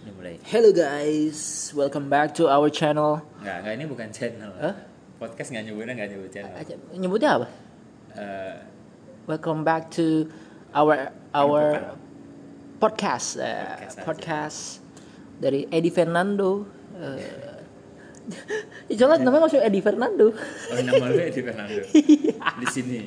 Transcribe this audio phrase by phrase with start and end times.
[0.00, 0.34] Udah mulai.
[0.48, 1.38] Hello guys,
[1.76, 3.20] welcome back to our channel.
[3.40, 4.50] Enggak, enggak ini bukan channel.
[4.56, 4.74] Hah?
[5.20, 6.54] Podcast nggak nyebutnya nggak nyebut channel.
[6.56, 7.46] Aja- Nyebutnya apa?
[8.16, 8.56] Eh,
[9.28, 10.26] Welcome back to
[10.72, 11.94] our our
[12.80, 14.04] podcast eh, Podcast aja.
[14.08, 14.60] podcast
[15.36, 16.64] dari Eddie Fernando.
[16.96, 17.58] Eh,
[18.96, 20.32] Soalnya namanya masuk Eddie Fernando.
[20.32, 21.82] oh nama lu Edi Fernando.
[22.60, 22.98] Di sini.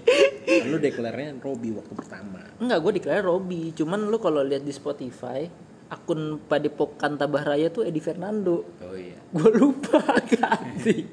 [0.69, 2.43] Lu deklarnya Robi waktu pertama.
[2.61, 3.73] Enggak, gue dikira Robby.
[3.73, 5.47] Cuman lu kalau lihat di Spotify,
[5.93, 8.65] akun Padepokan Tabah Raya tuh Eddie Fernando.
[8.81, 9.13] Oh iya.
[9.29, 10.01] Gue lupa
[10.33, 11.05] ganti.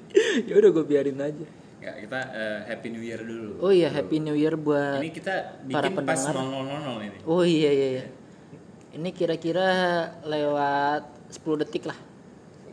[0.48, 1.46] ya udah gue biarin aja.
[1.80, 3.60] Enggak, kita eh, Happy New Year dulu.
[3.60, 6.96] Oh iya, Happy New Year buat Ini kita para bikin pas pendengar.
[6.96, 7.18] 0000 ini.
[7.24, 8.04] Oh iya iya iya.
[8.90, 9.68] Ini kira-kira
[10.24, 11.96] lewat 10 detik lah.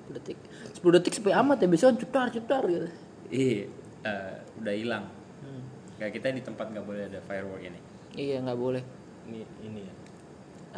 [0.08, 0.38] 10 detik.
[0.76, 2.88] 10 detik sepi amat ya, biasanya cetar cetar gitu.
[3.28, 3.68] Iya,
[4.04, 5.06] eh, udah hilang.
[5.40, 5.64] Hmm.
[5.96, 7.80] Enggak, kita di tempat nggak boleh ada firework ini.
[8.12, 8.84] Iya nggak boleh.
[9.28, 9.94] Ini ini ya.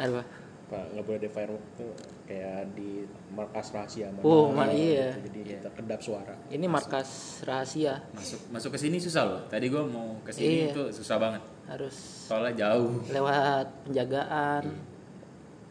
[0.00, 0.22] Apa?
[0.70, 1.90] Pak nggak boleh ada firework tuh
[2.24, 4.22] kayak di markas rahasia mana.
[4.22, 5.10] Oh, ma- iya.
[5.18, 6.34] Jadi kita kedap suara.
[6.46, 7.10] Ini markas
[7.42, 8.06] rahasia.
[8.12, 9.40] Masuk masuk ke sini susah loh.
[9.44, 10.66] Tadi gua mau ke sini Iya.
[10.70, 11.42] itu susah banget.
[11.66, 13.02] Harus Soalnya jauh.
[13.04, 14.62] lewat penjagaan.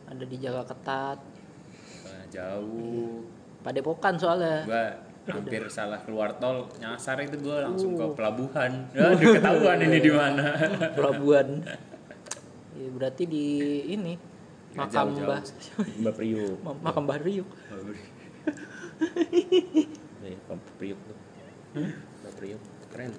[0.06, 1.20] Ada dijaga ketat.
[2.04, 3.24] Soalnya jauh.
[3.62, 4.68] Padepokan soalnya.
[4.68, 4.86] Gua
[5.30, 8.04] hampir salah keluar tol nyasar itu gua langsung Uh.
[8.04, 8.84] ke pelabuhan.
[8.92, 10.44] Ya, udah ketahuan ini di mana.
[10.92, 11.64] Pelabuhan.
[12.76, 13.48] Ya, berarti di
[13.90, 14.16] ini
[14.80, 15.06] makam.
[15.16, 15.42] Mbah
[16.00, 16.58] Mbak Priuk.
[16.86, 17.48] makam Mbah Riuk.
[20.20, 21.18] Nih, Mbak Priuk tuh.
[22.22, 23.12] Mbak Priuk keren.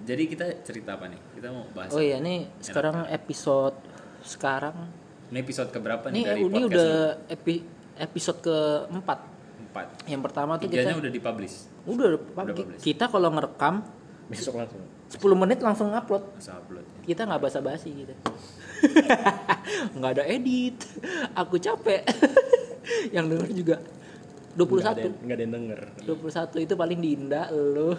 [0.00, 1.20] Jadi kita cerita apa nih?
[1.36, 1.90] Kita mau bahas.
[1.92, 3.76] Oh iya nih sekarang episode
[4.20, 4.76] sekarang
[5.30, 6.92] Ini episode keberapa nih nih dari ini podcast udah
[7.28, 9.18] epi- episode keempat.
[9.20, 9.64] ini?
[9.64, 9.86] Empat.
[10.04, 11.56] Yang pertama tuh Tiganya kita udah dipublish.
[11.86, 12.82] udah, udah publish.
[12.82, 13.74] kita kalau ngerekam
[14.30, 14.82] Besok langsung.
[15.10, 16.22] 10 menit langsung upload.
[16.38, 16.86] Masa upload.
[16.86, 17.02] ya.
[17.02, 18.14] Kita nggak basa-basi gitu.
[19.96, 20.76] nggak ada edit.
[21.36, 22.02] Aku capek.
[23.14, 23.76] Yang denger juga
[24.56, 24.60] 21.
[24.60, 25.80] Nggak ada, nggak ada yang denger.
[26.04, 27.94] 21 itu paling diindah lo.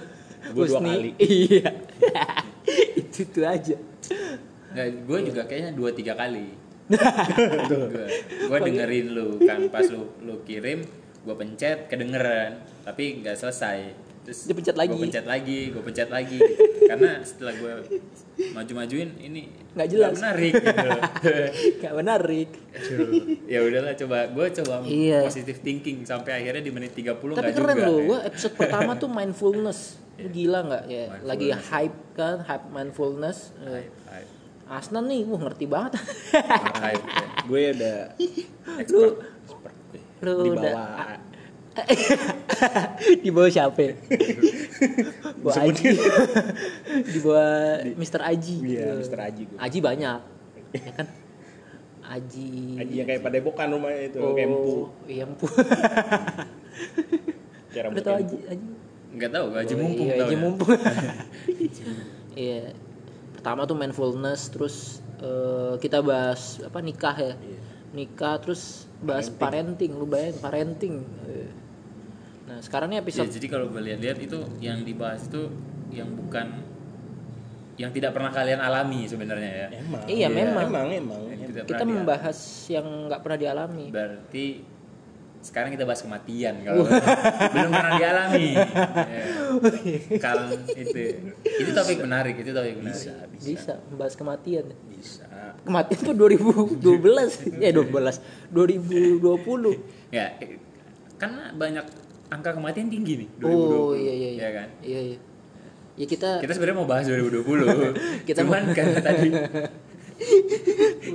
[0.51, 1.11] Gua dua kali.
[1.21, 1.69] Iya.
[2.97, 3.77] itu itu aja.
[4.71, 6.47] Nggak, gue juga kayaknya dua tiga kali.
[6.91, 8.07] gue
[8.51, 10.83] gue dengerin lu kan pas lu lu kirim
[11.23, 13.95] gue pencet kedengeran tapi nggak selesai
[14.27, 14.91] terus Dia pencet lagi.
[14.91, 16.39] gue pencet lagi gue pencet lagi
[16.83, 17.73] karena setelah gue
[18.33, 20.11] maju-majuin ini Nggak jelas.
[20.13, 20.89] menarik gitu.
[21.81, 22.49] Gak menarik.
[23.45, 25.19] ya udahlah coba gue coba Iya.
[25.21, 28.05] positive thinking sampai akhirnya di menit 30 Tapi nggak keren juga loh, ya.
[28.05, 29.79] gue episode pertama tuh mindfulness.
[30.19, 31.03] Lu gila nggak ya?
[31.21, 33.53] Lagi hype kan, hype mindfulness.
[33.59, 34.29] Eh, Hype, hype,
[34.67, 35.99] Asnan nih, wah ngerti banget.
[36.75, 37.25] hype, ya.
[37.49, 37.93] Gue ada
[38.87, 39.01] lu
[39.41, 40.01] expert gue.
[40.21, 41.17] Lu di udah- bawah
[43.23, 43.79] di bawah siapa?
[43.79, 43.93] ya?
[45.39, 45.87] bawah Aji.
[47.07, 47.51] di bawah
[47.95, 48.21] Mr.
[48.21, 48.55] Aji.
[48.61, 49.19] Iya, Mr.
[49.19, 49.57] Aji gue.
[49.57, 50.19] Aji banyak.
[50.71, 51.07] Ya kan?
[52.11, 52.75] Aji.
[52.75, 54.75] Aji yang kayak padepokan rumahnya itu, kayak empu.
[55.07, 55.45] Iya, empu.
[57.71, 58.17] Kayak Udah tau.
[58.19, 58.67] Aji, Aji.
[59.11, 60.39] nggak tahu gaji Oh, mumpung iya, Haji ya.
[60.39, 60.69] mumpung.
[62.31, 62.63] Iya.
[63.35, 64.75] Pertama tuh mindfulness, terus
[65.19, 67.33] eh, kita bahas apa nikah ya.
[67.39, 67.59] Iya.
[67.91, 70.95] Nikah terus bahas parenting, lu bayangin parenting.
[72.45, 75.51] Nah, sekarang nih Ya, episode jadi kalau gue lihat-lihat itu yang dibahas itu
[75.89, 76.63] yang bukan
[77.75, 79.67] yang tidak pernah kalian alami sebenarnya ya.
[79.73, 80.01] Emang.
[80.05, 80.67] Iya, memang.
[80.67, 81.21] Emang, emang.
[81.27, 82.37] Yang kita pernah membahas
[82.67, 83.85] yang nggak pernah dialami.
[83.85, 84.45] dia- Berarti
[85.41, 86.85] sekarang kita bahas kematian kalau
[87.55, 88.47] belum pernah dialami.
[89.11, 89.23] Ya.
[90.21, 91.03] Kalau itu
[91.43, 92.95] itu topik menarik, itu topik menarik.
[92.95, 93.47] Bisa, bisa.
[93.47, 94.65] Bisa membahas kematian.
[94.87, 95.27] Bisa.
[95.61, 99.21] Kematian tuh 2012, eh 12, 2020.
[100.09, 100.33] Ya,
[101.21, 101.85] karena banyak
[102.31, 103.45] angka kematian tinggi nih 2020.
[103.77, 104.41] Oh iya iya iya.
[104.41, 104.67] Ya kan?
[104.81, 105.17] Iya iya.
[105.99, 107.45] Ya kita Kita sebenarnya mau bahas 2020.
[108.27, 109.29] Kita Cuman karena tadi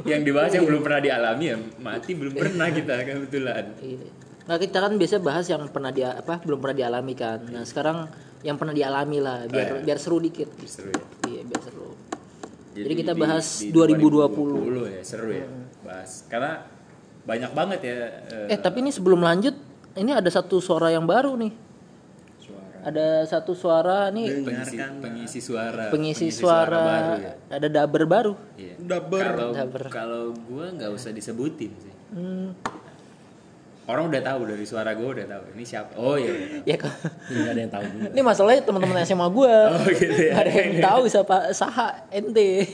[0.03, 3.65] yang dibahas yang belum pernah dialami ya mati belum pernah kita kebetulan.
[3.78, 4.09] Iya.
[4.47, 7.39] Nah kita kan biasa bahas yang pernah dia apa belum pernah dialami kan.
[7.51, 8.11] Nah sekarang
[8.43, 9.84] yang pernah dialami lah biar Oh, iya.
[9.87, 10.51] biar seru dikit.
[10.67, 11.03] Seru ya.
[11.27, 11.86] Iya biar seru.
[12.79, 14.85] Jadi kita di- bahas di 2020.
[14.85, 15.47] 2020 ya seru ya
[15.81, 16.53] bahas karena
[17.23, 17.97] banyak banget ya
[18.47, 19.57] eh, Eh tapi ini sebelum lanjut
[19.95, 21.53] ini ada satu suara yang baru nih.
[22.39, 22.77] Suara.
[22.84, 27.33] Ada satu suara nih pengisi, pengisi suara pengisi suara, baru ya.
[27.51, 28.33] ada dubber baru.
[28.55, 28.75] Iya.
[28.77, 29.25] Dubber.
[29.27, 29.83] Kalau Dubber.
[29.89, 31.95] kalau gua nggak usah disebutin sih.
[32.09, 32.55] Hmm,
[33.86, 35.94] Orang udah tahu dari suara gua udah tahu ini siapa.
[35.94, 36.59] Oh iya.
[36.66, 36.91] ya kok.
[37.30, 38.09] Nggak ada yang tahu juga.
[38.10, 39.56] Ini masalahnya teman-teman SMA gue.
[39.78, 40.33] Oh, gitu ya.
[40.34, 42.50] Gak ada yang tahu siapa saha ente.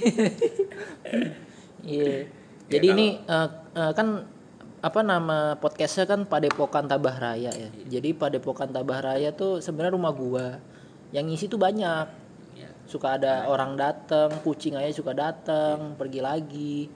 [1.82, 2.30] Iya.
[2.70, 4.22] Jadi Ya, ini eh, eh, kan
[4.82, 7.68] apa nama podcastnya kan Padepokan Tabah Raya ya.
[7.68, 7.98] Iya.
[7.98, 10.46] Jadi Padepokan Tabah Raya tuh sebenarnya rumah gua.
[11.12, 12.06] Yang ngisi tuh banyak.
[12.56, 12.70] Iya.
[12.86, 16.88] Suka ada orang datang, kucing aja suka datang, pergi lagi.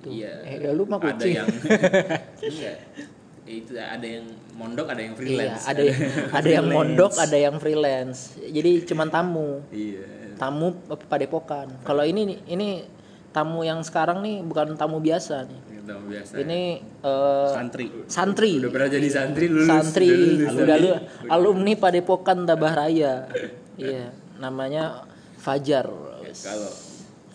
[0.00, 0.08] gitu.
[0.18, 0.32] Iya.
[0.48, 1.36] Eh, ya lu mah ada kucing.
[1.38, 1.46] yang
[3.50, 5.62] Itu ada yang mondok, ada yang Iya, freelance.
[5.66, 5.98] ada yang
[6.38, 8.38] ada yang mondok, ada yang freelance.
[8.38, 9.48] Jadi cuman tamu.
[9.74, 10.06] Iya.
[10.38, 10.72] Tamu
[11.04, 11.66] padepokan.
[11.82, 12.86] Kalau ini ini
[13.30, 15.60] tamu yang sekarang nih bukan tamu biasa nih.
[15.76, 16.32] Itu biasa.
[16.38, 16.60] Ini
[17.02, 17.86] eh, Santri.
[18.06, 18.52] santri.
[18.62, 19.66] udah pernah jadi santri lulus.
[19.66, 20.54] santri udah lulus.
[20.54, 20.90] udah lu
[21.26, 23.26] alumni padepokan Tabah Raya.
[23.76, 25.04] iya, namanya
[25.36, 25.88] Fajar.
[26.30, 26.70] Kalau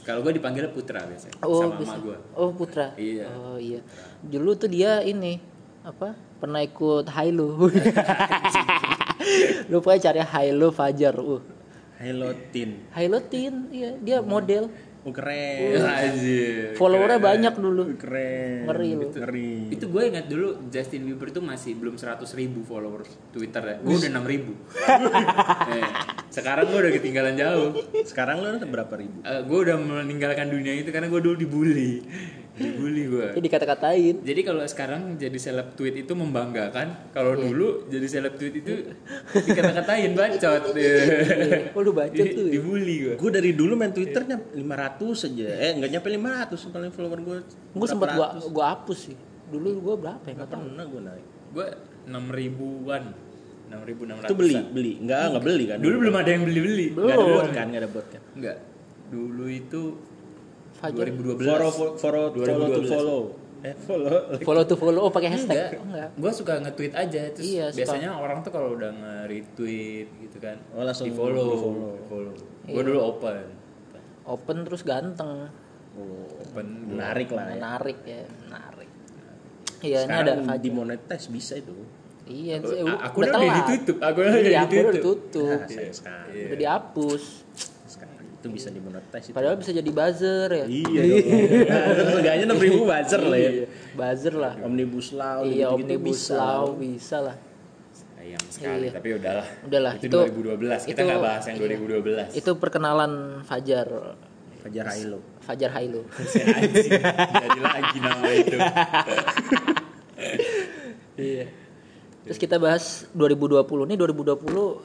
[0.05, 1.97] kalau gue dipanggil Putra biasanya Oh, sama bisa.
[1.97, 2.17] emak gue.
[2.37, 2.93] Oh, Putra.
[2.93, 3.25] Iya.
[3.33, 3.81] Oh, iya.
[4.21, 5.41] Dulu tuh dia ini
[5.85, 6.17] apa?
[6.41, 7.69] Pernah ikut Hilo.
[9.71, 11.15] Lupa cari Hilo Fajar.
[11.21, 11.41] Uh.
[12.01, 12.33] Hello
[13.21, 13.69] Tin.
[13.69, 14.73] Iya, dia model.
[15.05, 15.85] Oh, keren.
[15.85, 16.73] Anjir.
[16.73, 17.93] Followernya banyak dulu.
[17.93, 18.65] Keren.
[18.65, 19.13] Ngeri lu.
[19.13, 19.53] Ngeri.
[19.69, 23.75] Itu gue ingat dulu Justin Bieber tuh masih belum 100 ribu followers Twitter ya.
[23.85, 24.53] Gue udah 6 ribu.
[25.65, 25.81] Eh,
[26.29, 27.73] sekarang gue udah ketinggalan jauh.
[28.01, 29.21] Sekarang lu berapa ribu?
[29.21, 32.01] Eh, gue udah meninggalkan dunia itu karena gue dulu dibully.
[32.55, 33.27] Dibully gue.
[33.35, 34.15] Jadi kata-katain.
[34.23, 37.43] Jadi kalau sekarang jadi seleb tweet itu membanggakan, kalau Iya.
[37.45, 38.73] dulu jadi seleb tweet itu
[39.33, 40.61] dikata-katain bacot.
[41.75, 42.47] Oh, lu baca tuh.
[42.47, 42.51] ya?
[42.55, 43.13] Dibully gue.
[43.19, 45.47] Gue dari dulu main Twitternya 500 aja.
[45.51, 47.37] Eh, nggak nyampe 500 paling follower gue.
[47.75, 49.17] Gue sempat gua gua hapus sih.
[49.45, 50.33] Dulu gua berapa ya?
[50.39, 50.61] Nggak tahu.
[50.63, 51.25] pernah gue naik.
[51.51, 51.67] Gue
[52.07, 53.03] 6 ribuan.
[53.65, 54.93] 6 ribu 600 Itu beli, beli.
[55.01, 55.77] Enggak, enggak beli kan.
[55.81, 56.87] Dulu belum ada yang beli-beli.
[56.93, 57.35] Enggak ada Belum.
[57.35, 58.21] bot kan, enggak ada bot kan.
[58.37, 58.57] Enggak.
[59.05, 59.81] Dulu itu
[60.87, 61.05] Fajar.
[61.09, 61.41] 2012.
[61.41, 62.89] Follow, follow, follow, follow to 2012.
[62.91, 63.21] follow.
[63.61, 64.17] Eh, follow.
[64.39, 65.57] Follow to follow oh pakai hashtag.
[65.57, 65.71] Enggak.
[65.75, 66.09] Oh, enggak.
[66.15, 67.77] Gue suka nge-tweet aja terus Iya, suka.
[67.81, 70.57] biasanya orang tuh kalau udah nge-retweet gitu kan.
[70.71, 71.49] Oh, langsung di-follow.
[71.51, 71.91] di-follow.
[72.05, 72.33] follow.
[72.63, 72.71] Iya.
[72.71, 73.45] Gue dulu open.
[74.23, 75.49] Open terus ganteng.
[75.95, 77.53] Oh, Open menarik lah ya.
[77.55, 78.89] Menarik ya, menarik.
[79.79, 80.61] Iya, ini ada Sekarang Fajar.
[80.61, 81.75] dimonetize bisa itu.
[82.25, 85.59] Iya, Oh, sih, a- udah aku udah ditutup, aku udah iya, aku udah ditutup.
[85.61, 86.39] Nah, sekali.
[86.43, 87.23] Udah dihapus.
[88.45, 89.33] Itu bisa dimonetize itu.
[89.33, 90.65] Padahal bisa jadi buzzer ya.
[90.69, 91.01] Iya
[92.13, 93.49] Seenggaknya 6 ribu buzzer lah ya.
[93.49, 93.65] Iya,
[93.97, 94.53] Buzzer lah.
[94.61, 96.37] Omnibus Law Iya, gitu-gitu omnibus bisa.
[96.37, 97.35] law bisa lah.
[97.89, 98.93] Sayang sekali, Iya.
[98.93, 99.47] tapi udahlah.
[99.65, 100.81] Udahlah, Itu, itu- 2012.
[100.85, 101.65] Kita nggak bahas yang iya.
[101.65, 102.27] 2012.
[102.33, 103.11] Itu perkenalan
[103.41, 103.87] Fajar.
[104.61, 105.19] Fajar Hailo.
[105.41, 106.01] Fajar Hailo.
[107.41, 108.57] Jadi lagi nama itu.
[111.15, 111.45] Iya.
[112.25, 114.41] Terus kita bahas 2020 nih 2020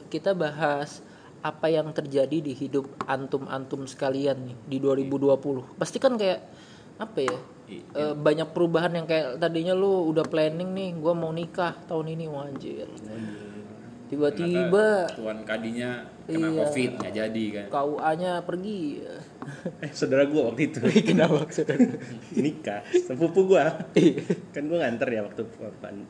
[0.07, 1.01] kita bahas
[1.41, 5.77] apa yang terjadi di hidup antum-antum sekalian nih di 2020.
[5.77, 6.39] Pasti kan kayak
[7.01, 7.37] apa ya?
[7.71, 12.25] eh, banyak perubahan yang kayak tadinya lu udah planning nih gua mau nikah tahun ini
[12.27, 12.85] wah anjir.
[14.11, 16.57] Tiba-tiba Tuan kadinya kena Iya.
[16.59, 17.65] covid nggak jadi kan.
[17.71, 18.79] KUA-nya pergi.
[19.81, 20.77] Eh, saudara gua waktu itu
[21.09, 21.79] Kenapa maksudnya?
[22.43, 23.71] nikah, sepupu gua.
[23.95, 24.21] Iya.
[24.51, 25.41] kan gua nganter ya waktu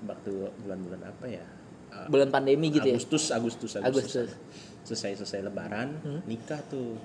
[0.04, 0.31] waktu
[0.66, 1.45] bulan-bulan apa ya?
[1.94, 2.98] Ah, Bulan pandemi gitu ya.
[2.98, 4.34] Agustus, Agustus, Agustus.
[4.81, 5.94] Selesai selesai Lebaran,
[6.24, 6.98] nikah tuh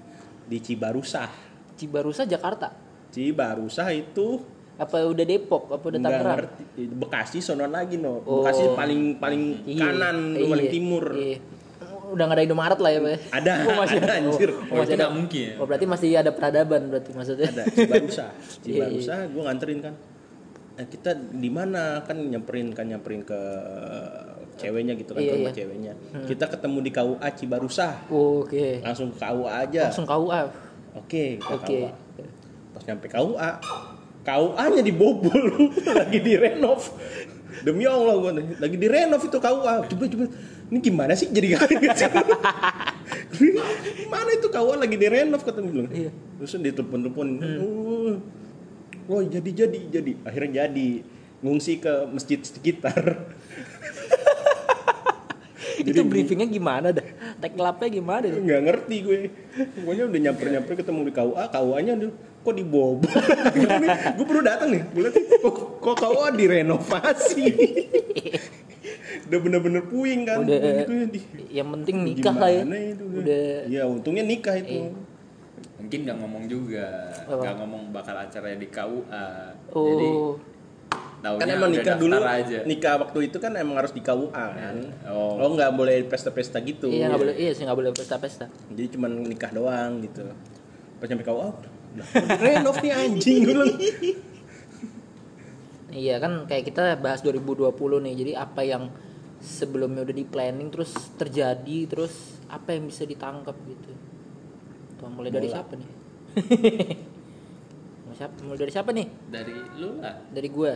[0.44, 1.28] di Cibarusah.
[1.75, 2.73] Cibarusa Jakarta.
[3.08, 4.40] Cibarusah itu
[4.76, 5.69] Apa udah Depok?
[5.70, 6.37] Apa udah Tangerang?
[6.37, 8.20] ngerti Bekasi sonon lagi no.
[8.23, 8.40] Oh.
[8.40, 11.05] Bekasi paling paling Iya, kanan, iya, paling timur.
[11.12, 11.40] iya.
[12.06, 13.17] Udah nggak ada Indomaret lah ya, Pak.
[13.34, 14.50] Ada, Oh, masih ada anjir.
[14.52, 15.06] Oh, Oh, masih ada.
[15.08, 15.52] mungkin ya.
[15.56, 17.49] Oh, berarti masih ada peradaban berarti maksudnya.
[17.50, 18.31] ada Cibarusah
[18.69, 19.94] Iya, Cibarusah gue nganterin kan
[20.76, 23.40] eh, kita di mana kan nyamperin kan nyamperin ke
[24.56, 25.58] ceweknya gitu kan Iya, ke rumah iya.
[25.58, 25.93] ceweknya.
[26.25, 27.94] Kita ketemu di KUA Cibarusah.
[28.08, 28.81] Oh, Oke.
[28.81, 29.82] langsung ke KUA aja.
[29.88, 30.41] Langsung KUA.
[30.97, 31.76] oke ke Oke.
[31.79, 31.91] KUA
[32.73, 33.50] pas nyampe KUA
[34.20, 35.43] KUA nya dibobol.
[36.00, 36.82] Lagi direnov.
[37.56, 40.25] Demi Allah gue lagi direnov itu KUA coba coba.
[40.67, 41.56] Ini gimana sih jadi
[44.13, 46.10] mana itu KUA lagi direnov kata gue bilang Iya.
[46.36, 47.29] terus dia telepon telepon
[49.06, 50.13] oh jadi jadi jadi.
[50.22, 50.91] Akhirnya jadi.
[51.36, 52.96] Ngungsi ke masjid sekitar
[55.83, 57.06] Itu briefingnya gimana dah?
[57.43, 58.41] Teklapnya gimana dah?
[58.41, 59.17] nggak ngerti gue
[59.83, 61.95] pokoknya udah nyamper nyamper ketemu di KUA KUA nya
[62.47, 63.11] kok dibobol
[64.17, 67.45] gue baru datang nih gue liat kok, kok KUA direnovasi
[69.27, 72.63] udah bener-bener puing kan Udah, gitu ya di Yang penting nikah lah ya.
[72.63, 74.95] gimana itu Udah ya untungnya nikah itu
[75.77, 79.29] Mungkin nggak ngomong juga, nggak ngomong bakal acaranya di KUA.
[79.71, 79.87] Oh.
[79.87, 80.09] Jadi
[81.17, 82.58] tahunnya kan emang nikah dulu aja.
[82.65, 84.77] nikah waktu itu kan emang harus di KUA kan
[85.08, 85.41] Oh.
[85.41, 88.46] oh nggak boleh pesta-pesta gitu Iya nggak boleh, iya sih nggak boleh pesta-pesta.
[88.70, 90.23] jadi cuman nikah doang gitu
[90.96, 91.49] pas nyampe KUA
[92.37, 93.73] renov nih anjing gue bilang.
[95.96, 97.73] Iya kan kayak kita bahas 2020
[98.05, 98.15] nih.
[98.15, 98.93] Jadi apa yang
[99.41, 103.91] sebelumnya udah di planning terus terjadi terus apa yang bisa ditangkap gitu.
[105.01, 105.89] Tuh mulai dari siapa nih?
[108.05, 108.35] Mau siapa?
[108.44, 109.06] Mulai dari siapa nih?
[109.32, 110.20] Dari lu lah.
[110.29, 110.75] Dari gua.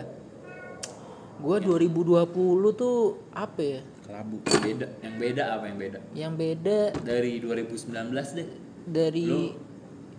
[1.41, 2.29] Gua 2020
[2.75, 2.99] tuh
[3.31, 3.81] apa ya?
[4.05, 4.87] kelabu Beda.
[5.01, 5.99] Yang beda apa yang beda?
[6.13, 7.95] Yang beda Dari 2019
[8.35, 8.49] deh.
[8.83, 9.55] dari Lu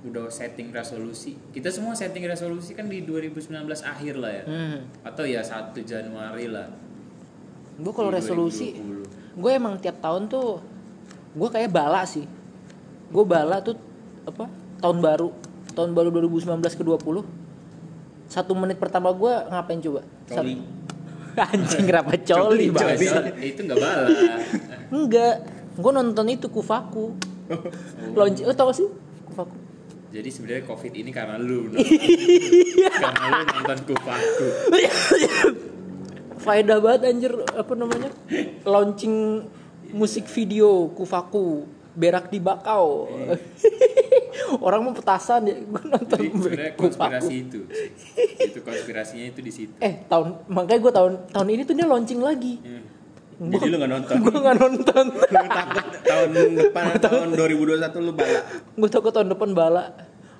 [0.02, 4.78] udah setting resolusi kita semua setting resolusi kan di 2019 akhir lah ya Hmm.
[5.04, 6.74] atau ya 1 Januari lah
[7.78, 9.06] Gue kalau resolusi, 2020.
[9.38, 10.58] gue emang tiap tahun tuh
[11.32, 12.26] gue kayak bala sih.
[13.08, 13.78] Gue bala tuh
[14.24, 14.50] apa?
[14.80, 15.30] Tahun baru,
[15.72, 17.22] tahun baru 2019 ke 20
[18.26, 20.02] Satu menit pertama gue ngapain coba?
[20.26, 20.58] Sat- Coli.
[21.38, 23.08] Anjing kenapa coli, Coli,
[23.46, 24.10] itu nggak bala
[24.92, 25.36] Enggak,
[25.80, 27.16] gue nonton itu Kufaku.
[28.16, 28.88] Launch, lo tau gak sih
[29.28, 29.56] Kufaku?
[30.12, 31.80] jadi sebenarnya covid ini karena lu no?
[33.00, 34.48] karena lu nonton kupaku
[36.42, 37.34] Faedah banget anjir.
[37.54, 38.10] Apa namanya?
[38.66, 39.46] Launching
[39.94, 43.08] musik video Kufaku berak di bakau.
[44.66, 47.60] Orang mau petasan ya, gue nonton jadi konspirasi itu
[48.40, 52.22] itu konspirasinya itu di situ Eh tahun makanya gue tahun tahun ini tuh dia launching
[52.24, 52.60] lagi.
[52.64, 52.84] Hmm.
[53.42, 54.16] Jadi lu nggak nonton.
[54.22, 55.06] gue nggak nonton.
[55.34, 56.30] lu takut tahun
[56.62, 58.40] depan tahun 2021 lu bala.
[58.78, 59.84] gue takut tahun depan bala.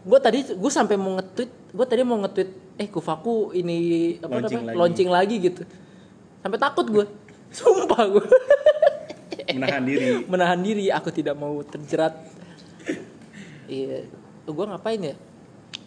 [0.02, 3.78] Gue tadi gue sampai mau nge-tweet, gue tadi mau nge-tweet eh Kufaku ini
[4.18, 4.70] apa Launching namanya?
[4.74, 4.78] lagi.
[4.80, 5.62] launching lagi gitu.
[6.42, 7.06] Sampai takut gue.
[7.50, 8.26] Sumpah gue.
[9.56, 10.08] Menahan diri.
[10.24, 12.14] Menahan diri, aku tidak mau terjerat.
[13.66, 14.04] Iya,
[14.44, 15.16] gue ngapain ya?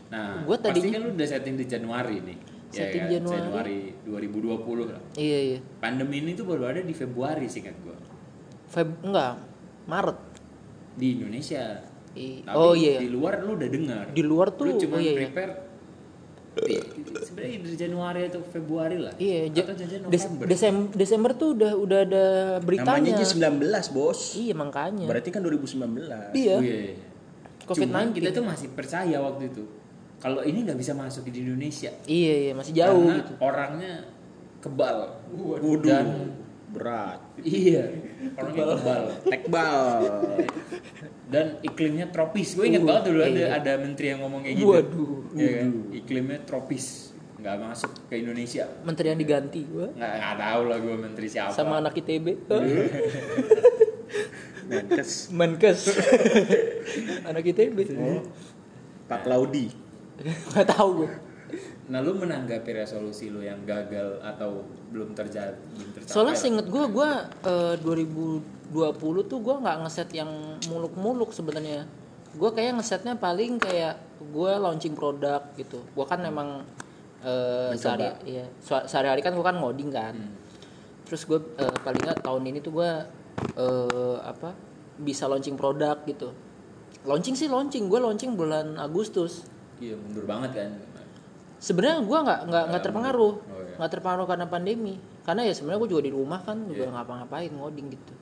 [0.05, 2.39] nah Gua pasti tadinya- kan lu udah setting di Januari nih
[2.71, 3.15] Setting ya, kan?
[3.35, 3.41] Januari.
[3.41, 5.59] Januari 2020 lah Iya iya.
[5.81, 7.99] pandemi ini tuh baru ada di Februari sih kan gua
[8.69, 9.43] Feb enggak,
[9.85, 10.19] Maret.
[10.95, 11.83] di Indonesia
[12.15, 13.01] I- Tapi oh iya.
[13.01, 15.19] di luar lu udah dengar Di luar tuh, lu cuma oh iya, iya.
[15.27, 15.53] prepare
[16.55, 22.25] sebenarnya dari Januari atau Februari lah Iya, atau November Desember, Desember tuh udah udah ada
[22.63, 23.11] beritanya.
[23.11, 24.21] Namanya J19, Bos.
[24.39, 25.07] Iya makanya.
[25.11, 26.35] Berarti kan 2019.
[26.35, 26.57] Iya.
[26.57, 26.95] Oh, iya.
[27.67, 27.91] COVID-19.
[27.91, 29.65] Cuman kita tuh masih percaya waktu itu
[30.25, 33.33] kalau ini nggak bisa masuk di Indonesia Iya iya masih jauh karena gitu.
[33.45, 33.93] orangnya
[34.65, 34.97] kebal
[35.37, 35.77] Waduh.
[35.85, 36.07] dan
[36.73, 37.21] berat.
[37.45, 37.85] iya
[38.35, 39.78] orangnya kebal Tekbal.
[41.30, 45.14] dan iklimnya tropis gue inget banget dulu ada ada menteri yang ngomong kayak gitu Waduh.
[45.35, 45.68] Iya kan?
[45.92, 47.12] iklimnya tropis
[47.44, 51.52] nggak masuk ke Indonesia Menteri yang diganti gua nggak nggak tahu lah gue menteri siapa
[51.52, 52.26] sama anak ITB.
[54.64, 55.28] Menkes.
[55.28, 55.80] Menkes.
[57.28, 57.78] anak ITB.
[59.04, 59.68] Pak Laudi.
[60.56, 61.11] Gak tahu gue.
[61.85, 66.85] Nah lu menanggapi resolusi lu yang gagal atau belum terjadi belum tercapai Soalnya seinget gue,
[66.87, 67.09] gue
[67.45, 67.75] eh,
[68.73, 68.73] 2020
[69.25, 70.31] tuh gue nggak ngeset yang
[70.64, 71.85] muluk-muluk sebenarnya.
[72.33, 75.85] Gue kayak ngesetnya paling kayak gue launching produk gitu.
[75.85, 76.64] Gue kan emang
[77.21, 80.14] eh, sehari, iya, se- sehari-hari kan gue kan ngoding kan.
[81.05, 82.91] Terus gue eh, paling nggak tahun ini tuh gue
[83.55, 84.57] eh, apa
[84.97, 86.33] bisa launching produk gitu.
[87.05, 89.45] Launching sih launching, gue launching bulan Agustus.
[89.76, 90.71] iya mundur banget kan
[91.64, 93.75] Sebenarnya gue nggak nggak nggak terpengaruh, Oh, iya.
[93.80, 95.00] nggak terpengaruh karena pandemi.
[95.25, 98.12] Karena ya sebenarnya gue juga di rumah kan juga ngapa-ngapain ngoding gitu.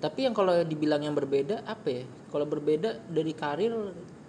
[0.00, 2.04] Tapi yang kalau dibilang yang berbeda apa ya?
[2.30, 3.74] Kalau berbeda dari karir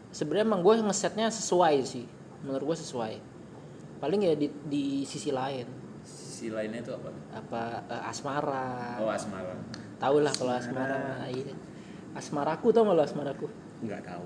[0.10, 2.04] sebenarnya emang gue ngesetnya sesuai sih.
[2.42, 3.14] Menurut gue sesuai.
[4.02, 8.98] Paling ya di, di sisi lain sisi lainnya itu apa apa eh, asmara.
[8.98, 9.54] oh asmara
[10.02, 11.30] Tahu lah kalau asmara.
[11.30, 11.54] Iya.
[12.18, 13.46] Asmaraku tau gak lo asmaraku?
[13.82, 14.24] Enggak tahu.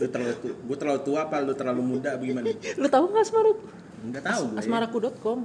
[0.00, 2.46] Lu terlalu tua, gua terlalu tua apa lu terlalu muda bagaimana?
[2.80, 3.64] Lu tahu nggak asmaraku?
[4.04, 4.58] Enggak tahu gue.
[4.60, 5.38] Asmaraku.com.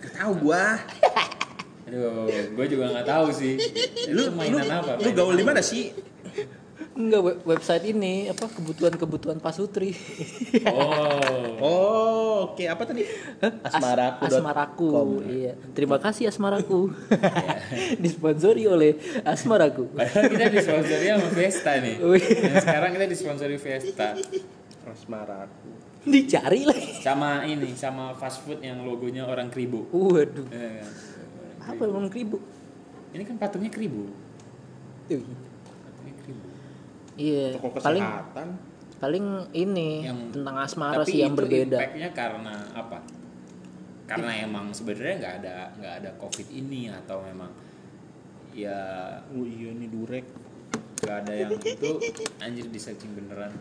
[0.00, 0.64] Enggak tahu gua.
[1.84, 2.24] aduh
[2.56, 3.60] gue juga nggak tahu sih
[4.08, 5.92] Lu mainan lu, apa Lu gaul di mana sih?
[6.94, 9.90] Enggak web- website ini apa kebutuhan-kebutuhan Pasutri.
[10.64, 12.62] oh Oh, oke.
[12.62, 13.02] Apa tadi?
[13.62, 14.22] Asmaraku.
[14.22, 14.88] As- Asmaraku.
[15.24, 15.52] Iya.
[15.72, 16.94] Terima kasih Asmaraku.
[18.04, 19.90] Disponsori oleh Asmaraku.
[19.90, 21.96] Padahal kita disponsori sama Vesta nih.
[21.98, 24.14] Dan sekarang kita disponsori Vesta.
[24.84, 25.70] Asmaraku.
[26.04, 27.00] Dicari lagi.
[27.00, 29.88] Sama ini, sama fast food yang logonya orang kribo.
[29.88, 30.46] Waduh.
[30.48, 30.84] Eh,
[31.58, 32.38] Apa emang kribo?
[33.10, 34.06] Ini kan patungnya kribo.
[35.08, 35.24] Ih.
[37.14, 37.54] Iya.
[37.54, 38.48] Toko Paling kesehatan.
[38.94, 41.76] paling ini Yang- tentang asmara Tapi sih yang itu berbeda.
[41.76, 42.98] Impactnya karena apa?
[44.04, 47.50] Karena emang sebenarnya nggak ada nggak ada covid ini atau memang
[48.50, 48.78] ya
[49.28, 50.26] Oh iya nih durek.
[50.96, 51.90] nggak ada yang itu
[52.38, 53.52] anjir di searching beneran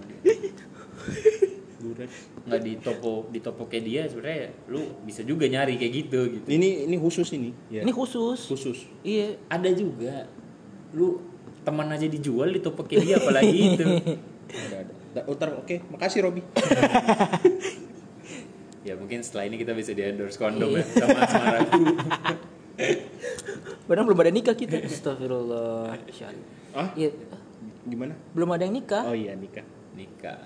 [1.75, 2.07] Durek.
[2.41, 6.95] nggak di topo di topopedia sebenarnya lu bisa juga nyari kayak gitu gitu Ini ini
[6.95, 7.51] khusus ini.
[7.67, 7.83] Ya.
[7.83, 8.39] Ini khusus.
[8.45, 8.87] khusus.
[9.01, 9.35] Iya.
[9.47, 10.23] ada juga
[10.93, 11.19] lu
[11.63, 13.83] teman aja dijual di topopedia apalagi itu
[14.53, 14.93] Ada ada.
[15.13, 16.41] Da- Utar oke, makasih Robi.
[18.87, 21.79] ya mungkin setelah ini kita bisa di endorse kondom ya sama asmaraku
[23.87, 24.79] Padahal belum ada nikah kita.
[24.79, 25.97] Astagfirullah.
[26.73, 26.89] Ah?
[26.93, 27.09] Iya.
[27.83, 28.15] Gimana?
[28.31, 29.03] Belum ada yang nikah.
[29.05, 29.65] Oh iya nikah.
[29.93, 30.39] nikah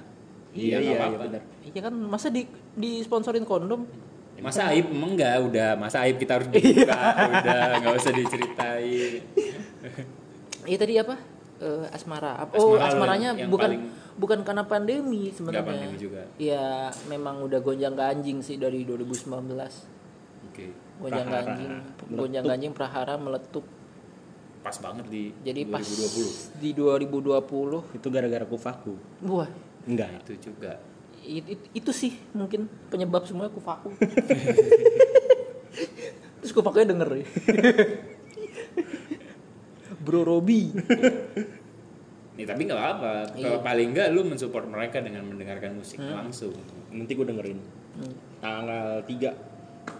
[0.52, 1.18] Iya iya, iya apa-apa.
[1.30, 1.42] benar.
[1.64, 3.86] Iya kan masa di disponsorin kondom?
[4.38, 6.94] masa aib emang enggak udah masa aib kita harus dibuka
[7.26, 9.26] udah nggak usah diceritain
[10.68, 11.16] Iya tadi apa?
[11.58, 12.38] Eh, asmara.
[12.38, 15.66] Apa- Oh, Asmara asmaranya yang bukan paling- bukan karena pandemi sebenarnya.
[15.66, 16.22] Pandemi juga.
[16.38, 16.68] Ya
[17.08, 19.88] memang udah gonjang ganjing sih dari 2019.
[20.44, 20.66] oke
[21.00, 21.72] Gonjang Prahara ganjing,
[22.12, 23.66] gonjang ganjing Prahara meletup.
[24.60, 28.94] pas banget di Jadi pas 2020 di 2020, Itu gara-gara kufaku.
[29.24, 29.48] wah
[29.86, 30.12] Enggak.
[30.22, 30.76] itu juga
[31.20, 33.96] it- it- itu sih mungkin penyebab semuanya kufaku.
[36.38, 37.26] Terus kufakunya denger ya.
[40.08, 40.72] Bro Robi.
[42.38, 43.14] Nih tapi nggak apa-apa.
[43.34, 43.44] Iya.
[43.44, 46.16] Kalau paling nggak lu mensupport mereka dengan mendengarkan musik Hmm.
[46.16, 46.56] langsung.
[46.90, 47.60] Nanti gue dengerin.
[48.40, 49.34] Tanggal 3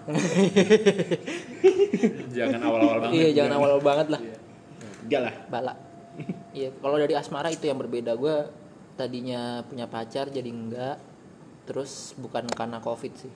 [2.30, 3.16] Jangan awal-awal banget.
[3.18, 4.22] Iya, jangan awal banget lah.
[5.02, 5.34] Tiga lah.
[5.48, 5.74] Bala.
[6.52, 8.16] Iya, kalau dari asmara itu yang berbeda.
[8.16, 8.48] Gue
[8.94, 10.98] tadinya punya pacar jadi enggak.
[11.66, 13.32] Terus bukan karena covid sih.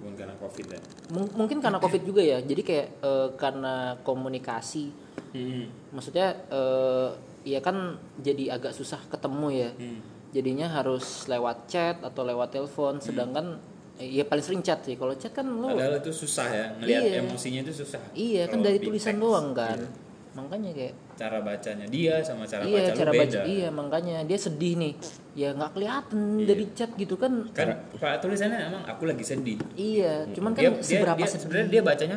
[0.00, 0.80] Bukan karena covid ya.
[1.10, 2.38] Mung- mungkin karena covid juga ya.
[2.40, 5.01] Jadi kayak eh, karena komunikasi.
[5.32, 5.64] Hmm.
[5.90, 7.08] Maksudnya eh
[7.42, 9.70] ya kan jadi agak susah ketemu ya.
[9.74, 9.98] Hmm.
[10.32, 12.96] Jadinya harus lewat chat atau lewat telepon.
[12.98, 13.60] Sedangkan
[13.96, 14.94] eh, ya paling sering chat sih.
[14.94, 17.20] Kalau chat kan lu Padahal itu susah ya, ngelihat Iya.
[17.22, 18.00] emosinya itu susah.
[18.12, 19.76] iya kan dari tulisan teks, doang kan.
[19.76, 19.88] iya.
[20.32, 23.40] Makanya kayak Cara bacanya dia sama cara iya baca cara lu baca beda.
[23.44, 24.94] iya makanya dia sedih nih
[25.34, 26.46] ya nggak kelihatan Iya.
[26.48, 29.60] dari chat gitu kan Kan Pak tulisannya emang aku lagi sedih.
[29.76, 32.16] iya cuman kan Dia, seberapa dia sedih sebenarnya dia bacanya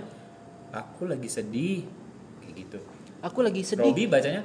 [0.72, 1.84] aku lagi sedih
[2.56, 2.78] gitu.
[3.20, 4.42] aku lagi sedih Robi bacanya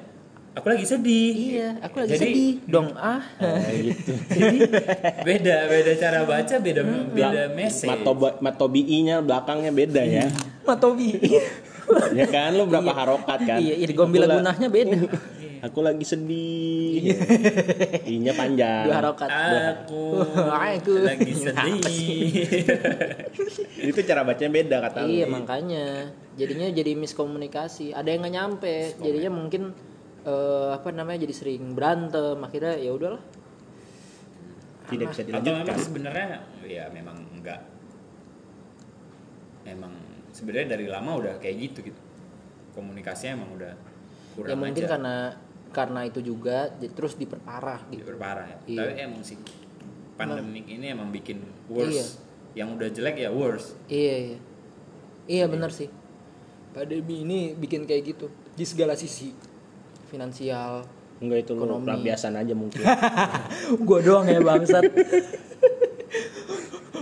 [0.50, 1.30] aku lagi sedih.
[1.32, 4.12] iya aku lagi Jadi, sedih dong ah Oh, gitu.
[4.28, 4.58] Jadi
[5.22, 7.86] beda beda cara baca beda beda message.
[7.86, 10.26] Matoba, matobi-nya belakangnya beda ya.
[10.62, 11.14] matobi
[12.18, 13.58] ya kan lu berapa harokat kan?
[13.58, 14.98] iya iya gombel Aku la- gunahnya beda
[15.60, 17.12] Aku lagi sedih.
[18.02, 18.88] I-nya panjang.
[18.88, 20.92] dua harokat Aku Aku.
[21.00, 22.32] lagi sedih.
[23.82, 25.08] Itu cara bacanya beda kata lu.
[25.10, 25.84] iya makanya
[26.34, 29.76] jadinya jadi miskomunikasi ada yang nggak nyampe jadinya mungkin
[30.22, 33.20] eh, apa namanya jadi sering berantem akhirnya ya udahlah
[34.86, 35.60] Tidak bisa Atau dilanjutkan.
[35.62, 36.26] memang sebenarnya
[36.64, 37.60] ya memang enggak.
[39.62, 39.92] Emang
[40.30, 42.00] sebenarnya dari lama udah kayak gitu gitu.
[42.72, 43.72] Komunikasinya emang udah
[44.34, 44.90] kurang ya mungkin aja.
[44.90, 45.14] karena
[45.70, 48.58] karena itu juga jadi terus diperparah gitu diperparah ya.
[48.66, 48.78] Iya.
[48.82, 49.38] Tapi emang sih
[50.18, 52.20] pandemik ini emang bikin worse.
[52.52, 53.78] Yang udah jelek ya worse.
[53.86, 54.38] Iya iya.
[55.30, 55.88] Iya benar sih.
[56.74, 58.26] Pandemi ini bikin kayak gitu
[58.58, 59.30] di segala sisi.
[60.10, 60.82] Finansial.
[61.22, 62.82] Enggak itu lu pelampiasan aja mungkin.
[63.86, 64.82] gua doang ya bangsat.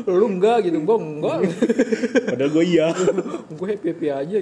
[0.04, 1.38] Lu enggak gitu, gua enggak.
[2.28, 2.92] Padahal gue iya.
[3.56, 4.38] gua happy happy aja.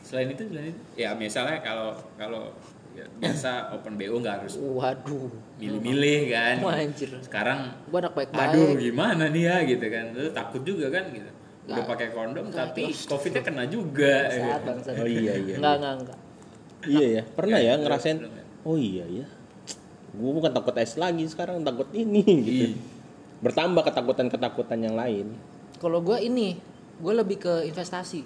[0.00, 2.54] Selain itu selain itu ya misalnya kalau kalau
[2.94, 5.28] ya, biasa open BO nggak harus Waduh.
[5.58, 6.56] milih-milih kan.
[6.60, 7.10] Wah, anjir.
[7.18, 8.48] Sekarang Gua anak baik-baik.
[8.48, 10.04] aduh gimana nih ya gitu kan.
[10.10, 11.30] Lu takut juga kan gitu.
[11.64, 11.86] Udah Nggak.
[11.88, 13.04] pakai kondom Nggak, tapi terus.
[13.04, 14.14] covidnya kena juga.
[14.60, 14.94] Bangsat.
[14.94, 15.54] Oh iya iya.
[15.58, 16.18] Enggak enggak enggak.
[16.84, 17.22] Iya ya.
[17.26, 18.16] Pernah ya Iya, ngerasain.
[18.18, 18.44] belum ya.
[18.62, 19.26] Oh iya ya.
[20.14, 22.64] Gue bukan takut es lagi sekarang takut ini gitu.
[22.70, 22.78] Iya.
[23.40, 25.34] Bertambah ketakutan-ketakutan yang lain.
[25.76, 26.56] Kalau gua ini,
[26.96, 28.24] gua lebih ke investasi.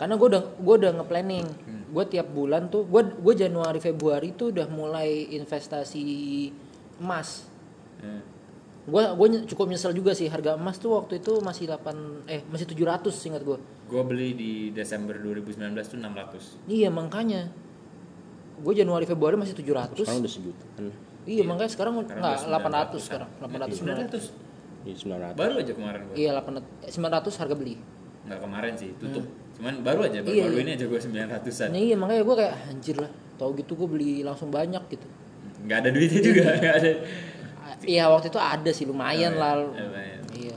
[0.00, 1.46] Karena gua udah gua udah nge-planning.
[1.92, 6.00] Gua tiap bulan tuh gua gua Januari Februari tuh udah mulai investasi
[6.96, 7.44] emas.
[8.00, 8.24] Hmm.
[8.88, 12.40] Gua gua nye- cukup nyesel juga sih harga emas tuh waktu itu masih 8 eh
[12.48, 13.60] masih 700 ingat gua.
[13.84, 16.62] Gue beli di Desember 2019 tuh 600.
[16.64, 17.50] Iya makanya.
[18.56, 19.98] Gue Januari Februari masih 700.
[19.98, 20.84] Sekarang udah sejuta kan.
[21.26, 23.30] Iya, makanya sekarang Sekarang enggak udah 800 900 sekarang.
[23.34, 23.48] kan.
[23.50, 24.24] 800 900.
[24.30, 24.86] 900.
[24.86, 25.36] Iya 900.
[25.36, 26.14] Baru aja kemarin gue.
[26.16, 27.74] Iya 800 900 harga beli.
[28.20, 29.24] Nggak kemarin sih, tutup.
[29.60, 30.64] Cuman baru aja, baru, Iya, baru iya.
[30.64, 31.68] ini aja gue 900-an.
[31.68, 33.10] Nah, iya makanya gue kayak anjir lah.
[33.36, 35.04] Tahu gitu gue beli langsung banyak gitu.
[35.68, 36.90] Nggak ada duitnya juga, nggak ada.
[37.84, 39.60] Iya waktu itu ada sih lumayan lah.
[39.60, 40.24] Lumayan.
[40.32, 40.56] Iya.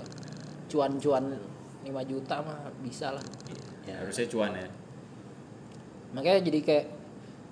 [0.71, 1.35] Cuan-cuan
[1.83, 3.23] 5 juta mah bisa lah.
[3.83, 4.71] Ya, harusnya cuan ya.
[6.15, 6.85] Makanya jadi kayak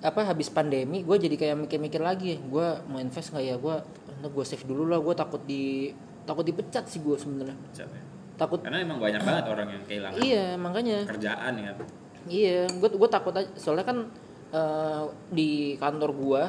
[0.02, 3.76] apa habis pandemi gue jadi kayak mikir-mikir lagi gue mau invest nggak ya gue
[4.26, 5.94] gue save dulu lah gue takut di
[6.26, 7.86] takut dipecat sih gue sebenarnya ya.
[8.42, 8.58] Takut.
[8.60, 10.98] Karena emang banyak banget orang yang kehilangan iya makanya.
[11.06, 11.72] kerjaan ya.
[12.26, 13.50] iya gue gue takut aja.
[13.54, 13.98] Soalnya kan
[14.50, 16.42] eh, di kantor gue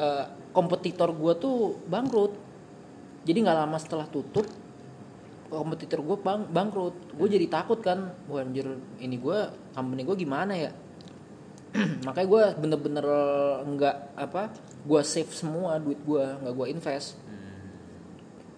[0.00, 0.24] eh,
[0.56, 2.32] kompetitor gue tuh bangkrut.
[3.26, 4.46] Jadi nggak lama setelah tutup
[5.46, 6.96] kompetitor gue bang bangkrut.
[7.14, 8.66] Gue jadi takut kan wah anjir
[8.98, 9.38] ini gue
[9.76, 10.70] company gue gimana ya?
[12.06, 13.06] Makanya gue bener-bener
[13.68, 14.48] nggak apa
[14.86, 17.18] gue save semua duit gue nggak gue invest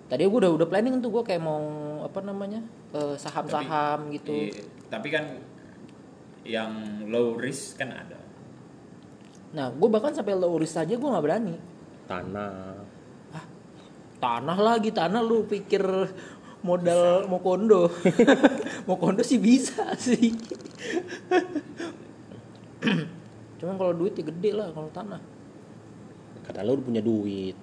[0.08, 1.60] tadi gue udah udah planning tuh gue kayak mau
[2.00, 2.64] apa namanya
[2.96, 5.24] eh, saham-saham gitu Iya, tapi kan
[6.48, 8.16] yang low risk kan ada.
[9.52, 11.54] Nah, gue bahkan sampai low risk aja gue nggak berani.
[12.08, 12.88] Tanah.
[14.18, 15.84] Tanah lagi tanah lu pikir
[16.66, 17.86] modal mau kondo,
[18.90, 20.34] mau kondo sih bisa sih.
[23.62, 25.22] Cuman kalau duit ya gede lah kalau tanah.
[26.42, 27.54] Kata udah punya duit.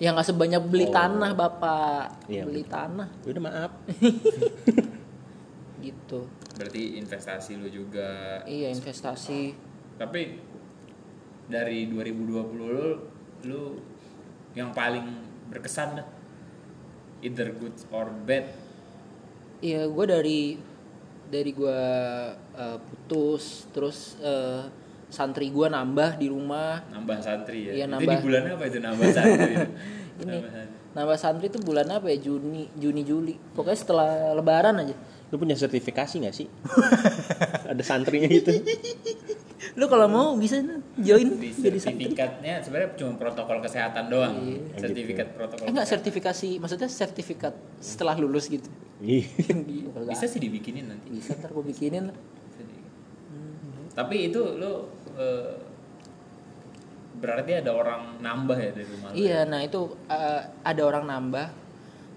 [0.00, 0.94] Ya nggak sebanyak beli Oh.
[0.96, 3.72] tanah bapak, Iya, beli tanah Ya udah maaf.
[5.84, 6.24] gitu.
[6.56, 8.40] Berarti investasi lu juga.
[8.48, 9.52] Iya investasi.
[10.00, 10.40] Tapi
[11.46, 12.88] dari 2020 lu
[13.44, 13.62] lu
[14.56, 15.04] yang paling
[15.52, 16.08] berkesan dah.
[17.20, 18.48] Either good or bad.
[19.60, 20.40] Iya gue dari
[21.28, 21.80] dari gue
[22.56, 24.64] eh, putus terus eh,
[25.08, 26.84] santri gue nambah di rumah.
[26.88, 27.72] Nambah santri ya.
[27.74, 28.12] Iya, Itu nambah.
[28.12, 29.52] di bulan apa itu nambah santri?
[30.18, 30.76] Ini Nambah santri.
[30.88, 33.34] nambah santri itu bulan apa ya Juni Juni Juli.
[33.54, 34.96] Pokoknya setelah Lebaran aja.
[35.28, 36.48] Lu punya sertifikasi gak sih?
[37.70, 38.48] Ada santrinya gitu.
[39.76, 40.56] Lu kalau mau bisa
[40.96, 44.34] join Di jadi sertifikatnya sebenarnya cuma protokol kesehatan doang.
[44.40, 44.58] Iya.
[44.80, 45.64] Sertifikat protokol.
[45.64, 48.66] Eh enggak sertifikasi, maksudnya sertifikat setelah lulus gitu.
[48.98, 49.28] Ih.
[50.10, 51.12] Bisa sih dibikinin nanti.
[51.12, 52.16] bisa ntar gue bikinin lah.
[53.92, 54.86] Tapi itu lu
[55.18, 55.54] eh,
[57.18, 59.10] berarti ada orang nambah ya dari rumah?
[59.12, 61.46] Iya, nah itu eh, ada orang nambah.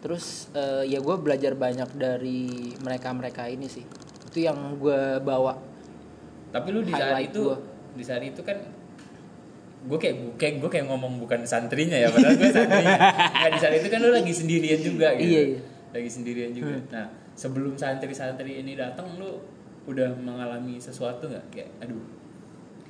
[0.02, 3.86] Terus eh, ya gue belajar banyak dari mereka-mereka ini sih.
[4.30, 5.58] Itu yang gue bawa.
[6.54, 7.58] Tapi lu di saat itu gua.
[7.92, 8.58] di saat itu kan
[9.82, 12.98] gue kayak kayak gue kayak ngomong bukan santrinya ya padahal gue santrinya.
[13.34, 15.26] Nah, di saat itu kan lu lagi sendirian juga gitu.
[15.26, 15.60] Iya, iya.
[15.92, 16.78] Lagi sendirian juga.
[16.94, 19.42] Nah, sebelum santri-santri ini datang lu
[19.90, 22.21] udah mengalami sesuatu nggak kayak aduh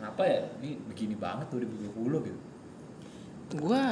[0.02, 2.40] kenapa ya ini begini banget 2020 gitu
[3.54, 3.84] Gue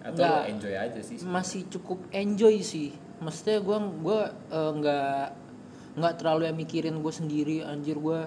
[0.00, 2.90] atau lu enjoy aja sih masih cukup enjoy sih.
[3.20, 5.24] Maksudnya gue gua eh, nggak
[6.00, 7.56] nggak terlalu yang mikirin gue sendiri.
[7.62, 8.20] Anjir gue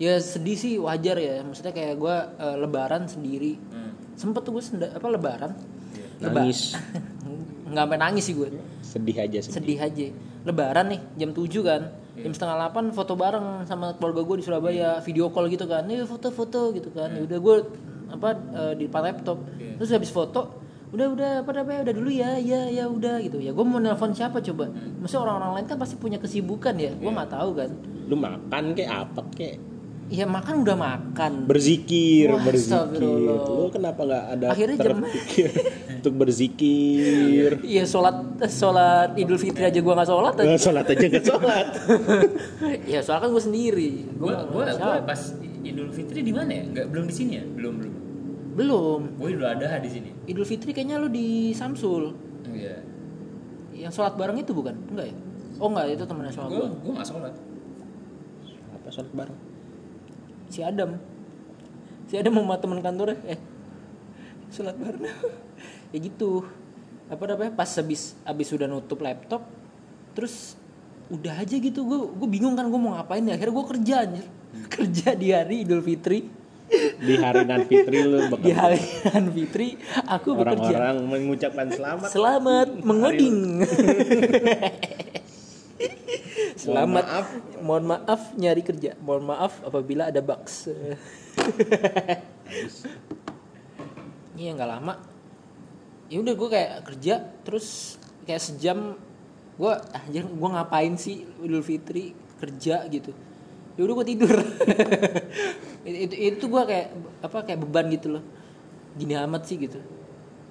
[0.00, 1.44] ya sedih sih wajar ya.
[1.44, 3.60] Maksudnya kayak gue eh, lebaran sendiri.
[3.70, 3.92] Hmm.
[4.16, 5.52] Sempet tuh gue apa lebaran.
[5.92, 6.06] Iya.
[6.26, 6.72] Leba- Nangis.
[7.70, 8.48] nggak sampai nangis sih gue.
[8.80, 9.54] Sedih aja sedih.
[9.54, 10.06] sedih aja
[10.42, 11.82] lebaran nih jam 7 kan.
[12.12, 15.86] Jam setengah 8 foto bareng sama keluarga gue di Surabaya video call gitu kan.
[15.88, 17.08] Nih foto-foto gitu kan.
[17.14, 17.56] Ya udah gue
[18.12, 19.38] apa eh, di depan laptop.
[19.56, 19.80] Iya.
[19.80, 20.60] terus habis foto
[20.92, 23.40] udah udah apa namanya udah dulu ya ya ya udah gitu.
[23.40, 24.68] Ya gue mau nelpon siapa coba?
[25.00, 26.92] Maksudnya orang-orang lain kan pasti punya kesibukan ya.
[26.92, 27.70] Gue nggak tahu kan.
[28.12, 29.71] Lu makan kayak apa kayak
[30.12, 33.00] ya makan udah makan berzikir, Wah, berzikir.
[33.00, 35.48] Lu kenapa nggak ada Akhirnya jam- terpikir
[35.96, 37.50] untuk berzikir?
[37.64, 41.66] iya sholat sholat idul fitri aja gue nggak sholat Nggak sholat aja nggak sholat.
[42.92, 45.20] ya soalnya kan gue sendiri gue gua gua, gua pas
[45.62, 47.94] Idul Fitri di mana ya nggak belum di sini ya belum belum
[48.52, 52.12] belum gue Idul Adha di sini idul fitri kayaknya lu di Samsul
[52.50, 52.82] iya
[53.72, 54.74] Yang sholat bareng itu bukan?
[54.88, 55.16] Enggak ya?
[55.56, 56.68] Oh enggak, itu temennya sholat gue gua.
[56.76, 57.34] gue nggak sholat
[58.74, 59.38] Apa sholat bareng?
[60.52, 61.00] Si Adam.
[62.12, 63.40] Si Adam sama teman kantornya eh
[64.52, 65.08] sholat bareng.
[65.96, 66.44] ya gitu.
[67.08, 67.56] Apa namanya?
[67.56, 69.48] Pas habis habis sudah nutup laptop
[70.12, 70.60] terus
[71.12, 74.26] udah aja gitu gue gue bingung kan gue mau ngapain ya akhirnya gue kerja anjir
[74.76, 76.20] kerja di hari Idul Fitri
[76.72, 79.76] Di hari nan fitri lu di hari Idul Fitri
[80.08, 82.08] aku bekerja orang-orang mengucapkan selamat.
[82.08, 83.60] Selamat mengoding.
[86.62, 87.02] Selamat.
[87.02, 87.26] maaf.
[87.58, 88.94] Mohon maaf nyari kerja.
[89.02, 90.70] Mohon maaf apabila ada bugs.
[94.38, 94.94] Iya nggak lama.
[96.06, 98.94] Ya udah gue kayak kerja terus kayak sejam
[99.58, 103.10] gue anjir gue ngapain sih Idul Fitri kerja gitu.
[103.74, 104.32] Ya udah gue tidur.
[105.88, 106.88] itu itu gue kayak
[107.26, 108.24] apa kayak beban gitu loh.
[108.94, 109.82] Gini amat sih gitu.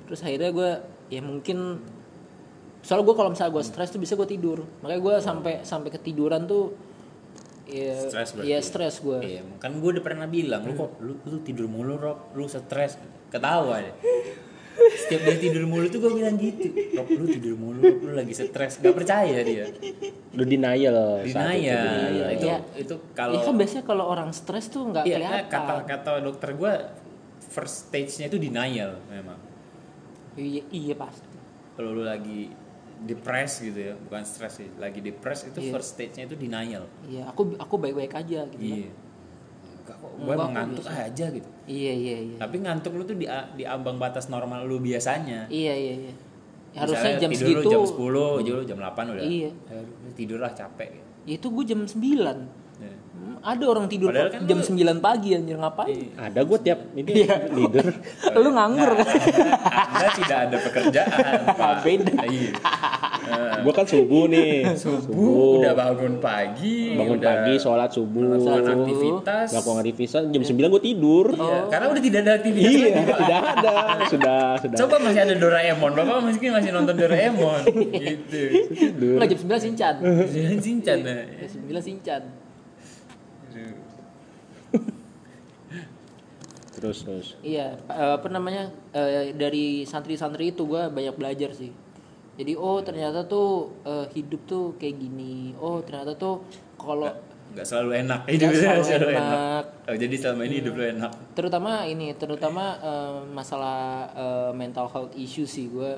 [0.09, 0.71] Terus akhirnya gue
[1.07, 1.79] ya mungkin
[2.81, 4.65] soalnya gue kalau misalnya gue stres tuh bisa gue tidur.
[4.81, 6.73] Makanya gue sampai sampai ketiduran tuh
[7.71, 8.51] ya Stres berarti.
[8.51, 11.95] ya stres gue iya kan gue udah pernah bilang lu kok lu, lu tidur mulu
[11.95, 12.33] Rob?
[12.35, 12.99] Lu stres.
[13.31, 13.95] Ketawa deh.
[14.91, 16.67] Setiap dia tidur mulu tuh gue bilang gitu.
[16.99, 17.97] Rob lu tidur mulu Rob.
[18.01, 18.81] Lu lagi stres.
[18.81, 19.71] Gak percaya dia.
[20.35, 21.23] Lu denial.
[21.31, 22.27] saat itu, denial.
[22.33, 22.57] itu Iya.
[22.75, 25.47] itu kalau ya kan biasanya kalau orang stres tuh nggak iya, kelihatan.
[25.47, 26.73] kata kata dokter gue
[27.51, 29.39] first stage-nya itu denial memang.
[30.35, 31.27] Iya iya pasti.
[31.75, 32.51] Kalau lu lagi
[33.01, 35.71] depres gitu ya bukan stres sih lagi depres itu Iya.
[35.71, 38.77] first stage-nya itu denial iya aku aku baik baik aja gitu kan.
[38.77, 38.91] iya
[39.73, 41.07] Enggak kok gue emang ngantuk biasa.
[41.07, 44.77] aja gitu iya iya iya tapi ngantuk lu tuh di di ambang batas normal lu
[44.77, 46.13] biasanya iya iya iya
[46.71, 49.51] Ya, harusnya Misalnya jam tidur segitu lu jam 10 aja lu jam 8 udah Iya.
[50.13, 51.07] Tidur lah capek gitu.
[51.21, 52.31] ya itu gue jam 9 Ya.
[52.31, 52.47] Hmm,
[53.41, 56.07] ada orang tidur Padahal kan jam lu- 9 pagi anjir ngapain Iya.
[56.23, 57.11] Ada gue tiap ini
[57.49, 57.85] leader.
[58.37, 59.07] lu nganggur kan
[59.91, 61.73] Anda tidak ada pekerjaan Pak.
[61.81, 62.13] Beda.
[62.23, 62.51] Iya.
[63.21, 64.65] Eh, gue kan subuh nih.
[64.73, 68.59] subuh udah bangun pagi bangun udah pagi, sholat subuh, Subuh.
[68.59, 70.21] aktivitas melakukan aktivitas.
[70.27, 71.25] Jam 9 gue tidur.
[71.31, 73.17] Iya, karena udah tidak ada aktivitas Iya, lagi, Pak.
[73.21, 73.73] tidak ada.
[74.09, 74.77] Sudah, sudah.
[74.81, 77.61] Coba masih ada Doraemon, Bapak mungkin masih nonton Doraemon
[77.93, 78.41] gitu.
[78.73, 79.15] tidur.
[79.15, 81.23] nggak jam 9 sincan Jangan cincang nah.
[81.37, 82.21] jam 9 sincan
[86.81, 91.69] terus terus Iya, pa- apa namanya eh, dari santri-santri itu gue banyak belajar sih.
[92.33, 93.49] Jadi oh ternyata tuh
[93.83, 95.53] eh, hidup tuh kayak gini.
[95.55, 96.41] Oh ternyata tuh
[96.75, 97.05] kalau
[97.51, 99.63] nggak selalu enak hidup selalu enak.
[99.83, 105.13] Oh, jadi selama ini hidup lu enak terutama ini terutama eh, masalah eh, mental health
[105.13, 105.93] issue sih gue.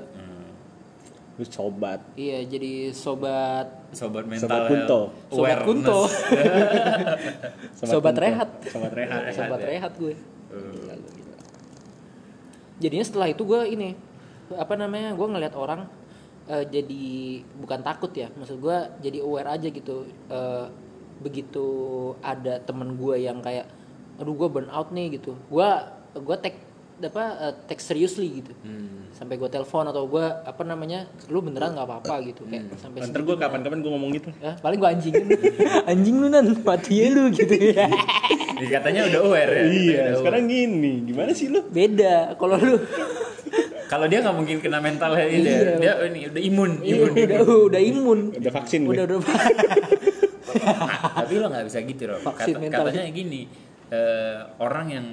[1.33, 5.01] terus sobat Iya jadi sobat sobat mental Sobat Kunto.
[5.33, 5.65] Sobat awareness.
[5.65, 5.99] Kunto.
[7.73, 8.21] sobat Kunto.
[8.21, 8.49] rehat.
[8.63, 9.67] sobat rehat Rehat sobat ya.
[9.71, 10.13] rehat gue.
[10.53, 10.97] Eh,
[12.81, 13.95] jadinya setelah itu gue ini
[14.53, 15.87] apa namanya gue ngeliat orang
[16.45, 17.03] eh, jadi
[17.57, 20.67] bukan takut ya maksud gue jadi aware aja gitu Eh,
[21.23, 21.65] begitu
[22.19, 23.63] ada temen gue yang kayak
[24.19, 25.33] aduh gue burn out nih gitu.
[25.47, 25.65] Gue
[26.13, 26.59] gue take
[26.99, 28.53] apa eh, take seriously gitu.
[28.61, 29.07] Hmm.
[29.13, 33.21] sampai gue telepon atau gue apa namanya lu beneran nggak apa-apa gitu kayak sampai ntar
[33.21, 34.29] gue kapan-kapan gue ngomong gitu.
[34.41, 35.25] Ya, paling gue anjingin.
[35.91, 36.45] Anjing lu nan.
[36.65, 37.53] Mati ya lu gitu.
[37.53, 37.87] ya
[38.63, 41.59] Ini katanya udah aware ya iya Udah sekarang gini gimana sih lu?
[41.65, 42.79] Beda kalau lu.
[43.85, 45.75] Kalau dia nggak mungkin kena mental health ini Iya.
[45.77, 48.19] dia ini udah imun Iya, imun udah udah imun.
[48.33, 49.19] Udah vaksin gue udah udah
[51.15, 52.83] tapi lo nggak bisa gitu loh Vaksin Kata- mental.
[52.85, 53.41] katanya gini
[53.89, 55.05] eh, orang yang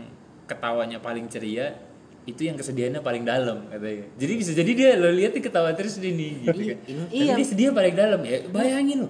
[0.45, 1.75] ketawanya paling ceria
[2.23, 4.07] itu yang kesedihannya paling dalam katanya.
[4.15, 6.79] Jadi bisa jadi dia lo lihat dia ketawa terus dia nih gitu kan.
[6.79, 7.33] Iya, Tapi iya.
[7.35, 9.09] dia sedia paling dalam ya bayangin lo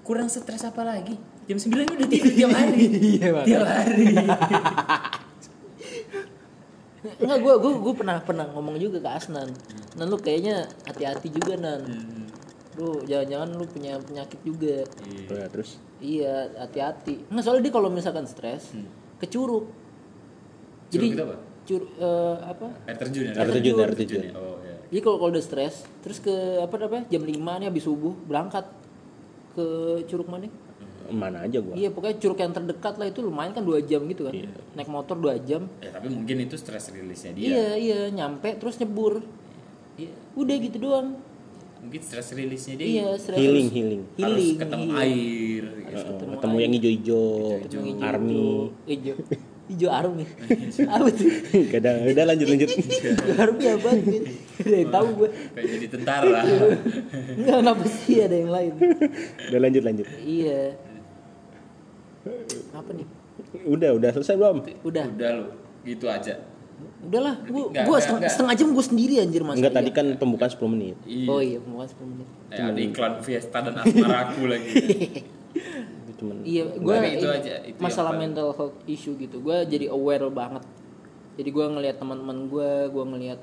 [0.00, 1.16] kurang stres apa lagi
[1.50, 2.84] jam 9 udah tidur tiap hari
[3.18, 3.46] Iya, Bang.
[3.50, 4.06] tiap hari
[7.20, 9.48] Enggak, gue gue gue pernah pernah ngomong juga ke Asnan.
[9.96, 11.80] Nan lu kayaknya hati-hati juga nan.
[11.80, 12.28] Hmm.
[12.76, 14.84] Lu jangan-jangan lu punya penyakit juga.
[15.26, 17.24] Udah, terus Iya, hati-hati.
[17.32, 18.72] Nggak soalnya dia kalau misalkan stres,
[19.16, 19.72] ke curug.
[20.92, 21.36] Curug itu apa?
[21.64, 22.66] Cur, eh, apa?
[22.88, 24.20] air terjun ya Air terjun, air terjun.
[24.24, 24.32] ya?
[24.36, 27.04] oh ya Jadi kalau kalau udah stres, terus ke apa namanya?
[27.08, 28.64] Jam 5 nih habis subuh berangkat
[29.56, 29.66] ke
[30.04, 30.48] curug mana?
[31.08, 34.24] Mana aja gue Iya, pokoknya curug yang terdekat lah itu lumayan kan dua jam gitu
[34.24, 34.32] kan.
[34.32, 34.50] Iya.
[34.72, 35.66] Naik motor dua jam.
[35.78, 39.24] ya tapi mungkin itu stress rilisnya dia Iya, iya, nyampe terus nyebur.
[39.96, 40.12] Iya.
[40.32, 41.08] Udah gitu doang.
[41.78, 43.36] mungkin stress rilisnya dia Iya, stres.
[43.36, 45.00] healing healing harus Healing, ketemu iya.
[45.00, 45.96] air gitu.
[46.04, 47.24] Ketemu ketemu yang hijau-hijau
[47.58, 47.80] hijau.
[48.00, 48.44] army
[48.86, 49.16] Hijau.
[49.66, 50.24] Hijau army.
[50.92, 51.30] apa tuh?
[51.70, 53.90] kadang udah lanjut lanjut Hijau army apa?
[54.60, 55.28] Udah yang tahu gue.
[55.54, 56.40] kayak jadi tentara
[57.32, 58.72] Enggak, kenapa sih ada yang lain?
[59.48, 60.60] udah lanjut lanjut Iya.
[62.72, 63.06] Apa nih?
[63.64, 65.04] udah udah selesai belum Udah.
[65.08, 65.46] udah lo
[65.82, 66.36] gitu aja
[67.00, 68.32] Udahlah, gua Nggak, gua nggak, setengah, nggak.
[68.32, 69.56] setengah jam gua sendiri anjir Mas.
[69.56, 71.28] enggak tadi kan pembukaan 10 menit Iya.
[71.28, 72.28] Oh iya, pembukaan 10 menit.
[72.50, 74.68] Eh, ada iklan Fiesta dan Asmaraku lagi.
[76.00, 79.40] itu cuman Iya, gua itu aja, itu masalah mental health issue gitu.
[79.40, 80.64] Gua jadi aware banget.
[81.36, 83.40] Jadi gua ngelihat teman-teman gua, gua ngelihat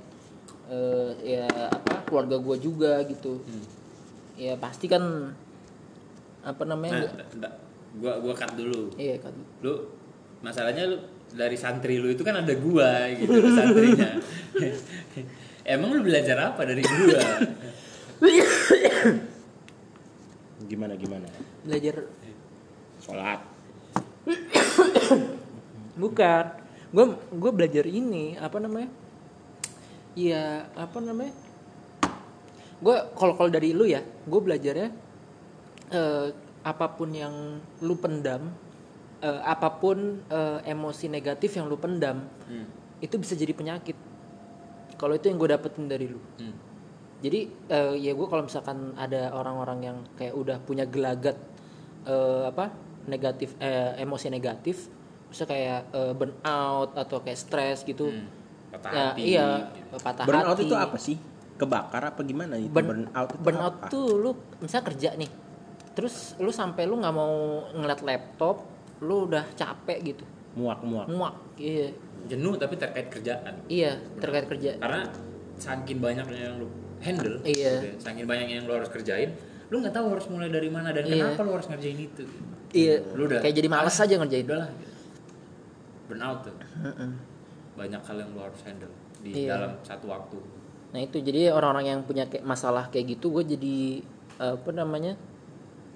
[0.67, 3.37] eh, ya apa keluarga gua juga gitu.
[3.39, 3.65] Hmm.
[4.33, 5.33] Ya pasti kan
[6.41, 7.05] apa namanya?
[7.05, 7.57] Nah, gua-
[7.97, 8.93] gua gua cut dulu.
[8.95, 9.33] iya kan.
[9.61, 9.73] Lu
[10.45, 10.97] masalahnya lu
[11.33, 14.09] dari santri lu itu kan ada gua gitu loh santrinya.
[15.75, 17.21] Emang lu belajar apa dari gua?
[20.67, 21.29] gimana gimana
[21.63, 22.09] Belajar
[22.99, 23.39] sholat
[26.01, 26.45] bukan.
[26.87, 27.05] Gua
[27.35, 28.89] gua belajar ini apa namanya?
[30.17, 31.35] Iya, apa namanya?
[32.79, 34.89] Gua kalau kalau dari lu ya, gue belajarnya
[35.93, 36.27] eh,
[36.67, 37.31] apa pun yang
[37.79, 38.51] lu pendam,
[39.19, 42.67] eh, apa pun eh, emosi negatif yang lu pendam, Hmm.
[42.99, 43.95] itu bisa jadi penyakit.
[44.93, 46.19] Kalau itu yang gue dapetin dari lu.
[46.35, 46.55] Hmm.
[47.17, 51.39] Jadi eh, ya gue kalau misalkan ada orang-orang yang kayak udah punya gelagat
[52.03, 52.69] eh, apa
[53.05, 54.91] negatif eh, emosi negatif,
[55.25, 58.11] bisa kayak eh, burnout atau kayak stres gitu.
[58.11, 58.27] Hmm.
[58.67, 59.21] Patah Ya, hati.
[59.23, 59.47] iya,
[59.95, 60.67] patah burnout hati.
[60.67, 61.15] itu apa sih
[61.57, 63.87] kebakar apa gimana itu Burn- burnout itu burnout apa?
[63.87, 65.31] tuh lu misalnya kerja nih.
[65.97, 67.33] Terus lu sampai lu nggak mau
[67.73, 68.61] ngeliat laptop,
[69.01, 70.25] lu udah capek gitu.
[70.57, 71.35] muak muak Muak.
[71.57, 71.93] Iya.
[72.25, 73.61] Jenuh tapi terkait kerjaan.
[73.69, 74.73] Iya, terkait kerja.
[74.81, 75.05] Karena
[75.53, 77.77] saking banyaknya yang lu handle, Iya.
[77.77, 79.37] gitu ya, saking banyaknya yang lu harus kerjain,
[79.69, 81.29] lu nggak tahu harus mulai dari mana dan Iya.
[81.33, 82.25] kenapa lu harus ngerjain itu.
[82.73, 82.95] Iya.
[83.13, 84.45] Lu udah kayak jadi males ah, aja ngerjain.
[84.49, 84.69] Udahlah.
[84.81, 84.93] gitu.
[86.09, 86.55] Burnout tuh.
[87.77, 89.49] Banyak hal yang lu harus handle di Iya.
[89.53, 90.37] dalam satu waktu.
[90.93, 93.77] Nah itu jadi orang-orang yang punya kayak masalah kayak gitu gue jadi
[94.41, 95.13] eh, apa namanya?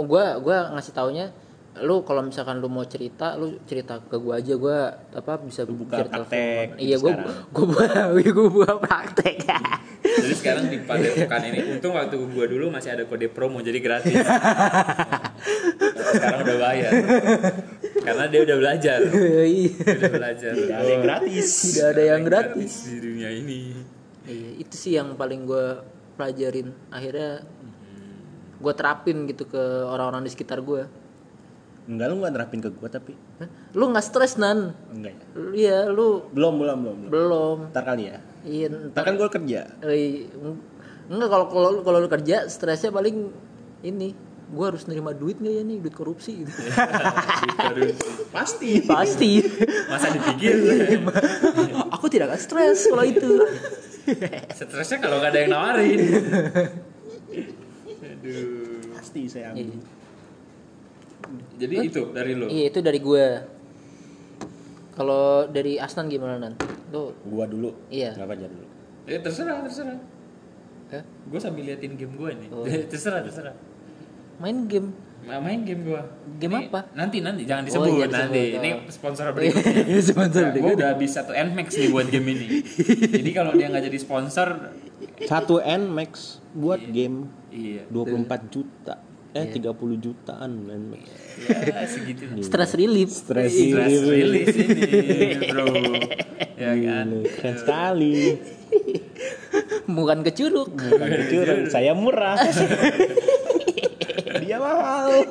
[0.02, 1.30] Oh gue gua ngasih taunya
[1.78, 4.78] lu kalau misalkan lu mau cerita lu cerita ke gue aja gue
[5.14, 7.48] apa bisa Lu buka cerita praktek iya gue sekarang.
[7.48, 7.86] gue buka
[8.36, 9.38] gue buka praktek
[10.02, 14.12] Jadi sekarang di padepokan ini untung waktu gua dulu masih ada kode promo jadi gratis.
[16.12, 16.92] sekarang udah bayar.
[18.02, 19.00] Karena dia udah belajar.
[19.12, 19.72] Iya.
[19.72, 20.52] Dia udah belajar.
[20.52, 23.62] Tidak ada yang gratis tidak ada yang gratis di dunia ini.
[24.26, 25.66] iya itu sih yang paling gue
[26.14, 27.42] pelajarin akhirnya
[28.62, 30.86] gue terapin gitu ke orang-orang di sekitar gue
[31.82, 33.50] Enggak lu nggak nerapin ke gua tapi Hah?
[33.74, 34.78] Lu nggak stres nan?
[34.94, 35.26] enggak ya.
[35.52, 37.58] Iya, lu Belum, belum, belum, belum.
[37.74, 38.22] Ntar kali ya.
[38.46, 39.66] Iya, Ntar kan gua kerja.
[39.82, 40.30] Eh,
[41.10, 43.34] enggak kalau kalau kalau lu kerja stresnya paling
[43.82, 44.14] ini
[44.54, 46.54] gua harus nerima duit nggak ya nih duit korupsi gitu.
[48.30, 48.86] Pasti.
[48.86, 49.32] pasti
[49.90, 50.54] Masa dipikir
[51.98, 53.42] aku tidak akan stres kalau itu
[54.54, 56.00] Stresnya kalau nggak ada yang nawarin.
[59.26, 59.68] Saya ambil.
[59.68, 59.80] Iya.
[61.58, 62.46] Jadi itu dari lo.
[62.50, 63.26] iya itu dari gue
[64.92, 66.54] kalau dari Asnan gimana nan
[66.92, 67.72] lu Gua dulu.
[67.88, 68.12] Iya.
[68.14, 68.66] Nggak aja dulu.
[69.08, 69.98] Eh terserah, terserah.
[70.92, 71.04] Hah?
[71.26, 72.48] Gue sambil liatin game gue nih.
[72.52, 72.66] Oh.
[72.92, 73.56] terserah, terserah.
[74.42, 74.90] main game
[75.22, 76.02] Ma- Main game gue.
[76.42, 76.90] Game apa?
[76.98, 78.42] Nanti nanti jangan Oh, disebut iya, nanti.
[78.42, 78.58] disebut.
[78.58, 78.80] Ini Oh.
[78.90, 80.02] sponsor berikutnya.
[80.02, 82.48] sponsor gue udah habis satu Nmax nih buat game ini.
[83.22, 84.48] Jadi kalau dia nggak jadi sponsor,
[85.22, 87.86] Satu N Max buat game iya.
[87.94, 88.98] 24 juta.
[89.32, 89.64] Eh 30
[90.04, 91.08] jutaan N Max.
[91.48, 92.28] Ya segitu.
[92.44, 94.52] stress relief Stress Stress relief.
[94.52, 95.72] ini, bro.
[96.60, 97.08] Ya kan.
[97.40, 98.36] Keren sekali.
[99.88, 102.38] bukan ke curug Bukan curang, saya murah.
[104.42, 105.28] Dia mahal.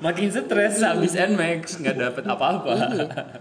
[0.00, 2.72] Makin stres habis Nmax nggak dapet apa-apa.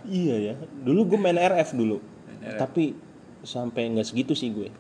[0.04, 0.54] Iya ya.
[0.84, 2.00] Dulu gue main RF dulu.
[2.44, 2.60] RF.
[2.60, 2.96] Tapi
[3.44, 4.72] sampai nggak segitu sih gue.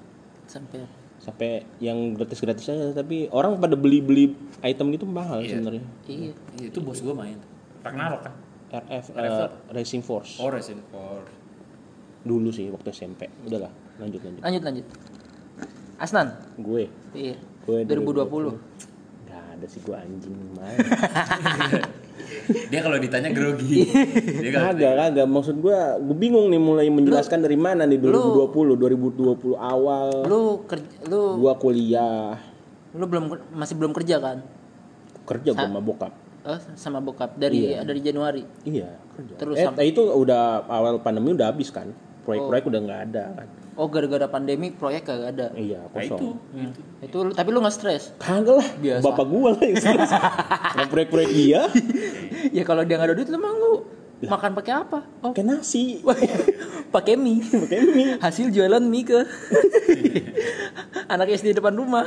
[0.43, 0.83] sampai
[1.23, 5.55] Sampai yang gratis-gratis aja tapi orang pada beli-beli item gitu mahal Iya.
[5.55, 5.83] sebenarnya.
[6.03, 7.39] iya Iya, itu bos gue main.
[7.79, 8.33] Ragnarok kan?
[8.73, 10.35] RF, RF eh, Racing Force.
[10.37, 11.23] Oh, Resident Evil.
[12.23, 13.31] Dulu sih waktu SMP.
[13.41, 14.41] Udahlah, lanjut lanjut.
[14.41, 14.85] lanjut lanjut
[15.95, 18.59] Asnan Gue iya Gue 2020
[19.23, 20.77] Gak ada sih gue anjing main.
[22.43, 23.87] Dia kalau ditanya grogi.
[24.39, 25.27] Dia kalau Kagak, kagak.
[25.27, 30.07] Maksud gue, gue bingung nih mulai menjelaskan dari mana nih 2020, 2020 awal.
[30.25, 32.35] lu kerja lu Gue kuliah,
[32.91, 34.37] lu belum masih belum kerja kan
[35.23, 36.11] kerja gue sama bokap.
[36.43, 39.33] Eh, sama bokap dari dari Januari Iya, kerja.
[39.39, 41.87] Terus eh, sam- itu udah awal pandemi udah habis kan.
[42.23, 43.47] Proyek-proyek udah nggak ada kan.
[43.73, 45.47] Oh gara-gara pandemi proyek kagak ada?
[45.53, 46.35] Iya, Nah, itu, kosong.
[46.53, 46.81] itu.
[47.01, 48.03] itu tapi lu nggak stres?
[48.17, 49.03] Kagak lah, Biasa.
[49.03, 50.11] bapak gua lah yang stres.
[50.73, 51.61] Nah, proyek-proyek dia.
[52.51, 53.73] Ya kalau dia nggak ada duit lu emang lu
[54.23, 54.99] makan pakai apa?
[55.19, 55.31] Oh.
[55.31, 55.99] Pakai nasi,
[56.95, 57.39] pakai mie.
[57.63, 59.19] Pakai mie, hasil jualan mie ke?
[61.05, 62.05] Anak SD depan rumah.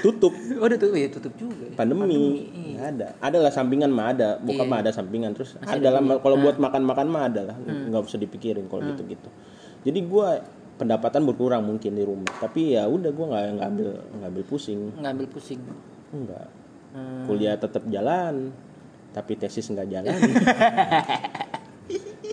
[0.00, 0.34] Tutup.
[0.58, 1.74] Oh udah tuh ya tutup juga ya.
[1.74, 2.48] pandemi.
[2.74, 3.06] Nggak ada.
[3.18, 4.36] Ada lah sampingan mah ada.
[4.38, 4.70] Bokap Iya.
[4.70, 5.30] mah ada sampingan.
[5.32, 7.56] Terus ada lah kalau buat makan makan mah ada lah.
[7.56, 7.88] Hmm.
[7.88, 9.28] nggak usah dipikirin kalau gitu gitu
[9.84, 10.40] jadi gua
[10.74, 12.30] pendapatan berkurang mungkin di rumah.
[12.36, 13.88] Tapi ya udah gua nggak ngambil
[14.20, 14.80] ngambil pusing.
[14.96, 15.60] Ngambil pusing.
[16.10, 16.48] Enggak.
[16.94, 17.26] Hmm.
[17.26, 18.54] kuliah tetap jalan
[19.10, 20.14] tapi tesis nggak jalan.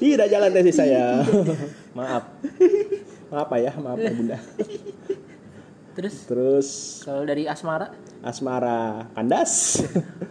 [0.01, 1.21] Tidak jalan tesis saya.
[1.97, 2.29] Maaf.
[3.31, 4.37] Maaf ya maaf ya bunda.
[5.91, 6.15] Terus?
[6.25, 6.67] Terus?
[7.03, 7.91] Kalau dari asmara?
[8.21, 9.83] Asmara kandas.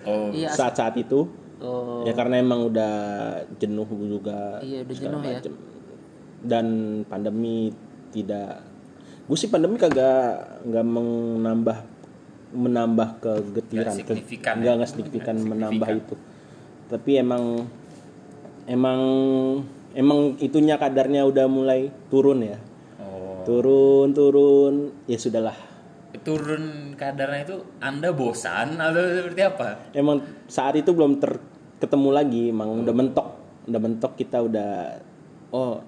[0.07, 1.29] Oh, iya as- saat-saat itu.
[1.61, 2.01] Oh.
[2.09, 2.95] Ya karena emang udah
[3.61, 5.37] jenuh juga Iya, udah jenuh ya.
[5.37, 5.53] macem.
[6.41, 6.67] dan
[7.05, 7.69] pandemi
[8.11, 8.63] tidak
[9.31, 11.79] gue sih pandemi kagak nggak menambah
[12.51, 14.87] menambah kegetiran Nggak signifikan nggak ya?
[14.87, 16.03] signifikan menambah signifikan.
[16.03, 16.15] itu
[16.91, 17.45] tapi emang
[18.67, 19.01] emang
[19.95, 22.59] emang itunya kadarnya udah mulai turun ya
[22.99, 23.47] oh.
[23.47, 24.75] turun turun
[25.07, 25.71] ya sudahlah
[26.21, 29.95] Turun kadarnya itu Anda bosan atau seperti apa?
[29.95, 30.21] emang
[30.51, 31.39] saat itu belum ter
[31.81, 33.29] ketemu lagi emang udah mentok
[33.71, 35.01] udah mentok kita udah
[35.55, 35.81] oh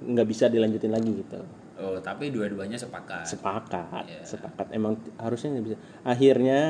[0.00, 1.40] nggak bisa dilanjutin lagi gitu
[1.78, 3.22] Oh, tapi dua-duanya sepakat.
[3.22, 4.18] sepakat Iya.
[4.26, 6.60] sepakat emang harusnya nggak bisa akhirnya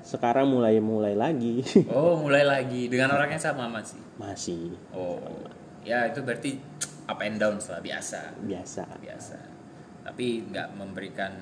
[0.00, 3.98] sekarang mulai mulai lagi Oh, mulai lagi dengan orang yang sama masih.
[4.14, 5.18] masih Oh,
[5.82, 6.62] ya itu berarti
[7.04, 9.34] up and down lah biasa, biasa biasa.
[10.02, 11.34] Tapi nggak memberikan,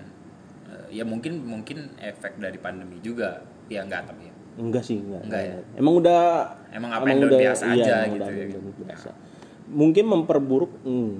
[0.66, 4.34] eh, ya mungkin mungkin efek dari pandemi juga, ya nggak tapi ya.
[4.56, 5.56] enggak sih enggak, Enggak ya?
[5.76, 6.20] emang udah
[6.72, 8.60] Emang up and down biasa iya, aja gitu udah ya.
[8.88, 9.10] biasa.
[9.70, 11.14] Mungkin memperburuk hmm,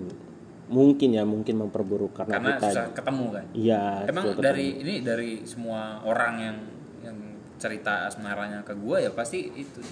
[0.68, 3.44] mungkin ya mungkin memperburuk karena, Karena kita susah ketemu kan.
[3.52, 4.46] iya Emang susah ketemu.
[4.46, 6.56] dari ini dari semua orang yang
[7.02, 7.16] yang
[7.56, 9.82] cerita asmaranya ke gua ya pasti itu.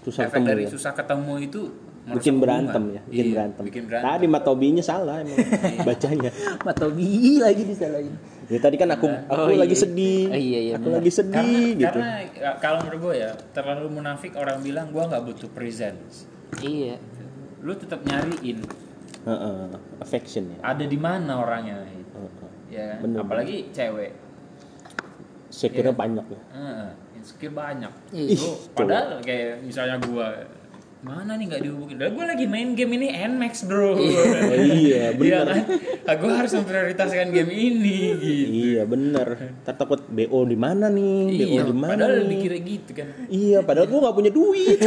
[0.00, 0.70] Susah efek ketemu dari ya?
[0.70, 1.60] susah ketemu itu
[2.00, 2.96] bikin berantem hubungan.
[2.96, 4.08] ya bikin Iya, berantem Bikin berantem.
[4.08, 5.36] tadi matobinya salah emang
[5.86, 6.30] bacanya
[6.66, 7.06] Matobi
[7.38, 8.14] lagi disalahin
[8.46, 9.82] ya tadi kan aku aku Oh, lagi iya.
[9.84, 10.96] sedih Oh, iya, iya, aku benar.
[10.96, 11.36] lagi sedih
[11.68, 15.50] karena, gitu karena ya, kalau menurut gue ya terlalu munafik orang bilang gua nggak butuh
[15.50, 16.24] presence
[16.58, 16.96] iya
[17.60, 18.58] lu tetap nyariin.
[19.20, 19.68] Heeh,
[20.00, 20.58] affection ya.
[20.64, 21.84] Ada di mana orangnya?
[21.84, 22.48] Heeh.
[22.72, 22.98] ya kan?
[23.04, 24.12] Bener, apalagi cewek.
[25.50, 26.40] Sekiranya banyak ya.
[26.56, 26.90] Heeh,
[27.20, 27.92] insecure banyak.
[28.16, 28.38] Iya.
[28.38, 30.40] lu padahal kayak misalnya gua
[31.00, 35.16] mana nih nggak dihubungin lah gue lagi main game ini Nmax bro Oh, iya, Iya
[35.16, 35.48] bener.
[35.48, 35.64] kan
[36.04, 39.28] ah, gue harus memprioritaskan game ini gitu Iya bener.
[39.64, 41.24] Ntar takut BO di mana nih?
[41.32, 42.28] BO iya di mana padahal nih?
[42.28, 44.78] dikira gitu kan Iya, padahal gua nggak punya duit.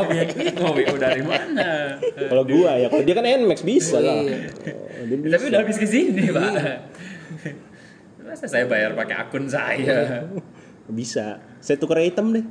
[0.60, 4.20] Mau WO dari mana kalau gua ya, kalau dia kan Nmax bisa lah.
[4.20, 4.36] Iya.
[4.68, 5.32] Oh, Ya, bisa.
[5.32, 6.52] tapi udah habis ke sini pak
[8.20, 10.28] masa saya bayar pakai akun saya
[10.84, 11.40] Bisa.
[11.60, 12.44] Saya tukar item deh.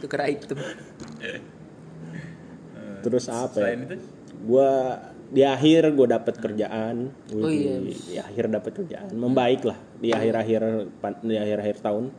[0.00, 0.56] Itu kera item.
[3.04, 3.68] Terus apa ya?
[3.68, 3.96] selain itu
[4.44, 4.70] Gua
[5.30, 7.10] di akhir gue dapet kerjaan.
[7.32, 7.80] Oh, iya.
[7.80, 9.10] Di akhir dapet kerjaan.
[9.10, 10.62] Membaik lah di akhir-akhir
[11.00, 12.12] pan- di akhir-akhir tahun.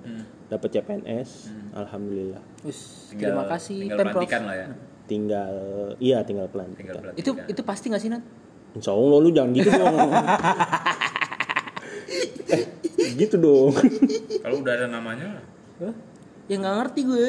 [0.45, 1.29] Dapat CPNS.
[1.75, 2.41] Alhamdulillah.
[2.63, 4.25] Us, tinggal, terima kasih tinggal Pemprov.
[4.25, 4.67] lah ya
[5.05, 5.53] Tinggal
[6.01, 6.73] iya tinggal pelan.
[7.13, 8.21] Itu itu pasti nggak sih Nan?
[8.73, 9.95] Insya Allah lu jangan gitu dong.
[12.55, 12.63] eh,
[13.15, 13.71] gitu dong.
[14.41, 15.39] kalau udah ada namanya
[15.79, 15.93] Hah?
[16.45, 17.27] Ya nggak ngerti gue.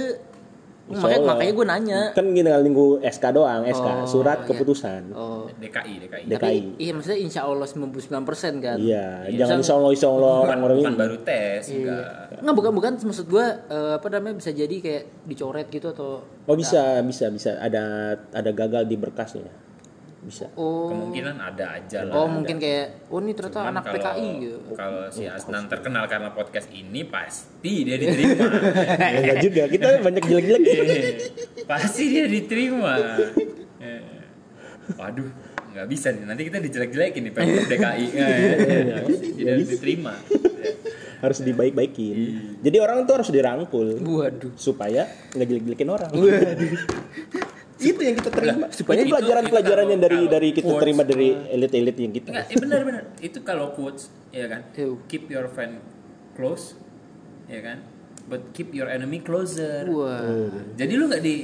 [0.87, 2.01] Makanya, makanya gue nanya.
[2.14, 4.47] Kan tinggal nunggu SK doang, SK, Oh, surat iya.
[4.47, 5.03] keputusan.
[5.11, 5.51] Oh.
[5.59, 6.39] DKI DKI DKI.
[6.39, 8.78] Tapi iya maksudnya insya Allah 99% kan.
[8.78, 9.39] Iya, Iya.
[9.43, 11.01] jangan insya Allah insya Allah bukan, orang-orang bukan ini.
[11.03, 11.74] baru tes Iya.
[11.74, 12.07] enggak
[12.39, 16.55] Nggak bukan bukan maksud gue eh, apa namanya bisa jadi kayak dicoret gitu atau Oh
[16.55, 17.59] bisa, bisa, bisa.
[17.59, 17.82] Ada
[18.30, 19.66] ada gagal di berkasnya.
[20.27, 20.51] Bisa.
[20.55, 24.29] oh kemungkinan ada aja lah oh mungkin kayak oh ini ternyata Cuman anak kalau- PKI
[24.37, 24.59] gitu.
[24.74, 28.35] Kalau si Asnan terkenal karena podcast ini pasti dia diterima.
[29.07, 30.66] Ya, enggak juga, kita banyak jelek-jelek.
[31.70, 32.99] pasti dia diterima.
[33.79, 34.03] Eh.
[34.93, 35.31] Waduh,
[35.72, 36.22] nggak bisa nih.
[36.24, 38.07] Nanti kita dijelek-jelekin nih Pemprov DKI.
[38.12, 38.55] Eh,
[39.07, 40.14] Tidak diterima.
[41.16, 42.18] harus dibaik-baikin.
[42.61, 44.53] Jadi orang tuh harus dirangkul Waduh.
[44.55, 46.11] supaya nggak jelek-jelekin orang.
[47.87, 48.66] Itu yang kita terima.
[48.70, 52.12] supaya itu itu- pelajaran-pelajaran itu dari kalau- dari kita kalau terima quotes, dari elit-elit yang
[52.12, 52.28] kita.
[52.30, 53.03] Enggak, eh, benar-benar.
[53.18, 54.61] Itu kalau quotes, ya kan?
[54.74, 54.93] Ew.
[55.07, 55.78] Keep your friend
[56.34, 56.74] close,
[57.47, 57.78] ya kan?
[58.26, 59.87] But keep your enemy closer.
[59.87, 60.51] Wah.
[60.74, 61.34] Jadi lu nggak di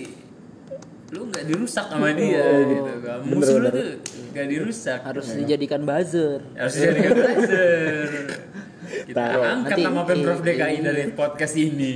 [1.12, 3.20] lu nggak dirusak sama dia gitu kan.
[3.20, 3.88] Bener, Musuh lu tuh
[4.32, 5.00] nggak dirusak.
[5.04, 6.40] Harus dijadikan buzzer.
[6.56, 8.08] harus dijadikan buzzer.
[8.82, 10.80] Kita angkat Nanti- nama Pemprov iya, DKI iya.
[10.82, 11.90] dari podcast ini.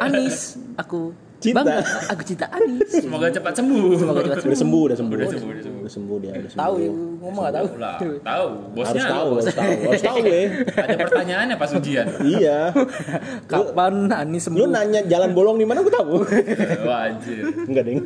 [0.00, 0.36] Anis,
[0.74, 1.62] aku Cinta.
[1.62, 1.78] bangga.
[2.10, 2.90] Aku cinta Anis.
[2.90, 3.94] Semoga cepat sembuh.
[3.94, 5.14] Semoga cepat Udah sembuh, udah sembuh.
[5.14, 5.78] Udah sembuh, udah sembuh.
[5.78, 6.64] Udah sembuh dia, udah sembuh.
[6.66, 6.90] Tahu ya,
[7.22, 7.66] ngomong nggak tahu.
[7.78, 8.46] Lah, tahu.
[8.74, 10.42] Bosnya Harus tahu, harus tahu, harus tahu gue.
[10.82, 12.06] Ada pertanyaannya pas ujian.
[12.26, 12.58] Iya.
[13.50, 14.66] Kapan Anis Lu sembuh?
[14.66, 16.26] nanya jalan bolong di mana gue tahu.
[16.90, 17.42] Wah, anjir.
[17.70, 18.00] Enggak, Deng.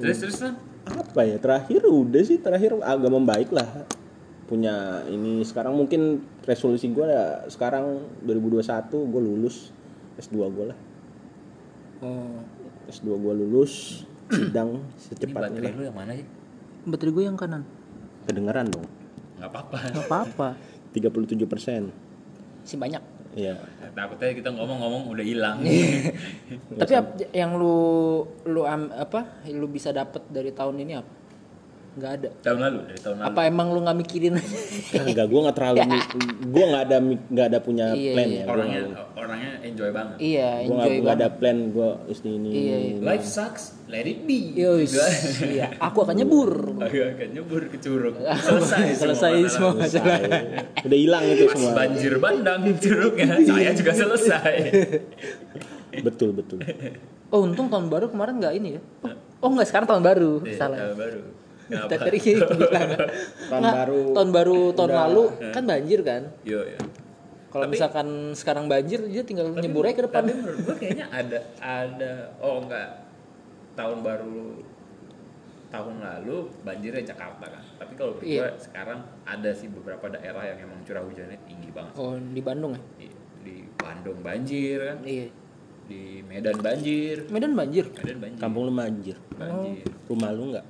[0.00, 0.54] Terus terus lah.
[0.88, 1.36] Apa ya?
[1.36, 3.84] Terakhir udah sih, terakhir agak membaik lah.
[4.48, 9.70] Punya ini sekarang mungkin resolusi gue ya sekarang 2021 gue lulus
[10.20, 10.78] S2 gue lah.
[12.00, 12.40] Oh.
[12.86, 15.72] S2 gue lulus sidang Ini secepatnya baterai lah.
[15.74, 16.26] lu yang mana sih?
[16.84, 17.62] Baterai gue yang kanan.
[18.24, 18.86] Kedengeran dong.
[19.36, 19.76] Nggak apa-apa.
[19.90, 20.48] Gak apa-apa.
[20.96, 21.82] 37 persen.
[22.62, 23.00] Si banyak.
[23.30, 23.54] Iya.
[23.90, 25.62] Takutnya kita ngomong-ngomong udah hilang.
[26.82, 27.78] Tapi ap- yang lu
[28.44, 29.38] lu am- apa?
[29.46, 31.12] Lu bisa dapat dari tahun ini apa?
[32.00, 32.28] Nggak ada.
[32.40, 33.28] tahun lalu dari tahun lalu.
[33.28, 34.56] Apa emang lu nggak mikirin aja?
[34.98, 35.78] Enggak, gue nggak terlalu,
[36.56, 38.40] gue nggak ada nggak ada punya Iya, plan iya.
[38.40, 38.44] ya.
[38.48, 38.80] Orangnya
[39.12, 40.16] orangnya enjoy banget.
[40.18, 41.38] iya, nggak enjoy nggak ada banget.
[41.38, 42.48] plan gue isti ini.
[42.50, 42.94] Iya, iya.
[42.98, 44.56] Life sucks, let it be.
[44.56, 44.96] Yowis.
[45.44, 46.50] iya, aku akan nyebur.
[46.80, 48.16] Agak agak nyebur ke curug.
[48.48, 50.16] Selesai, Selesai semua masalah.
[50.16, 50.88] Selesai.
[50.88, 51.72] Udah hilang itu Pas semua.
[51.76, 54.54] banjir bandang curugnya, saya juga selesai.
[56.00, 56.62] Betul betul.
[57.28, 58.80] Oh, untung tahun baru kemarin nggak ini ya?
[59.02, 60.32] Oh, oh nggak sekarang tahun baru.
[60.42, 60.78] Iya, Salah.
[60.80, 61.20] tahun baru.
[61.70, 62.90] Tadi bilang
[63.50, 66.22] Tahun Nggak, baru tahun baru tahun udah- lalu kan banjir kan.
[66.42, 66.80] Yo, yo.
[67.48, 70.22] Kalau misalkan sekarang banjir dia tinggal nyebur aja ke depan.
[70.22, 72.88] Tapi menurut gue kayaknya ada ada oh enggak
[73.74, 74.38] tahun baru
[75.68, 77.62] tahun lalu banjirnya Jakarta kan.
[77.76, 78.42] Tapi kalau Iya.
[78.44, 81.94] gue sekarang ada sih beberapa daerah yang emang curah hujannya tinggi banget.
[81.94, 82.82] Oh, di Bandung ya?
[82.96, 83.06] Di,
[83.40, 85.26] di Bandung banjir kan, Iya.
[85.86, 87.86] di Medan banjir, Medan banjir.
[87.92, 88.38] Medan banjir.
[88.38, 89.16] Kampung lu banjir.
[89.32, 89.86] banjir.
[90.06, 90.66] Rumah lu nggak?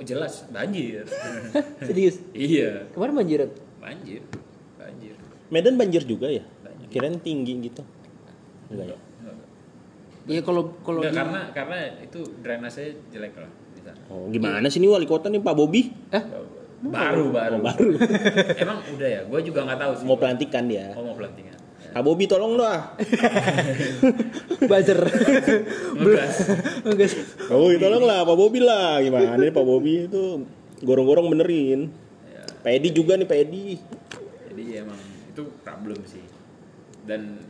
[0.00, 1.04] Oh jelas banjir.
[1.84, 2.24] Serius.
[2.32, 3.50] iya, Kemarin banjiran.
[3.76, 4.24] banjir.
[4.74, 5.12] Banjir.
[5.52, 6.40] Medan banjir juga ya?
[6.64, 6.88] Banjir.
[6.88, 7.84] Kirain tinggi gitu.
[8.72, 8.98] Enggak ya?
[10.24, 14.00] Iya kalau kalau Enggak, di- karena karena itu drainase jelek lah di sana.
[14.08, 15.92] Oh, gimana sih ini wali kota nih Pak Bobi?
[16.08, 16.24] eh
[16.80, 17.56] Baru baru.
[17.56, 17.88] Oh, baru.
[18.64, 20.04] Emang udah ya, gue juga nggak tahu sih.
[20.08, 20.96] Mau pelantikan dia.
[20.96, 21.59] Oh mau pelantikan.
[21.90, 21.98] Ya.
[21.98, 22.94] Pak Bobi tolong doa.
[24.70, 25.00] buzzer.
[25.98, 26.34] Ngegas.
[26.86, 27.12] Ngegas.
[27.50, 29.02] Bobi tolong lah, Pak Bobi lah.
[29.02, 30.46] Gimana nih Pak Bobi itu
[30.80, 31.90] gorong-gorong benerin.
[32.30, 33.74] Ya, Pak Edi juga nih Pak Edi.
[34.50, 35.00] jadi emang
[35.34, 36.22] itu problem sih.
[37.02, 37.42] Dan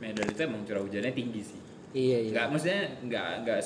[0.00, 1.60] Medan itu emang curah hujannya tinggi sih.
[1.90, 2.30] Iya iya.
[2.32, 3.58] Nggak, maksudnya nggak nggak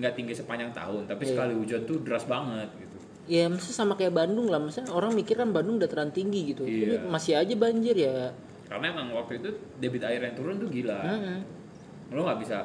[0.00, 1.30] nggak tinggi sepanjang tahun, tapi Iya.
[1.34, 2.96] sekali hujan tuh deras banget gitu.
[3.26, 6.62] Ya maksudnya sama kayak Bandung lah, maksudnya orang mikir kan Bandung dataran tinggi gitu.
[6.62, 7.02] Iya.
[7.02, 8.30] Tapi masih aja banjir ya.
[8.66, 10.98] Karena emang waktu itu debit air yang turun tuh gila.
[11.00, 11.38] Mm-mm.
[12.10, 12.58] Lu nggak bisa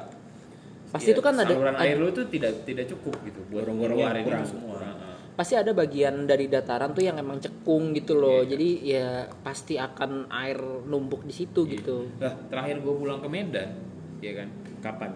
[0.88, 4.22] Pasti itu kan ada- saluran ada- air lu tuh tidak tidak cukup gitu buat ngeluarin
[4.22, 4.42] kurang.
[4.42, 4.76] itu semua.
[4.78, 5.10] Heeh.
[5.32, 9.08] pasti ada bagian dari dataran tuh yang emang cekung gitu loh jadi ya
[9.40, 13.72] pasti akan air numpuk di situ gitu Nah, terakhir gue pulang ke Medan,
[14.20, 14.52] ya kan?
[14.84, 15.12] Kapan?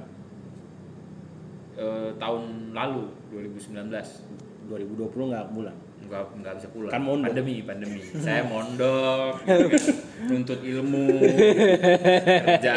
[1.76, 3.92] Eh, tahun lalu 2019
[4.66, 5.78] 2020 nggak pulang.
[6.06, 6.92] Nggak nggak bisa pulang.
[6.94, 7.26] Kan mondok.
[7.34, 8.00] pandemi pandemi.
[8.22, 9.82] Saya mondok gitu kan.
[10.30, 11.06] nuntut ilmu
[12.46, 12.76] kerja.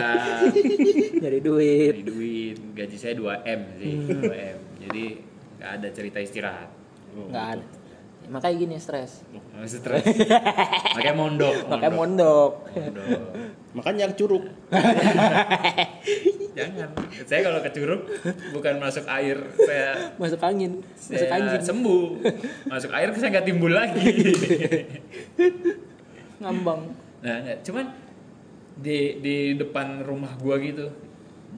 [1.21, 1.93] Nyari duit.
[1.93, 2.57] Cari duit.
[2.75, 4.59] Gaji saya 2 m sih 2 m.
[4.89, 5.05] Jadi
[5.61, 6.71] nggak ada cerita istirahat.
[7.15, 7.67] Nggak ada.
[8.29, 9.25] Makanya gini stres.
[9.33, 10.05] Nggak stres.
[10.97, 12.53] Makanya mondok makanya mondok.
[12.73, 13.23] mondok.
[13.77, 14.45] Makanya curug.
[16.59, 16.89] jangan.
[17.29, 18.03] Saya kalau ke Curug
[18.51, 21.63] bukan masuk air saya masuk angin masuk saya anjing.
[21.63, 22.05] sembuh.
[22.67, 24.11] Masuk air saya nggak timbul lagi.
[26.43, 26.81] Ngambang.
[27.23, 27.87] Nah cuman
[28.79, 30.87] di di depan rumah gua gitu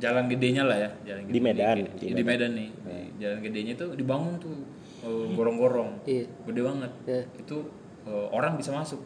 [0.01, 2.68] jalan gedenya lah ya jalan gede Di Medan, di, di di Medan nih.
[2.72, 4.57] Di jalan gedenya tuh dibangun tuh
[5.05, 5.90] eh, gorong-gorong.
[6.09, 6.24] Iya.
[6.48, 6.92] gede banget.
[7.05, 7.22] Iya.
[7.36, 7.57] itu
[8.09, 9.01] eh, orang bisa masuk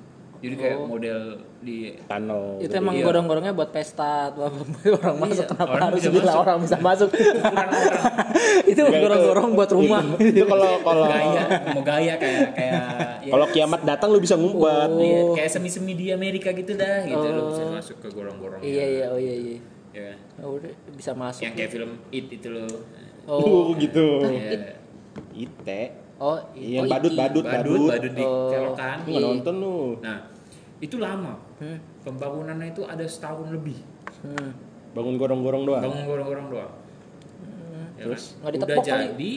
[0.45, 0.86] jadi kayak Oh.
[0.86, 1.20] model
[1.59, 2.61] di Tunnel.
[2.61, 3.05] itu emang Iya.
[3.05, 6.36] gorong-gorongnya buat pesta orang masuk Iya, kenapa orang harus masuk.
[6.36, 7.11] orang bisa masuk
[8.70, 12.84] itu gorong-gorong buat rumah Itu kalau kalau gaya mau gaya kayak kayak
[13.22, 14.88] ya, kalau kiamat datang lu bisa ngumpet.
[14.90, 15.01] Oh.
[15.01, 19.07] iya, kayak semi-semi di Amerika gitu dah gitu lo bisa masuk ke gorong-gorong iya iya
[19.09, 19.57] oh iya iya
[19.90, 20.12] ya?
[20.36, 22.68] Oh, udah bisa masuk yang kayak film It itu loh
[23.24, 24.20] Oh, gitu.
[24.22, 24.76] Iya.
[25.32, 25.82] Ite.
[26.14, 27.16] oh Iya, oh, badut, iki.
[27.16, 28.51] badut, badut badut di Oh.
[28.51, 29.78] kelokan Lu nonton lu.
[29.99, 30.18] nah
[30.79, 31.79] itu lama Hmm.
[32.03, 33.79] pembangunannya itu ada setahun lebih
[34.20, 34.51] Hmm.
[34.93, 35.83] Bangun gorong-gorong doang.
[35.83, 36.72] bangun gorong-gorong doang
[37.95, 38.35] Ya Terus?
[38.35, 38.43] kan?
[38.43, 39.05] Udah ditepok kali.
[39.07, 39.33] jadi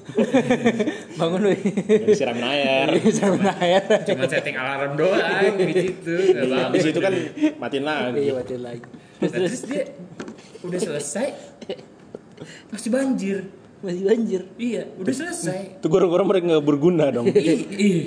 [1.20, 1.60] bangun wih
[2.04, 2.86] Disiram air.
[2.98, 3.24] bisa
[3.54, 6.66] air cuma setting alarm doang di situ nggak Iya, bangun.
[6.66, 7.12] Habis itu kan
[7.58, 8.18] matiin lagi.
[8.18, 8.82] iya matiin lagi
[9.20, 9.84] Nah, terus dia
[10.62, 11.26] udah selesai
[12.72, 13.38] masih banjir
[13.80, 17.28] masih banjir iya udah selesai Itu gorong-gorong mereka nggak berguna dong.
[17.28, 18.00] ih, ih.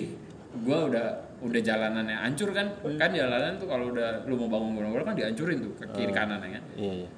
[0.59, 1.07] gua udah
[1.43, 2.71] udah jalanannya hancur kan?
[2.95, 6.39] Kan jalanan tuh kalau udah lu mau bangun gorong-gorong kan dihancurin tuh ke kiri kanan
[6.39, 6.63] ya kan.
[6.73, 7.09] Iya, iya.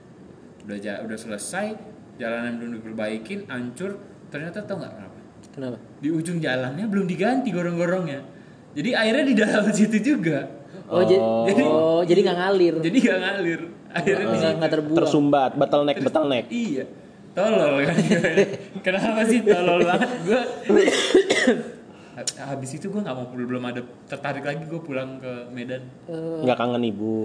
[0.65, 1.67] udah ja- udah selesai
[2.17, 5.19] jalanan belum diperbaikin hancur ternyata tau nggak kenapa?
[5.47, 5.77] Kenapa?
[5.97, 8.19] Di ujung jalannya belum diganti gorong-gorongnya.
[8.73, 10.49] Jadi airnya di dalam situ juga.
[10.85, 12.01] Oh, jadi Jadi- oh.
[12.03, 12.75] jadi nggak ngalir.
[12.81, 13.61] Jadi nggak ngalir.
[13.95, 14.97] Airnya di nggak terbuang.
[14.97, 16.45] Tersumbat, bottleneck, bottleneck.
[16.49, 16.83] iya.
[17.31, 17.95] Tolol kan?
[18.85, 20.41] Kenapa sih tolol banget gue
[22.45, 25.81] habis itu gue nggak mau belum ada tertarik lagi gue pulang ke Medan.
[26.41, 27.15] Nggak kangen ibu.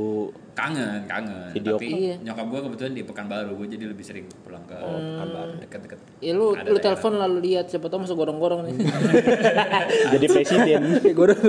[0.51, 1.55] kangen kangen.
[1.57, 2.15] Video tapi Iya.
[2.21, 5.53] nyokap gue kebetulan di Pekanbaru gue jadi lebih sering pulang ke Pekanbaru.
[5.63, 5.99] deket-deket.
[6.21, 8.75] Ya lu Ada lu telepon lalu lihat siapa tahu masuk gorong-gorong nih.
[10.13, 10.81] Jadi presiden.
[11.19, 11.41] gorong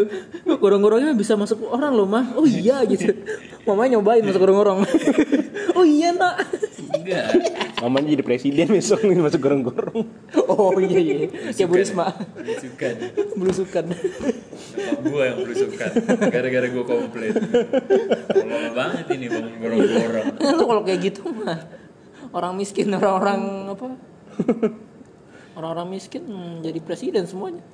[0.47, 2.35] gorong-gorongnya bisa masuk orang loh mah?
[2.39, 3.11] Oh iya gitu.
[3.67, 4.79] Mamanya nyobain masuk gorong-gorong.
[5.75, 6.35] Oh iya nak
[7.01, 7.25] enggak
[7.81, 10.05] Mamanya jadi presiden besok nih masuk gorong-gorong.
[10.53, 11.15] oh iya iya.
[11.49, 12.13] Kayak Bu Risma
[13.33, 13.89] belusukan.
[13.89, 15.91] Nyokap gue yang belusukan.
[16.29, 17.33] Gara-gara gue komplain
[18.29, 20.27] tolol banget ini bangun gorong-gorong.
[20.61, 21.57] Lu kalau kayak gitu mah
[22.37, 23.41] orang miskin orang-orang
[23.73, 23.87] apa?
[25.57, 27.65] Orang-orang miskin hmm, jadi presiden semuanya.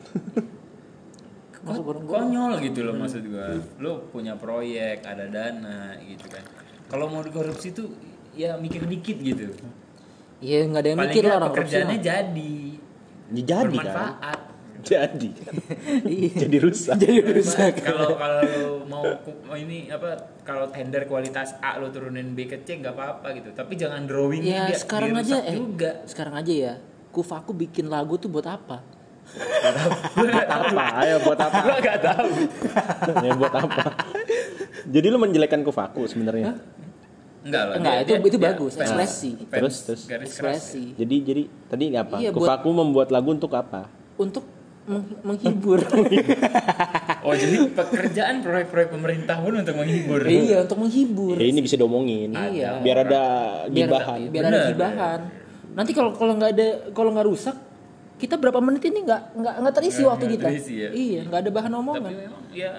[1.67, 3.59] Masuk konyol gitu loh maksud gua.
[3.83, 6.47] Lo punya proyek ada dana gitu kan.
[6.87, 7.91] Kalau mau dikorupsi tuh
[8.37, 9.45] ya mikir dikit gitu
[10.39, 12.53] iya nggak ada yang paling mikir lah orang korupsi pekerjaannya jadi
[13.27, 13.83] Ya, jadi kan.
[13.83, 14.39] bermanfaat
[14.77, 15.29] Jadi.
[16.07, 16.47] Iya.
[16.47, 16.95] jadi rusak.
[16.95, 18.39] jadi rusak kalau kalau
[18.87, 19.03] mau
[19.51, 20.15] ini apa
[20.45, 24.45] kalau tender kualitas A lo turunin B ke C nggak apa-apa gitu tapi jangan drawing
[24.45, 26.73] ya dia sekarang dirusak aja eh juga sekarang aja ya
[27.11, 28.79] kufaku bikin lagu tuh buat apa
[30.15, 30.83] buat apa?
[31.03, 31.57] Ayo buat apa?
[31.59, 32.31] gua nggak tahu
[33.27, 33.83] ya buat apa?
[34.87, 36.55] Jadi lu menjelekkan Kufaku sebenarnya.
[37.39, 39.31] Enggak lah Enggak, dia- itu- dia- itu dia bagus, fans- ekspresi.
[39.39, 40.01] fans Terus, terus.
[40.03, 40.57] garis keras ya.
[40.57, 42.15] ekspresi Jadi jadi tadi apa?
[42.17, 43.81] Iya, buat- Kufaku membuat lagu untuk apa?
[44.15, 44.43] untuk
[44.83, 45.77] meng- menghibur
[47.21, 52.31] oh jadi pekerjaan proyek-proyek pemerintah pun untuk menghibur iya untuk menghibur Ya ini bisa diomongin.
[52.31, 52.79] Iya.
[52.79, 53.21] Biar ada
[53.67, 54.19] biar gibahan.
[54.25, 54.67] biar ada Bener.
[54.71, 55.19] gibahan
[55.73, 57.53] nanti kalau kalau nggak ada kalau nggak rusak
[58.17, 60.89] kita berapa menit ini nggak nggak nggak terisi Nggak- waktu nggak kita terisi ya.
[60.89, 62.71] iya nggak ada bahan tapi omongan memang ya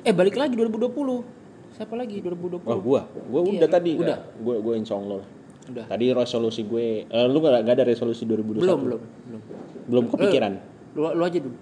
[0.00, 1.43] eh balik lagi 2020
[1.74, 3.92] siapa lagi 2020 Wah gua, gua Iya, udah tadi.
[3.94, 4.18] udah.
[4.38, 5.22] Gua gua insya Allah.
[5.64, 8.60] udah Tadi resolusi gue, eh, lu gak, gak ada resolusi 2021?
[8.60, 9.40] belum belum belum
[9.84, 10.52] Belum kepikiran.
[10.92, 11.56] lu, lu aja dulu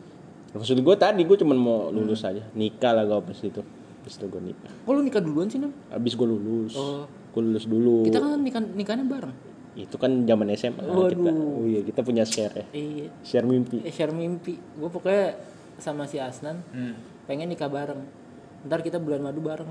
[0.52, 3.62] Maksud gue tadi gue cuma mau lulus aja, nikah lah gue pas itu.
[3.96, 4.68] Habis itu gue nikah.
[4.68, 7.06] kok lu nikah duluan sih nam Habis gue lulus, Oh.
[7.06, 8.04] gue lulus dulu.
[8.04, 9.32] kita kan nikah nikahnya bareng
[9.72, 11.08] Itu kan zaman SMA Waduh.
[11.08, 11.30] kita.
[11.32, 12.66] Oh iya, kita punya share ya.
[12.70, 13.80] iya Share mimpi.
[13.80, 15.40] eh, share mimpi gue pokoknya
[15.78, 17.24] sama si Asnan hmm.
[17.24, 18.02] pengen nikah bareng
[18.62, 19.70] ntar kita bulan madu bareng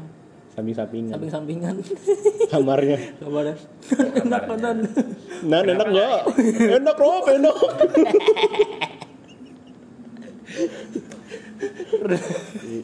[0.52, 1.12] Samping-sampingan.
[1.12, 1.76] samping-sampingan
[2.48, 2.98] Kamarnya.
[3.18, 3.56] kabarnya
[4.18, 4.78] enak kanan
[5.42, 6.18] Nah, enak nggak?
[6.76, 7.56] Enak Rob, enak.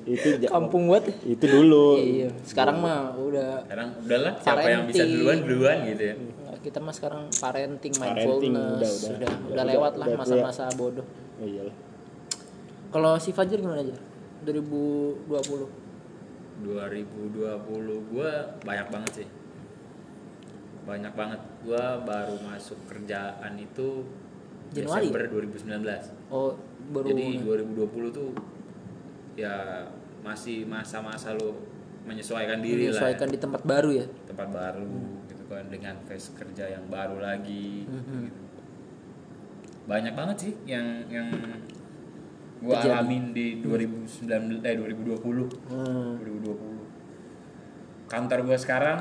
[0.05, 1.97] Itu kampung buat itu dulu.
[1.97, 5.17] iya sekarang mah udah sekarang udahlah siapa yang bisa Parenting.
[5.17, 6.15] duluan duluan gitu ya
[6.57, 9.29] kita mah sekarang parenting Parenting, mindfulness udah, udah udah.
[9.29, 11.05] udah, Udah, lewat udah, lah masa-masa bodoh
[11.37, 11.75] Oh, iyalah.
[12.89, 13.93] kalau si Fajar gimana aja
[14.43, 15.86] 2020
[16.59, 17.37] 2020
[18.09, 18.31] gue
[18.61, 19.27] banyak banget sih
[20.83, 24.07] banyak banget gue baru masuk kerjaan itu
[24.71, 25.11] Januari?
[25.11, 26.55] Desember 2019 oh
[26.89, 28.29] baru jadi 2020 tuh
[29.35, 29.85] ya
[30.23, 31.55] masih masa-masa lo
[32.07, 34.87] menyesuaikan diri menyesuaikan lah di tempat baru ya tempat baru
[35.27, 38.21] gitu kan dengan face kerja yang baru lagi Mhm.
[38.25, 38.41] gitu.
[39.87, 41.27] banyak banget sih yang yang
[42.57, 46.17] gue alamin di 2019 eh 2020 Hmm.
[46.21, 48.99] 2020 kantor gue sekarang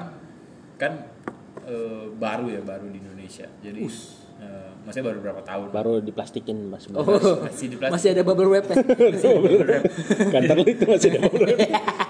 [0.76, 0.92] kan
[1.64, 6.86] eh, baru ya baru di Indonesia jadi eh, maksudnya baru berapa tahun Baru diplastikin Mas.
[6.94, 7.02] Oh,
[7.42, 8.76] masih di plastik masih ada bubble wrap ya?
[10.36, 11.58] Kantor lu itu masih ada problem.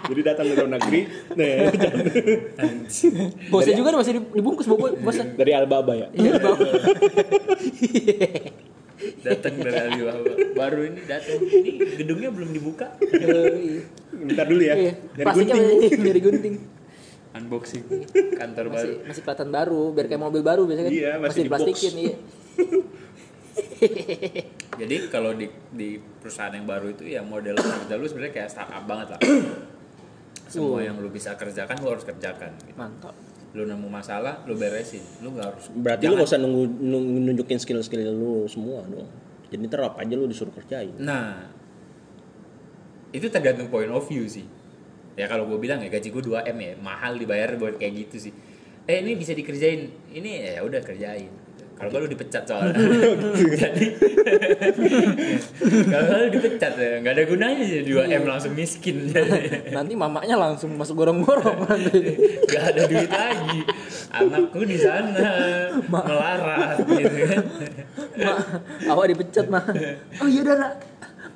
[0.07, 1.01] Jadi datang dari luar negeri,
[1.34, 1.66] nah,
[3.51, 5.34] Bosnya juga masih dibungkus bos bosnya.
[5.34, 6.07] dari Alibaba ya.
[6.14, 6.59] Iya, Bang.
[9.20, 12.86] datang dari Alibaba baru ini datang ini gedungnya belum dibuka.
[14.12, 14.74] Bentar dulu ya.
[14.74, 14.92] Iya.
[15.12, 15.80] Dari Plastiknya gunting.
[15.80, 16.57] masih- dari gunting.
[17.36, 17.84] unboxing
[18.32, 20.92] kantor baru Masih masih kelihatan baru, biar kayak mobil baru biasanya kan.
[20.96, 21.61] Iya, masih di box.
[21.61, 22.14] diplastikin iya.
[24.80, 28.84] jadi kalau di di perusahaan yang baru itu ya model kerja lu sebenarnya kayak startup
[28.84, 29.20] banget lah
[30.46, 32.76] semua yang lu bisa kerjakan lu harus kerjakan gitu.
[32.78, 33.12] Mantap.
[33.57, 37.57] Lu nemu masalah lu beresin lu nggak harus Berarti lu gak usah nunggu, nunggu nunjukin
[37.57, 39.09] skill-skill lu semua dong.
[39.48, 40.92] Jadi ntar apa aja lu disuruh kerjain.
[41.00, 41.48] Nah,
[43.14, 44.44] itu tergantung point of view sih.
[45.16, 48.28] Ya kalau gue bilang ya gaji gue 2 m ya, mahal dibayar buat kayak gitu
[48.28, 48.32] sih.
[48.84, 51.32] Eh ini bisa dikerjain, ini ya udah kerjain.
[51.77, 52.72] Kalau kalau lu dipecat soalnya,
[53.37, 53.87] jadi
[55.93, 59.29] kalau lu dipecat ya nggak ada gunanya sih 2 m langsung miskin jadi
[59.77, 62.16] Nanti mamanya langsung masuk gorong-gorong nanti.
[62.49, 63.61] nggak ada duit lagi.
[64.09, 65.29] Anakku di sana
[65.93, 67.45] melarat gitu kan.
[68.24, 68.39] Mak,
[68.89, 69.68] awak dipecat mah.
[70.24, 70.81] Oh iya udah.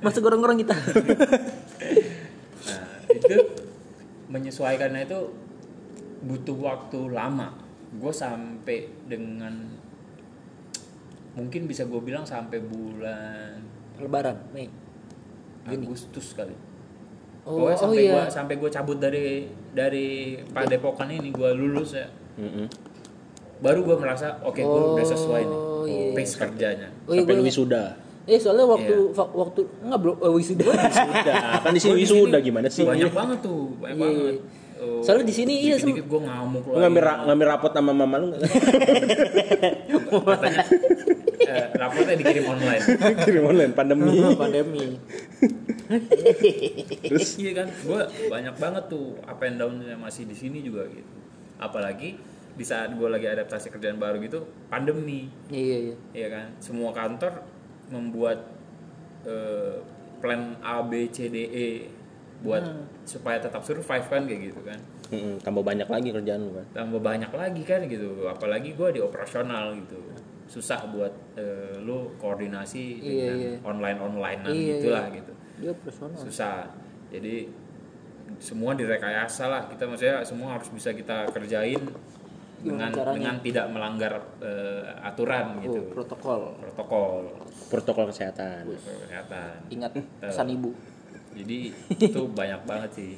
[0.00, 0.72] Masuk gorong-gorong kita.
[2.64, 3.38] Nah, itu
[4.32, 5.20] menyesuaikannya itu
[6.24, 7.52] butuh waktu lama.
[7.92, 9.79] Gue sampai dengan
[11.40, 13.56] mungkin bisa gue bilang sampai bulan
[13.96, 14.68] Lebaran, Mei.
[15.62, 16.52] Agustus kali.
[17.42, 18.12] Oh, Pokoknya oh sampai iya.
[18.12, 19.26] gua sampai gue cabut dari
[19.72, 20.08] dari
[20.46, 22.08] Padepokan ini gue lulus ya.
[22.36, 22.68] Mm-mm.
[23.58, 26.12] Baru gue merasa oke gue udah sesuai nih Oh, iya.
[26.12, 26.88] pace kerjanya.
[27.04, 27.84] Oh iya, Sampai wisuda.
[28.24, 29.16] Eh soalnya waktu Iya.
[29.16, 30.64] fa- waktu enggak bro, oh, wisuda.
[30.64, 31.34] Wisuda.
[31.60, 32.84] kan di sini wisuda gimana sih?
[32.84, 34.36] Banyak banget tuh, banyak Iya, banget.
[34.80, 35.04] Iya.
[35.04, 38.26] Soalnya di sini iya, dikit gue ngamuk Lu ngambil ra- ngambil rapot sama mama lu
[38.32, 38.42] nggak?
[40.10, 40.62] Katanya,
[41.52, 42.82] eh, rapotnya dikirim online.
[43.20, 44.10] Kirim online pandemi.
[44.42, 44.86] pandemi.
[47.02, 51.10] Terus iya kan gue banyak banget tuh up and downnya masih di sini juga gitu
[51.58, 52.14] apalagi
[52.50, 55.96] di saat gue lagi adaptasi kerjaan baru gitu pandemi Iya iya.
[56.14, 57.42] ya kan semua kantor
[57.90, 58.38] membuat
[59.26, 59.82] eh,
[60.22, 61.68] plan A B C D E
[62.40, 62.64] buat
[63.04, 64.78] supaya tetap survive kan kayak gitu kan
[65.10, 66.66] Mm-mm, tambah banyak lagi kerjaan lu kan.
[66.72, 70.00] tambah banyak lagi kan gitu apalagi gue di operasional gitu
[70.46, 73.52] susah buat eh, lu koordinasi Iya, dengan iya.
[73.62, 75.16] online onlinean Iya, gitulah iya.
[75.16, 76.16] gitu Dia personal.
[76.16, 76.56] susah
[77.08, 77.34] jadi
[78.38, 81.82] semua direkayasa lah kita maksudnya semua harus bisa kita kerjain
[82.58, 83.14] dengan caranya?
[83.14, 86.40] dengan tidak melanggar eh, aturan Oh, gitu protokol.
[86.56, 87.12] protokol
[87.66, 88.66] Protokol kesehatan.
[88.66, 90.70] kesehatan Ingat pesan ibu.
[91.40, 91.58] Jadi
[91.98, 93.12] itu banyak banget sih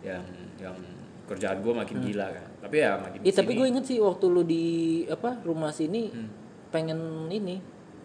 [0.00, 0.24] yang
[0.56, 0.76] yang
[1.24, 4.42] kerjaan gue makin gila kan tapi ya makin Ih, tapi gue inget sih waktu lu
[4.42, 4.64] di
[5.06, 6.28] apa rumah sini Hmm.
[6.68, 6.98] pengen
[7.28, 7.60] ini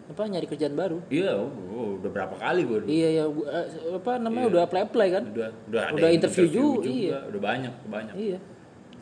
[0.06, 1.02] apa nyari kerjaan baru.
[1.08, 3.46] iya oh, oh, udah berapa kali gue Iya ya gua,
[3.92, 5.24] apa namanya udah apply apply kan?
[5.26, 7.18] udah udah ada Udah yang interview juga, iya.
[7.26, 8.38] udah banyak banyak Iya.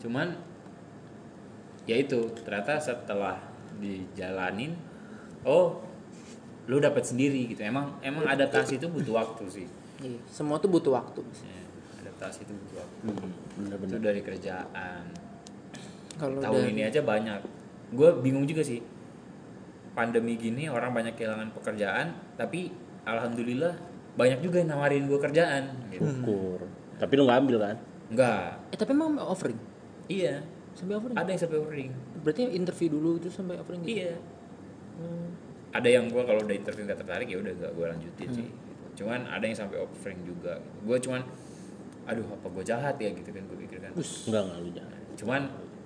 [0.00, 0.32] cuman
[1.84, 3.36] ya itu ternyata setelah
[3.76, 4.72] dijalanin
[5.44, 5.84] oh
[6.64, 9.66] lu dapat sendiri gitu emang emang adaptasi itu butuh waktu sih
[10.04, 10.20] Iya.
[10.26, 11.24] Semua tuh butuh waktu.
[11.40, 11.60] Ya,
[11.98, 13.90] adaptasi itu butuh waktu Hmm, bener-bener.
[13.90, 15.04] itu dari kerjaan
[16.14, 17.40] Kalau tahun dari- ini aja banyak
[17.90, 18.84] gue bingung juga sih
[19.92, 22.74] pandemi gini orang banyak kehilangan pekerjaan tapi
[23.04, 23.74] alhamdulillah
[24.14, 26.02] banyak juga yang nawarin gue kerjaan gitu.
[26.04, 26.58] Syukur.
[26.96, 27.76] Tapi lu nggak ambil kan?
[28.06, 29.56] enggak Eh tapi emang offering
[30.06, 31.16] iya sampai offering.
[31.16, 31.90] ada yang sampai offering
[32.20, 33.96] Berarti interview dulu itu sampai offering gitu.
[33.96, 34.14] iya
[34.94, 35.34] Hmm.
[35.72, 38.73] ada yang gue kalau udah interview nggak tertarik ya udah gak gue lanjutin sih gitu.
[38.94, 40.78] Cuman ada yang sampai offering juga gitu.
[40.84, 41.20] gue cuman
[42.04, 44.98] aduh apa gue jahat ya gitu kan gue pikir kan Enggak enggak lu jangan.
[45.14, 45.42] cuman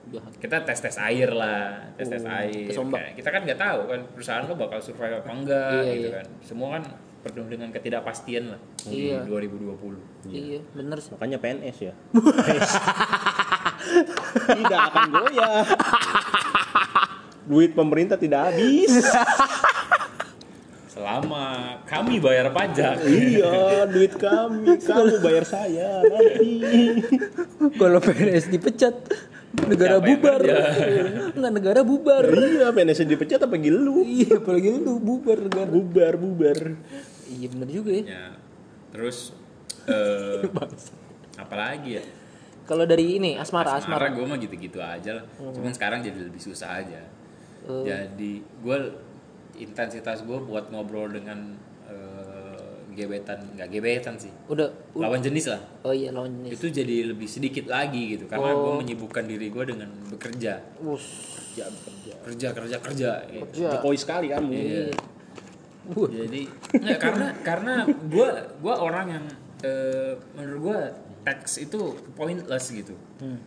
[0.09, 0.33] Jahat.
[0.41, 2.65] kita tes tes air lah tes tes Oh, air.
[2.89, 6.17] Kayak kita kan nggak tahu kan perusahaan lo bakal survive apa enggak Iya, gitu iya.
[6.17, 6.83] kan semua kan
[7.19, 9.21] penuh dengan ketidakpastian lah Iya.
[9.21, 11.13] di 2020 Iya, bener sih.
[11.13, 11.95] Makanya PNS ya.
[14.51, 15.65] tidak akan goyah.
[17.49, 18.93] Duit pemerintah tidak habis.
[21.09, 21.45] selama
[21.89, 26.53] kami bayar pajak iya, duit kami, kamu bayar saya nanti.
[27.81, 28.93] Kalau PNS dipecat,
[29.65, 30.41] negara Siapa bubar.
[31.33, 32.25] Enggak negara bubar.
[32.29, 34.05] iya, PNS dipecat apa gilu?
[34.05, 35.69] Iya, apalagi lu bubar negara.
[35.73, 36.59] Bubar, bubar.
[37.25, 38.05] Iya bener juga ya.
[38.05, 38.25] ya
[38.89, 39.33] terus
[39.89, 40.45] eh
[41.45, 42.05] apalagi ya
[42.65, 44.13] Kalau dari ini asmara asmara.
[44.13, 47.01] gue mah gitu-gitu aja lah cuman sekarang jadi lebih susah aja
[47.69, 47.85] Oh.
[47.85, 48.77] jadi gue
[49.61, 51.55] intensitas gue buat ngobrol dengan
[51.85, 54.67] eh, gebetan nggak gebetan sih Udah.
[54.93, 56.55] u- lawan jenis lah Oh iya lawan jenis.
[56.55, 58.73] itu jadi lebih sedikit lagi gitu karena Oh.
[58.73, 61.07] gue menyibukkan diri gue dengan bekerja Us.
[61.55, 62.13] Ya, bekerja.
[62.23, 63.51] kerja kerja kerja gitu.
[63.61, 63.71] Ya.
[63.73, 64.51] Jokowi sekali kamu.
[64.51, 64.83] Iya.
[65.89, 66.05] Wuh.
[66.07, 66.43] jadi
[66.75, 68.29] nggak karena karena gue
[68.59, 69.25] gua orang yang
[69.61, 70.79] eh, menurut gue
[71.25, 71.81] teks itu
[72.13, 73.41] pointless gitu Hmm.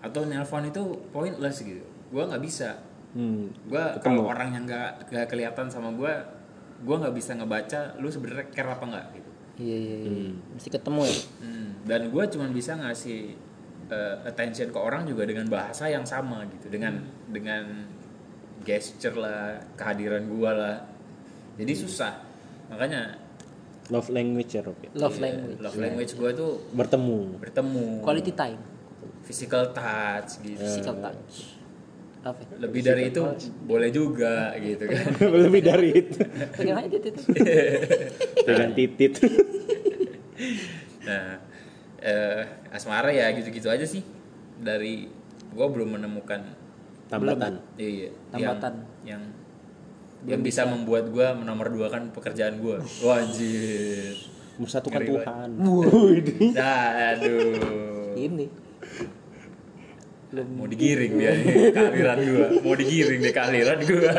[0.00, 2.74] atau nelpon itu pointless gitu gue nggak bisa
[3.10, 3.50] Hmm.
[3.66, 6.12] gue kalau orang yang nggak nggak kelihatan sama gue
[6.80, 9.30] gue nggak bisa ngebaca lu sebenarnya care apa nggak gitu
[9.60, 10.32] Iya iya iya.
[10.56, 11.16] Mesti ketemu ya.
[11.44, 13.36] Hmm, dan gue cuma bisa ngasih
[13.88, 16.96] eh, attention ke orang juga dengan bahasa yang sama gitu dengan
[17.28, 17.84] dengan
[18.60, 20.80] gesture lah kehadiran gue lah
[21.56, 22.14] jadi susah
[22.68, 23.20] makanya
[23.90, 24.78] Love language ya, Rob.
[24.78, 24.90] ya?
[24.94, 25.58] Love iya, language.
[25.58, 27.20] love language gue tuh Bertemu.
[27.42, 28.60] bertemu Quality time.
[29.20, 31.58] physical touch gitu Physical touch.
[32.20, 32.44] Apa?
[32.60, 33.22] lebih dari itu
[33.64, 35.08] boleh juga gitu kan
[35.48, 36.20] Lebih dari itu.
[36.52, 37.24] Pegang aja titit.
[38.44, 39.12] Dengan titit.
[41.08, 41.40] nah
[42.00, 44.04] eh, asmara ya gitu-gitu aja sih
[44.60, 45.08] dari
[45.50, 46.44] gue belum menemukan
[47.08, 47.58] Tambatan.
[47.80, 48.84] iya Tambatan.
[49.02, 49.24] yang
[50.20, 54.14] yang, yang bisa, membuat gue menomor dua kan pekerjaan gue wajib
[54.60, 55.48] Mempersatukan Tuhan.
[56.52, 58.69] nah, aduh Ini.
[60.30, 60.46] Belum.
[60.62, 64.10] mau digiring dia nih, kealiran gue mau digiring deh kealiran gue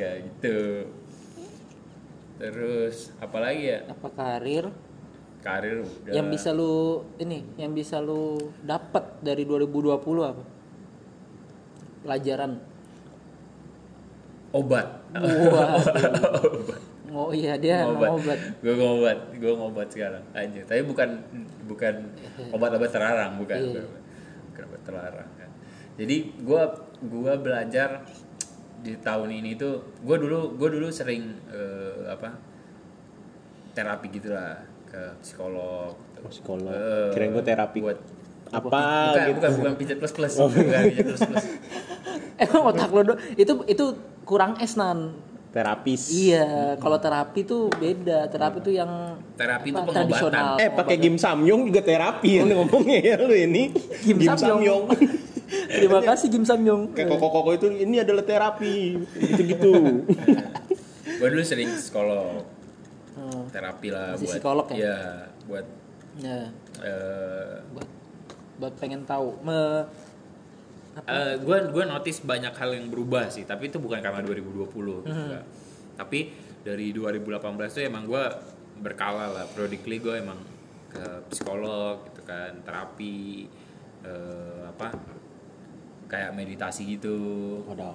[0.00, 0.84] ya gitu
[2.36, 4.68] terus apalagi ya Apa karir
[5.40, 10.44] karir udah yang bisa lu ini, yang bisa lu dapat dari 2020 apa?
[12.04, 12.52] Pelajaran.
[14.52, 15.80] obat Wah.
[17.10, 18.06] Oh iya dia ngobat.
[18.06, 18.38] emang obat.
[18.62, 20.24] Gue ngobat, gue ngobat sekarang.
[20.30, 20.60] Aja.
[20.62, 21.08] Tapi bukan
[21.66, 21.94] bukan
[22.54, 23.58] obat-obat terlarang, bukan.
[23.58, 23.82] Iya.
[24.50, 25.28] Bukan, obat terlarang.
[25.34, 25.50] kan.
[25.98, 26.62] Jadi gue
[27.10, 28.06] gua belajar
[28.80, 32.32] di tahun ini tuh, gue dulu gue dulu sering eh, apa
[33.74, 35.94] terapi gitulah ke psikolog.
[36.20, 36.70] Oh, psikolog.
[36.72, 37.78] Eh, Kirain gua terapi.
[37.82, 37.98] Buat
[38.50, 39.34] Apa bukan, gitu.
[39.38, 41.46] bukan bukan pijat plus plus, bukan pijat plus plus.
[42.42, 43.84] Emang otak lo do itu itu
[44.26, 45.14] kurang es nan.
[45.50, 46.14] Terapis.
[46.14, 48.30] Iya, kalau terapi tuh beda.
[48.30, 50.06] Terapi tuh yang Terapi itu apa, pengobatan.
[50.06, 50.54] tradisional.
[50.56, 53.74] Eh pakai Gim Samyong juga terapi ya ngomongnya ya lu ini.
[54.00, 54.84] Gim Samyong.
[55.74, 56.94] Terima kasih Kim Samyong.
[56.94, 59.02] Kayak koko-koko itu ini adalah terapi.
[59.10, 60.06] Gitu-gitu.
[61.18, 62.46] gue dulu sering psikolog,
[63.10, 63.44] Hmm.
[63.50, 64.76] terapi lah Masih buat psikolog ya?
[64.78, 64.98] Iya,
[65.44, 65.66] buat
[66.16, 66.40] Ya,
[66.80, 67.88] eh, buat
[68.56, 69.34] buat pengen tahu.
[69.42, 69.84] Me,
[71.40, 74.66] Gue gue notice banyak hal yang berubah sih tapi itu bukan karena 2020
[75.00, 75.30] gitu Hmm.
[75.32, 75.44] kan.
[75.96, 78.24] tapi dari 2018 tuh emang gue
[78.78, 80.40] berkala lah periodically gue emang
[80.88, 83.46] ke psikolog gitu kan terapi
[84.02, 84.90] eh, apa
[86.06, 87.16] kayak meditasi gitu
[87.64, 87.94] Waduh.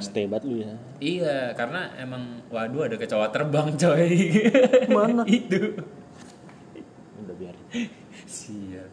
[0.00, 0.74] Stay banget lu ya.
[0.98, 4.10] iya karena emang waduh ada kecoa terbang coy
[4.88, 5.22] Mana?
[5.30, 5.78] itu
[7.16, 7.62] Udah biarin.
[8.24, 8.88] sial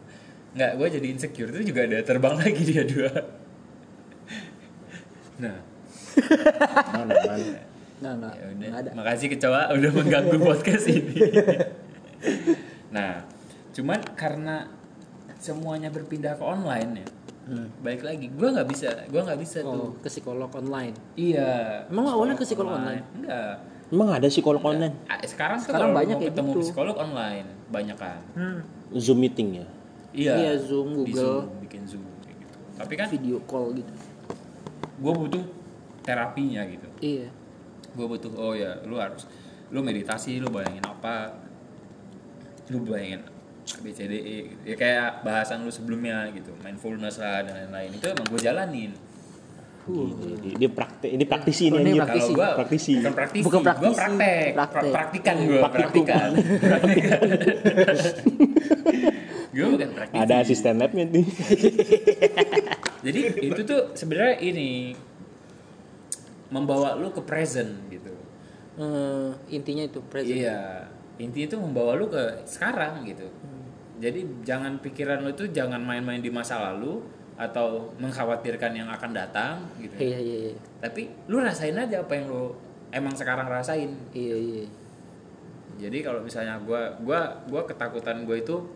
[0.58, 3.10] nggak gue jadi insecure itu juga ada terbang lagi dia dua
[5.38, 5.56] nah
[6.90, 7.56] Mana mana.
[8.34, 8.90] ya udah nggak ada.
[8.92, 11.14] makasih kecoa udah mengganggu podcast ini
[12.88, 13.22] nah
[13.70, 14.66] cuman karena
[15.36, 17.08] semuanya berpindah ke online ya
[17.48, 17.64] Hmm.
[17.80, 20.92] baik lagi gue nggak bisa gue nggak bisa tuh Oh, ke psikolog online.
[21.16, 23.00] iya Emang lo awalnya ke psikolog online?
[23.14, 23.56] enggak
[23.88, 24.92] Emang ada psikolog online?
[25.24, 26.60] Sekarang tuh Sekarang banyak ketemu gitu.
[26.60, 28.60] psikolog online banyak kan Hmm.
[28.92, 29.66] Zoom meeting ya.
[30.10, 31.24] Iya Iya, Zoom, Di Google.
[31.42, 33.92] Zoom, bikin zoom kayak gitu tapi kan Video call gitu.
[34.98, 35.44] gue butuh
[36.00, 37.28] terapinya gitu Iya.
[37.90, 39.28] gue butuh oh ya lu harus
[39.68, 41.36] lu meditasi lu bayangin apa
[42.68, 43.20] lu bayangin
[43.68, 44.62] ABCDE gitu.
[44.64, 48.92] ya kayak bahasan lu sebelumnya gitu mindfulness lah dan lain-lain itu emang gue jalanin
[49.84, 52.20] Gini, dia, dia praktek, ini praktisi Oh, ini ini anjir.
[52.20, 52.92] Kalau gua Praktisi.
[52.94, 54.82] bukan praktisi, Bukan gua praktisi, praktek, praktek.
[54.84, 55.60] Pra- praktikan gua.
[55.64, 56.28] Praktikan.
[59.66, 60.22] Bukan praktisi.
[60.22, 61.26] Ada asisten labnya nih.
[63.06, 64.94] Jadi itu tuh sebenarnya ini
[66.52, 68.12] membawa lu ke present gitu.
[68.78, 70.38] Eh, intinya itu present.
[70.38, 70.86] Iya,
[71.18, 73.26] intinya itu membawa lu ke sekarang gitu.
[73.26, 73.66] Hmm.
[73.98, 77.02] Jadi jangan pikiran lu itu jangan main-main di masa lalu
[77.38, 79.94] atau mengkhawatirkan yang akan datang gitu.
[79.98, 80.54] Iya iya iya.
[80.82, 82.54] Tapi lu rasain aja apa yang lu
[82.90, 83.94] emang sekarang rasain.
[84.14, 84.66] Iya iya.
[85.78, 88.66] Jadi kalau misalnya gua gua gua ketakutan gue itu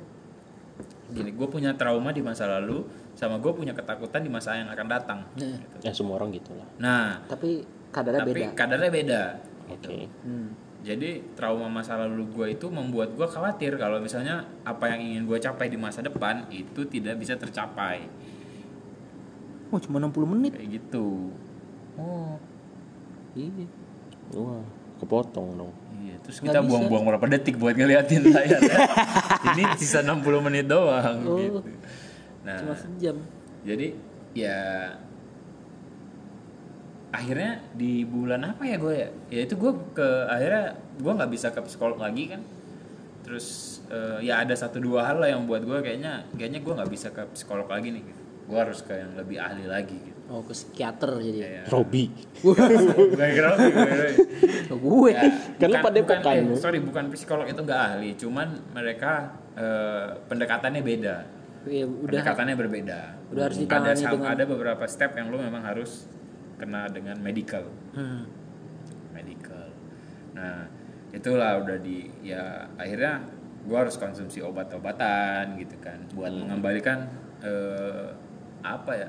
[1.13, 2.83] gini, gue punya trauma di masa lalu
[3.13, 5.21] sama gue punya ketakutan di masa yang akan datang.
[5.37, 6.67] Nah, Ya semua orang gitu lah.
[6.79, 8.49] Nah, tapi kadarnya tapi beda.
[8.53, 9.23] kadarnya beda.
[9.71, 10.09] Oke.
[10.25, 10.49] Hmm.
[10.83, 15.39] Jadi trauma masa lalu gue itu membuat gue khawatir kalau misalnya apa yang ingin gue
[15.39, 18.03] capai di masa depan itu tidak bisa tercapai
[19.71, 20.53] Oh, cuma 60 menit.
[20.53, 21.33] kayak gitu.
[21.97, 22.37] Oh.
[23.33, 23.65] Iya.
[24.35, 24.61] Wah,
[25.01, 25.73] kepotong dong.
[26.03, 26.69] Iya, terus Nggak kita bisa.
[26.69, 28.59] buang-buang berapa detik buat ngeliatin layar.
[29.49, 31.39] Ini sisa 60 menit doang Oh.
[31.39, 31.61] gitu.
[32.43, 33.17] Nah, Cuma sejam.
[33.63, 33.95] jadi
[34.35, 34.59] ya
[37.13, 40.65] akhirnya di bulan apa ya gue ya ya itu gue ke akhirnya
[40.97, 42.41] gue nggak bisa ke psikolog lagi kan
[43.23, 43.47] terus
[43.87, 47.13] eh, ya ada satu dua hal lah yang buat gue kayaknya kayaknya gue nggak bisa
[47.13, 48.21] ke psikolog lagi nih gitu.
[48.49, 51.39] gue harus ke yang lebih ahli lagi gitu Oh, ke psikiater jadi.
[51.45, 52.05] Kayak- Robi.
[52.41, 53.49] bukan kira
[54.73, 55.11] gue.
[55.13, 55.23] Ya,
[55.61, 59.13] Kan lu bukan- pada bukan, eh, sorry bukan psikolog itu nggak ahli cuman mereka
[59.53, 61.17] eh, pendekatannya beda
[61.63, 63.01] Iya, udah pendekatannya berbeda.
[63.29, 66.09] udah harus ada dengan- ada beberapa step yang lu memang harus
[66.57, 68.25] kena dengan medical, Hmm.
[69.11, 69.69] medical.
[70.33, 70.65] Nah
[71.11, 72.41] itulah udah di ya
[72.75, 73.21] akhirnya
[73.63, 77.05] gua harus konsumsi obat-obatan gitu kan buat mengembalikan
[77.41, 78.09] eh,
[78.61, 79.09] apa ya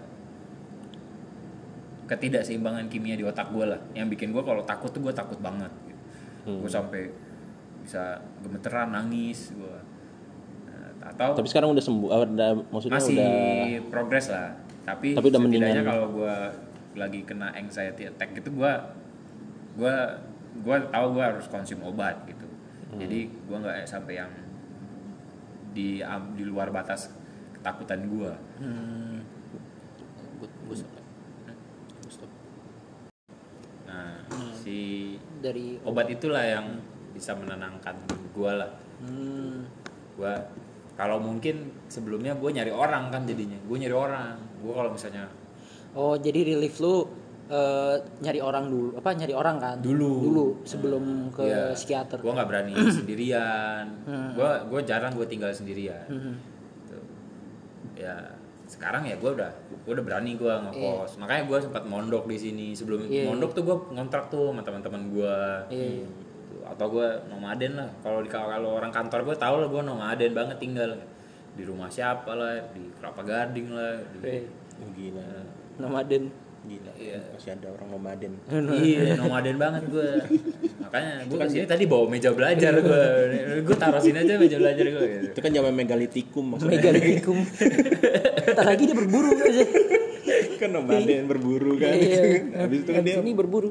[2.05, 5.71] ketidakseimbangan kimia di otak gue lah yang bikin gue kalau takut tuh gue takut banget
[5.83, 6.01] gitu.
[6.57, 7.01] gue sampai
[7.81, 8.03] bisa
[8.39, 9.75] gemeteran nangis gue
[11.03, 12.09] atau Tapi sekarang udah sembuh.
[12.09, 13.35] ah, Udah, maksudnya masih udah
[13.87, 15.85] progres lah tapi, Tapi udah setidaknya mendingan.
[15.85, 16.35] kalau gue
[16.93, 18.71] lagi kena anxiety attack gitu gue
[19.73, 19.95] gue
[20.59, 22.47] gue tahu gue harus konsum obat gitu
[22.85, 23.01] Hmm.
[23.01, 24.29] jadi gue nggak sampai yang
[25.73, 27.09] di di luar batas
[27.51, 29.17] ketakutan gue Hmm.
[30.69, 32.29] Gue stop.
[33.83, 34.52] nah Hmm.
[34.63, 34.77] Si
[35.37, 36.79] Dari obat itulah yang
[37.11, 37.99] bisa menenangkan
[38.31, 38.71] gue lah
[39.03, 39.57] hmm.
[40.15, 40.33] gue
[40.93, 41.55] kalau mungkin
[41.85, 45.27] sebelumnya gue nyari orang kan jadinya gue nyari orang gue kalau misalnya
[45.93, 47.05] Oh, jadi relief lu
[47.45, 49.77] eh, nyari orang dulu apa nyari orang kan?
[49.77, 50.13] Dulu.
[50.25, 51.69] Dulu sebelum ke Iya.
[51.69, 52.17] psikiater.
[52.17, 53.85] gue nggak berani sendirian
[54.33, 56.33] gue gue jarang gue tinggal sendirian Hmm.
[56.81, 56.97] Gitu.
[57.99, 58.15] ya
[58.63, 62.67] sekarang ya gue udah gue udah berani gue ngekos makanya gue sempat mondok di sini
[62.71, 65.35] sebelum Iya, mondok tuh gue ngontrak tuh sama teman-teman gue
[65.69, 66.07] Iya.
[66.65, 70.57] atau gue nomaden lah kalau di kalau orang kantor gue tau lah gue nomaden banget
[70.57, 70.95] tinggal
[71.53, 74.43] di rumah siapa lah di kelapa gading lah di, Eh,
[74.75, 75.27] Oh, gila.
[75.77, 76.33] nomaden.
[76.63, 76.91] Gila.
[76.95, 77.19] Iya.
[77.29, 78.31] Masih ada orang nomaden.
[78.81, 80.09] iya nomaden banget gue
[80.79, 83.03] makanya gue ke sini tadi bawa meja belajar gue
[83.61, 85.27] gue taruh sini aja meja belajar gue gitu.
[85.29, 86.79] Itu kan zaman megalitikum maksudnya.
[86.79, 87.37] Megalitikum.
[88.53, 89.63] Ntar lagi dia berburu aja.
[90.55, 91.91] kan nomaden berburu kan.
[91.91, 92.21] Iya.
[92.59, 93.69] Habis itu kan dia Ini berburu.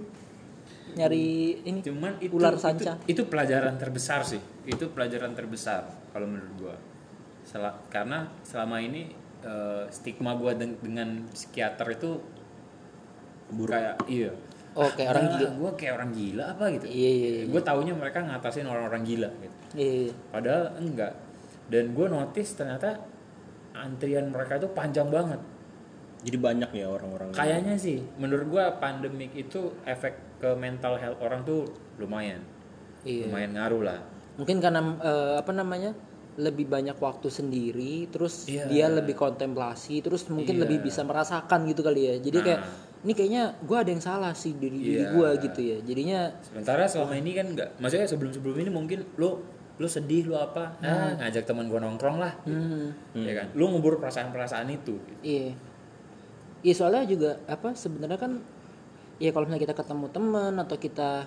[0.93, 1.25] Nyari
[1.65, 3.01] ini cuman itu, ular itu- sanca.
[3.05, 6.75] itu, pelajaran terbesar sih itu pelajaran terbesar kalau menurut gue
[7.43, 9.09] Sel- karena selama ini
[9.41, 12.21] eh, stigma gue dengan psikiater itu
[13.53, 14.31] kayak iya
[14.73, 15.49] Oh, kayak orang gila.
[15.55, 17.45] gue kayak orang gila apa gitu Iya, iya, iya.
[17.47, 20.13] gue taunya mereka ngatasin orang-orang gila gitu Iya.
[20.29, 21.13] padahal enggak
[21.69, 23.01] dan gue notice ternyata
[23.75, 25.41] antrian mereka itu panjang banget
[26.23, 27.35] jadi banyak ya orang-orang.
[27.35, 31.67] kayaknya sih menurut gue pandemik itu efek ke mental health orang tuh
[31.99, 32.43] lumayan
[33.03, 33.27] Iya.
[33.27, 33.99] lumayan ngaruh lah
[34.33, 35.93] Mungkin karena eh, apa namanya?
[36.33, 38.65] lebih banyak waktu sendiri, terus Iya.
[38.65, 40.63] dia lebih kontemplasi, terus mungkin Iya.
[40.65, 42.15] lebih bisa merasakan gitu kali ya.
[42.17, 43.05] Jadi kayak Nah.
[43.05, 45.13] ini kayaknya gue ada yang salah sih diri Iya.
[45.13, 45.77] gue gitu ya.
[45.85, 49.45] Jadinya sementara selama ini kan enggak maksudnya sebelum sebelum ini mungkin lu
[49.77, 52.55] lu sedih lu apa ah, ngajak teman gue nongkrong lah gitu.
[52.55, 55.21] hmm, ya kan lu ngubur perasaan-perasaan itu gitu.
[55.23, 55.53] iya.
[56.63, 58.39] Iya soalnya juga apa sebenarnya kan
[59.19, 61.27] ya kalau misalnya kita ketemu teman atau kita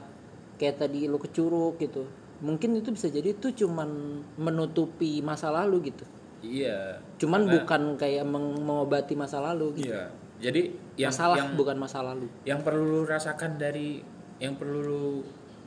[0.56, 2.08] kayak tadi lu ke curug gitu.
[2.40, 3.90] Mungkin itu bisa jadi itu cuman
[4.38, 6.08] menutupi masa lalu gitu.
[6.40, 9.92] iya Cuman Karena- bukan kayak meng- mengobati masa lalu gitu.
[9.92, 12.28] iya jadi yang Masalah yang bukan masa lalu.
[12.44, 14.00] yang perlu lu rasakan dari
[14.38, 15.04] yang perlu lu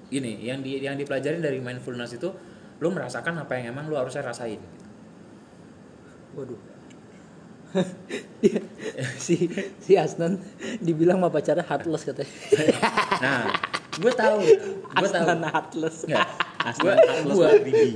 [0.09, 2.29] ini yang di yang dipelajarin dari mindfulness itu
[2.79, 4.63] lu merasakan apa yang emang lu harusnya rasain
[6.39, 6.61] Waduh.
[9.25, 10.39] si si Asnan
[10.79, 12.31] dibilang sama pacarnya heartless katanya.
[13.19, 13.51] Nah,
[13.99, 14.39] gue tahu,
[15.03, 15.27] gue tahu.
[15.27, 16.07] Asnan heartless.
[16.07, 16.29] Nggak,
[16.63, 17.89] Aslan gue Atlas gue Maghribi.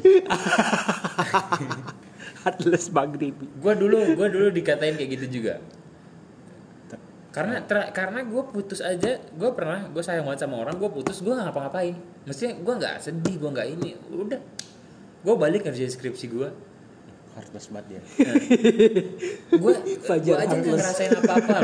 [2.43, 3.47] heartless maghribi.
[3.47, 5.63] gue dulu gue dulu dikatain kayak gitu juga.
[7.33, 11.25] Karena ter- karena gue putus aja, gue pernah gue sayang banget sama orang, gue putus
[11.25, 11.97] gue nggak ngapa-ngapain.
[12.29, 14.41] Mestinya gue nggak sedih, gue nggak ini, udah.
[15.23, 16.49] Gue balik ngerjain skripsi gue,
[17.33, 18.03] Heartless banget dia.
[19.63, 21.57] gue Fajar gue aja nggak ngerasain apa apa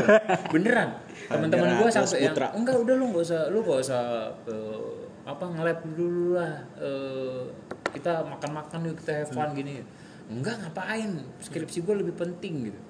[0.48, 0.88] beneran.
[1.28, 4.92] Teman-teman gue sampai yang enggak udah lu nggak usah lu nggak usah eh,
[5.28, 7.52] apa ngelap dulu lah eh,
[7.92, 9.84] kita makan-makan yuk kita have fun gini.
[10.32, 11.20] Enggak ngapain?
[11.44, 12.80] Skripsi gue lebih penting gitu.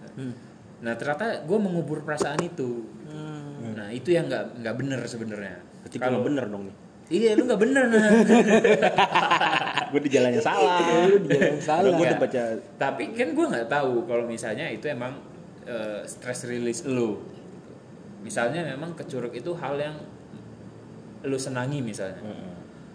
[0.78, 2.86] Nah ternyata gue mengubur perasaan itu.
[3.10, 3.74] Hmm.
[3.74, 5.58] nah itu yang nggak nggak bener sebenarnya.
[5.82, 6.76] Berarti kalau bener dong nih.
[7.08, 8.04] iya lu nggak bener nah
[9.91, 11.07] Gue di jalan yang salah.
[11.09, 11.91] Lu di jalan salah.
[11.95, 12.43] Gue udah baca.
[12.76, 15.16] Tapi kan gue nggak tahu kalau misalnya itu emang
[15.64, 17.20] eh, stress release lu.
[18.24, 19.97] Misalnya memang kecuruk itu hal yang
[21.24, 22.20] lu senangi misalnya.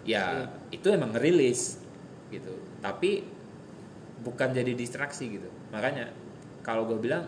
[0.04, 1.80] Ya itu emang ngerilis
[2.28, 2.54] gitu.
[2.84, 3.24] Tapi
[4.24, 5.48] bukan jadi distraksi gitu.
[5.72, 6.12] Makanya
[6.60, 7.24] kalau gue bilang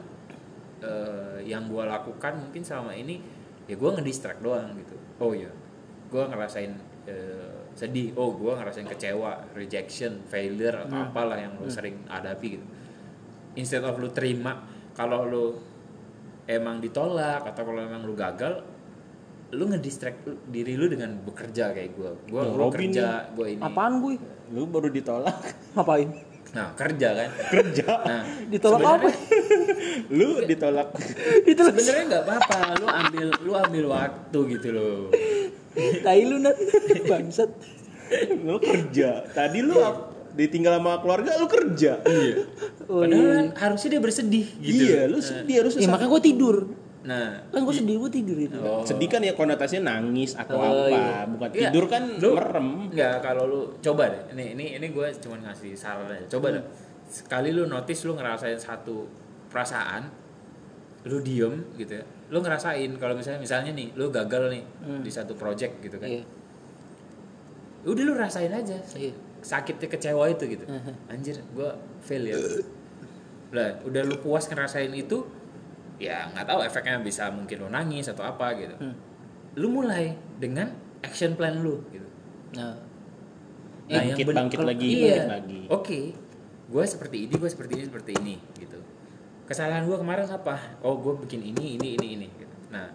[0.84, 3.20] eh, yang gue lakukan mungkin selama ini
[3.66, 4.96] ya gue ngedistract doang gitu.
[5.20, 5.50] Oh ya
[6.06, 6.72] gue ngerasain
[7.10, 12.66] eh, sedih oh gue ngerasain kecewa rejection failure atau apalah yang lu sering hadapi gitu
[13.54, 14.64] instead of lu terima
[14.96, 15.46] kalau lu
[16.48, 18.64] emang ditolak atau kalau emang lu gagal
[19.52, 24.16] lu ngedistract diri lu dengan bekerja kayak gue gue Robin kerja gue ini Apaan gue?
[24.50, 25.36] lu baru ditolak.
[25.76, 26.08] Ngapain?
[26.54, 27.86] nah kerja kan Kerja.
[28.06, 29.10] nah Ditolak apa?
[30.14, 30.94] Lu ditolak.
[31.42, 35.10] Itu sebenarnya nggak apa-apa lu ambil lu ambil waktu gitu loh
[35.76, 36.56] Tai lu nat.
[37.10, 37.50] Bangsat.
[38.38, 39.26] lu kerja.
[39.28, 39.76] Tadi lu
[40.32, 41.98] ditinggal sama keluarga lu kerja.
[42.02, 42.34] Iya.
[42.86, 43.32] Oh, padahal iya.
[43.34, 45.80] kan harusnya dia bersedih gitu Iya, lu sedih harusnya.
[45.80, 46.56] Ya makanya gue tidur.
[47.02, 48.58] nah Kan gue sedih gue tidur itu.
[48.58, 48.82] oh.
[48.82, 51.22] Sedih kan ya konotasinya nangis atau Oh, apa, iya.
[51.24, 52.68] bukan Iya, tidur kan lu- merem.
[52.90, 54.22] Nggak, kalau lu coba deh.
[54.32, 56.26] Ini ini ini gue cuma ngasih saran aja.
[56.28, 56.64] Coba deh.
[57.06, 59.06] Sekali lu notice lu ngerasain satu
[59.46, 60.10] perasaan,
[61.06, 62.04] lu diem gitu ya.
[62.30, 64.64] Lu ngerasain kalau misalnya misalnya nih, lu gagal nih
[65.02, 66.08] di satu project gitu kan.
[66.10, 66.22] Iya.
[67.86, 68.76] Udah lu rasain aja.
[68.98, 69.14] Iya.
[69.42, 70.64] Sakitnya kecewa itu gitu.
[71.06, 71.70] Anjir, gue
[72.02, 72.36] fail ya.
[73.54, 75.22] Lah, udah lu puas ngerasain itu,
[76.02, 78.74] ya nggak tahu efeknya bisa mungkin lu nangis atau apa gitu.
[78.74, 78.94] Hmm.
[79.54, 82.08] Lu mulai dengan action plan lu gitu.
[82.58, 82.74] Nah.
[83.86, 84.98] Nah, Bangkit, ben- bangkit lagi, iya.
[84.98, 85.60] bangkit lagi.
[85.70, 86.00] Oke,
[86.66, 88.34] gue seperti ini, gue seperti ini, seperti ini.
[89.46, 90.58] Kesalahan gue kemarin apa?
[90.82, 92.26] Oh, gue bikin ini, ini, ini, ini.
[92.28, 92.54] Gitu.
[92.74, 92.90] Nah,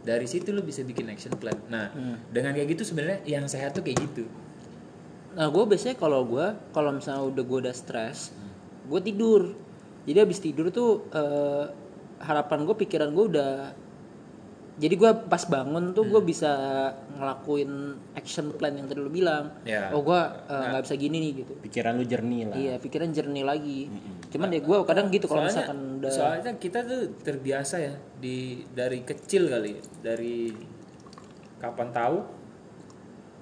[0.00, 1.56] dari situ lu bisa bikin action plan.
[1.68, 2.16] Nah, Hmm.
[2.32, 4.24] dengan kayak gitu sebenarnya yang sehat tuh kayak gitu.
[5.30, 6.42] Nah gue biasanya kalau gue
[6.74, 8.34] kalau misalnya udah gue udah stres,
[8.90, 9.54] gue tidur.
[10.02, 11.64] Jadi habis tidur tuh eh,
[12.18, 13.54] harapan gue pikiran gue udah.
[14.80, 16.50] Jadi gue pas bangun tuh gue bisa
[17.14, 17.70] ngelakuin
[18.16, 19.54] action plan yang tadi lu bilang.
[19.62, 19.92] Ya.
[19.94, 20.18] Oh gue
[20.50, 21.52] eh, nggak bisa gini nih gitu.
[21.62, 22.56] Pikiran lu jernih lah.
[22.58, 23.80] Iya pikiran jernih lagi.
[24.30, 26.06] Cuman ya gue kadang gitu kalau misalkan udah.
[26.06, 29.74] soalnya kita tuh terbiasa ya di dari kecil kali,
[30.06, 30.54] dari
[31.58, 32.22] kapan tahu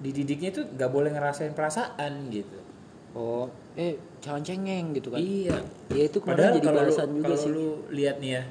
[0.01, 2.57] dididiknya tuh nggak boleh ngerasain perasaan gitu.
[3.13, 3.45] Oh
[3.77, 5.21] eh jangan cengeng gitu kan.
[5.21, 5.57] Iya.
[5.93, 7.51] Ya itu Padahal kemarin jadi kalau lu, balasan juga kalau sih.
[7.53, 8.43] lu lihat nih ya,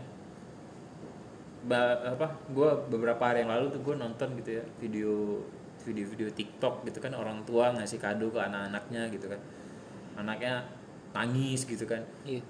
[1.67, 5.43] ba- apa, gue beberapa hari yang lalu tuh gue nonton gitu ya video
[5.83, 9.41] video-video TikTok gitu kan orang tua ngasih kado ke anak-anaknya gitu kan,
[10.21, 10.67] anaknya
[11.19, 12.43] nangis gitu kan, Iya.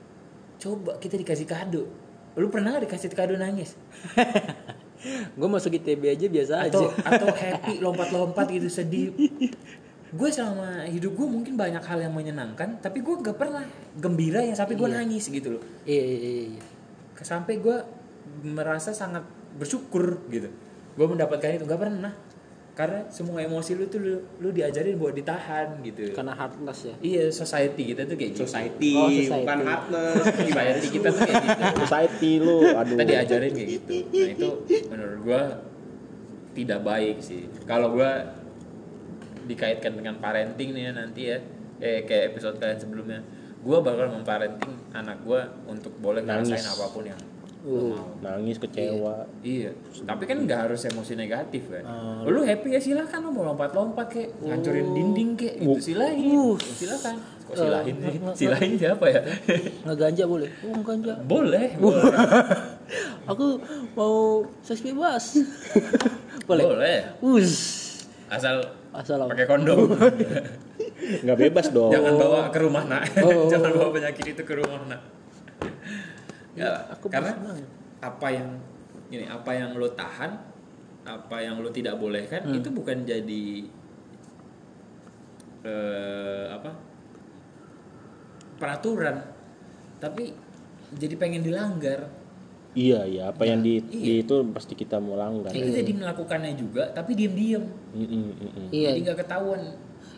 [0.58, 1.88] coba kita dikasih kado,
[2.34, 3.72] lu pernah gak dikasih kado nangis?
[5.38, 7.06] gue masuk ITB aja biasa Atau aja.
[7.06, 9.14] atau happy lompat-lompat gitu sedih?
[10.08, 13.62] Gue selama hidup gue mungkin banyak hal yang menyenangkan, tapi gue gak pernah
[13.94, 14.96] gembira ya sampai gue Iya.
[15.00, 15.62] nangis gitu loh.
[15.86, 16.44] Iya iya iya.
[16.56, 16.62] iya.
[17.18, 17.76] sampai gue
[18.44, 19.26] merasa sangat
[19.58, 20.46] bersyukur gitu
[20.94, 22.12] gue mendapatkan itu nggak pernah
[22.78, 26.94] karena semua emosi lu tuh lu, lu diajarin buat ditahan gitu Karena heartless ya.
[27.02, 29.42] iya society kita tuh kayak gitu Society, Oh, society.
[29.42, 30.14] bukan heartless.
[30.46, 32.94] society kita tuh kayak gitu Society lu, aduh.
[32.94, 34.48] kita diajarin kayak gitu nah itu
[34.86, 35.42] menurut gue
[36.54, 38.10] tidak baik sih kalau gue
[39.46, 41.38] dikaitkan dengan parenting nih ya nanti ya
[41.78, 43.20] eh kayak episode kalian sebelumnya
[43.58, 47.18] gue bakal memparenting anak gue untuk boleh ngerasain apa pun yang
[47.58, 47.98] Uh.
[48.22, 49.26] Nangis kecewa.
[49.40, 51.82] Iya, tapi kan nggak harus emosi negatif kan.
[51.82, 52.22] Ah.
[52.22, 55.30] lu happy ya silakan lu mau lompat-lompat kek, ngancurin dinding
[55.64, 55.74] Oh.
[55.74, 56.30] gitu silahin.
[56.30, 56.54] Uh.
[56.56, 57.16] Silakan.
[57.44, 58.04] Kok silahin sih?
[58.04, 59.20] nge- nge- Silahin siapa ya?
[59.82, 60.50] Ngeganja boleh?
[60.62, 61.14] Oh ganja.
[61.18, 62.04] boleh, boleh.
[63.30, 63.58] Aku
[63.92, 64.14] mau
[64.60, 65.24] seks bebas.
[66.48, 66.64] boleh.
[66.64, 66.98] Boleh.
[67.20, 67.52] Us.
[68.28, 69.92] Asal Asal pakai kondom.
[71.24, 71.88] Nggak bebas dong.
[71.90, 73.02] Jangan bawa ke rumah nak.
[73.18, 73.48] Oh.
[73.48, 75.00] Jangan bawa penyakit itu ke rumah nak.
[76.58, 77.58] Ya, aku karena senang.
[78.00, 78.48] apa yang
[79.08, 80.32] ini apa yang lo tahan,
[81.04, 82.54] apa yang lo tidak bolehkan Hmm.
[82.54, 83.46] itu bukan jadi
[85.60, 86.70] eh, apa
[88.56, 89.16] peraturan,
[89.96, 90.34] tapi
[90.92, 92.10] jadi pengen dilanggar.
[92.72, 94.02] Iya iya apa yang di, Iya.
[94.04, 95.50] di itu pasti kita mau langgar.
[95.50, 97.64] Kita jadi melakukannya juga, tapi diem-diem.
[97.90, 98.68] Mm, mm, mm, mm.
[98.70, 98.90] Iya.
[98.92, 99.60] Jadi nggak ketahuan.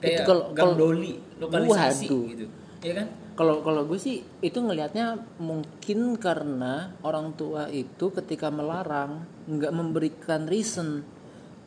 [0.01, 2.23] Kayak kalau- gang kalau- doli, lokalisasi Waduh.
[2.29, 2.47] gitu.
[2.81, 3.07] Iya kan?
[3.41, 10.45] Kalau kalau gue sih itu ngelihatnya mungkin karena orang tua itu ketika melarang nggak memberikan
[10.45, 11.01] reason.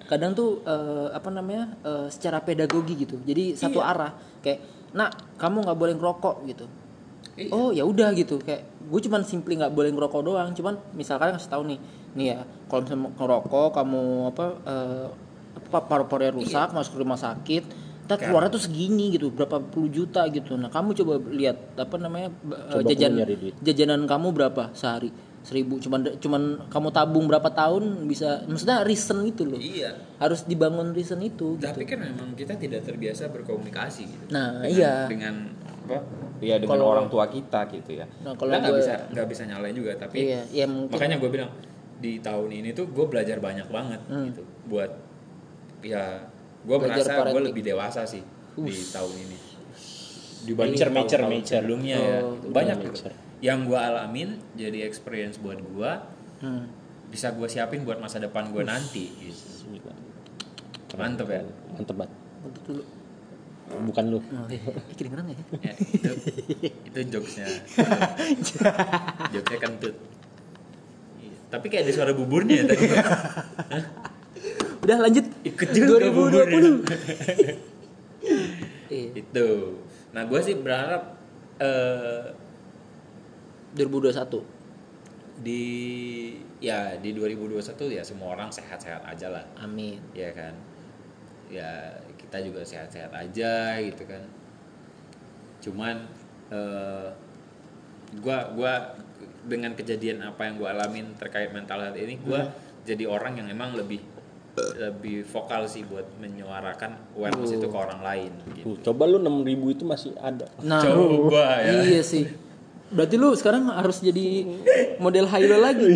[0.05, 3.17] Kadang tuh eh, apa namanya eh, secara pedagogi gitu.
[3.26, 3.89] Jadi satu Iya.
[3.89, 4.11] arah
[4.45, 4.59] kayak,
[4.93, 6.65] nak kamu nggak boleh ngerokok gitu.
[7.41, 7.49] Iya.
[7.49, 10.53] Oh ya udah gitu kayak gue cuman simply nggak boleh ngerokok doang.
[10.53, 11.82] Cuman misalkan kasih tahu nih,
[12.13, 14.45] nih ya kalau misalnya ngerokok kamu apa
[15.57, 17.65] apa paru-parunya rusak masuk rumah sakit
[18.14, 18.28] Ntar Kan.
[18.30, 20.53] keluarnya tuh segini gitu, berapa puluh juta gitu.
[20.53, 23.53] Nah kamu coba lihat apa namanya eh, Coba jajan nyari duit.
[23.59, 25.09] jajanan kamu berapa sehari?
[25.41, 25.76] Seribu.
[25.76, 29.57] Cuman cuman kamu tabung berapa tahun bisa, maksudnya reason itu loh.
[29.57, 29.97] Iya.
[30.16, 31.57] Harus dibangun reason itu.
[31.57, 31.66] Gitu.
[31.66, 34.26] Tapi kan memang kita tidak terbiasa berkomunikasi gitu.
[34.32, 34.93] Nah, Dengan- iya.
[35.09, 35.36] Dengan
[35.84, 35.99] apa?
[36.39, 38.07] Ya dengan Kalau- orang tua kita gitu ya.
[38.22, 40.95] Nah, kalau Kita nggak bisa nggak bisa nyalain juga tapi Iya, ya mungkin.
[40.95, 41.51] makanya gue bilang
[41.99, 44.28] di tahun ini tuh gue belajar banyak banget Hmm.
[44.28, 44.91] gitu buat
[45.82, 46.24] ya
[46.64, 49.38] gue merasa gue lebih dewasa sih di tahun ini
[50.43, 50.91] Mature, mature,
[51.24, 51.55] tahun-tahun mature.
[51.57, 52.47] sebelumnya ya Oh, gitu.
[52.49, 52.93] banyak mature.
[53.07, 53.09] gitu.
[53.39, 55.91] yang gue alamin jadi experience buat gue
[56.39, 56.68] Hmm.
[57.07, 59.88] bisa gue siapin buat masa depan gue nanti gitu.
[60.93, 61.41] mantep ya
[61.72, 62.11] Mantep banget.
[62.43, 62.84] Untuk dulu.
[63.82, 64.20] Bukan lu.
[64.20, 64.59] Oh, iya.
[64.61, 65.38] Eh, kedengeran ya?
[65.64, 66.11] ya, itu
[66.86, 67.47] itu jokesnya
[69.34, 69.95] jokesnya kentut
[71.18, 71.38] Iya.
[71.49, 72.84] tapi kayak ada suara buburnya ya tadi
[74.84, 75.26] Udah lanjut.
[75.48, 76.12] ikut juga 2020.
[76.12, 76.44] buburnya
[78.94, 79.10] Iya.
[79.26, 79.50] itu
[80.14, 81.18] nah gue sih berharap
[81.58, 82.30] eh
[83.74, 85.42] 2021.
[85.42, 85.64] di
[86.62, 89.98] ya di 2021 ya semua orang sehat-sehat aja lah Amin.
[90.14, 90.54] ya kan
[91.50, 91.90] ya
[92.22, 94.22] kita juga sehat-sehat aja gitu kan
[95.66, 96.06] cuman
[96.54, 97.10] eh
[98.22, 98.94] gua gua
[99.50, 102.54] dengan kejadian apa yang gua alamin terkait mental health ini gua
[102.86, 104.06] jadi orang yang emang lebih
[104.54, 108.66] lebih vokal sih buat menyuarakan awareness itu ke orang lain gitu.
[108.70, 110.45] Tuh, coba lu 6000 itu masih ada.
[110.62, 111.82] Nah, Coba ya.
[111.82, 112.30] Iya sih.
[112.93, 114.45] Berarti lu sekarang harus jadi
[115.01, 115.89] model high lagi.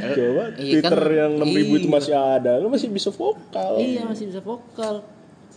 [0.00, 0.90] Coba Iya kan?
[0.92, 1.48] Twitter yang 6000
[1.80, 1.94] itu Iya.
[1.96, 2.52] masih ada.
[2.60, 3.72] Lu masih bisa vokal.
[3.80, 5.00] iya, masih bisa vokal.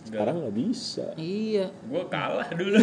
[0.04, 1.06] Sekarang nggak bisa.
[1.16, 1.72] Iya.
[1.84, 2.76] Gua kalah dulu.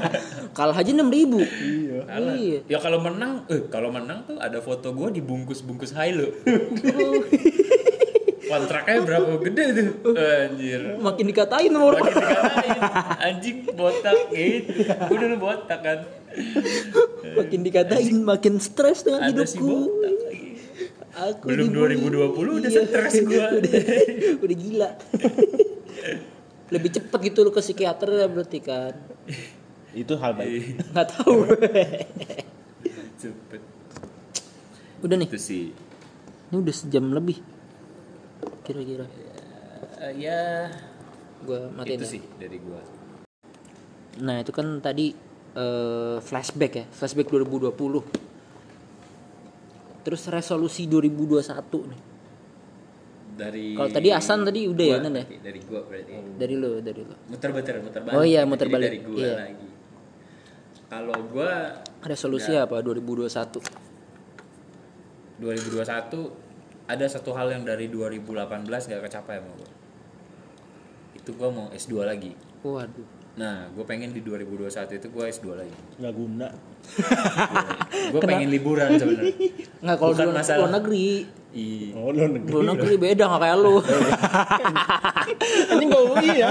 [0.58, 1.00] Kalah aja 6000.
[1.00, 1.98] Iya.
[2.04, 2.34] kalah.
[2.34, 2.58] Iya.
[2.66, 6.28] Ya kalau menang, eh kalau menang tuh ada foto gua dibungkus-bungkus Hilo.
[8.48, 9.88] Kontraknya berapa gede tuh?
[10.14, 10.80] Anjir.
[10.96, 12.00] Makin dikatain sama orang.
[12.00, 12.80] Makin dikatain
[13.20, 14.72] anjing botak gitu.
[14.88, 15.98] Gue dulu botak kan.
[17.36, 19.68] Makin dikatain makin stres dengan Ada si hidupku.
[19.68, 20.48] botak lagi.
[21.18, 22.00] Aku Belum dibully.
[22.00, 22.80] 2020 udah Iya.
[22.88, 23.46] stres gua.
[23.58, 23.72] udah,
[24.40, 24.90] udah gila.
[26.68, 28.92] Lebih cepet gitu lu ke psikiater ya berarti kan.
[30.02, 30.76] Itu hal baik.
[30.92, 31.48] Nggak tahu.
[33.22, 33.62] Cepet.
[35.02, 35.28] udah nih.
[35.30, 35.74] Itu sih.
[36.48, 37.38] Ini udah sejam lebih.
[38.62, 39.06] Kira-kira.
[39.98, 40.70] Eh, ya
[41.42, 42.12] Gua matiin itu ya.
[42.18, 42.82] sih dari gua.
[44.22, 45.14] Nah, itu kan tadi
[45.54, 48.02] eh, flashback ya, flashback 2020.
[50.02, 52.00] Terus resolusi 2021 nih.
[53.38, 55.22] Dari Kalau tadi Asan tadi udah ya, gua Nan, ya?
[55.22, 56.12] berarti, Dari gua berarti.
[56.34, 57.14] Dari lo, dari lo.
[57.30, 58.16] Muter-muter, muter balik.
[58.18, 58.90] Oh iya, Jadi muter balik.
[58.90, 59.34] Dari gua Iya.
[59.38, 59.68] lagi.
[60.88, 61.50] Kalau gua
[62.02, 62.66] Resolusi Ya.
[62.66, 63.62] apa 2021?
[65.38, 66.34] 2021
[66.88, 68.34] ada satu hal yang dari 2018
[68.88, 69.70] gak kecapai sama gue
[71.14, 73.06] itu gue mau S2 lagi Waduh.
[73.38, 76.48] Nah gue pengen di 2021 itu gue S2 lagi Nggak guna.
[78.10, 79.30] gue pengen liburan sebenarnya
[79.78, 80.58] Nggak kalau di Bukan luar, masalah.
[80.60, 81.08] luar negeri.
[81.48, 82.50] Ih, Oh, lu negeri.
[82.50, 83.74] Luar negeri beda nggak kayak lu.
[85.70, 86.50] Ini nggak UI ya.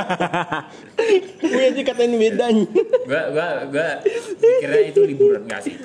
[1.37, 2.65] Gue aja katain bedanya.
[3.03, 3.87] gue gue gue
[4.37, 5.75] pikirnya itu liburan gak sih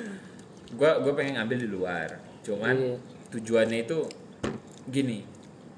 [0.73, 2.09] gue gue pengen ngambil di luar
[2.41, 2.95] cuman Iya.
[3.29, 3.97] tujuannya itu
[4.85, 5.21] gini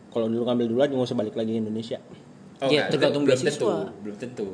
[0.07, 1.99] Kalau dulu ngambil dulu aja nggak usah balik lagi ke Indonesia.
[2.57, 3.52] oh Iya, nggak, tergantung belum beasiswa.
[3.52, 3.69] tentu
[4.02, 4.47] belum tentu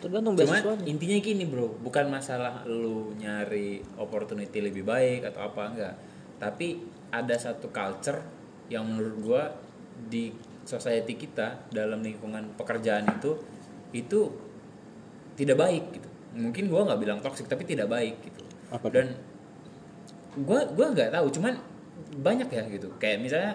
[0.00, 0.84] Tergantung Cuman beasiswanya.
[0.88, 5.94] intinya gini bro, bukan masalah lu nyari opportunity lebih baik atau apa enggak,
[6.40, 6.80] tapi
[7.12, 8.24] ada satu culture
[8.72, 9.42] yang menurut gua
[10.08, 10.32] di
[10.64, 13.36] society kita dalam lingkungan pekerjaan itu
[13.92, 14.20] itu
[15.36, 16.08] tidak baik gitu.
[16.40, 18.40] Mungkin gua nggak bilang toxic tapi tidak baik gitu.
[18.72, 18.88] Apa?
[18.88, 19.12] Dan
[20.48, 21.60] gua gua nggak tahu, cuman
[22.24, 22.88] banyak ya gitu.
[22.96, 23.52] Kayak misalnya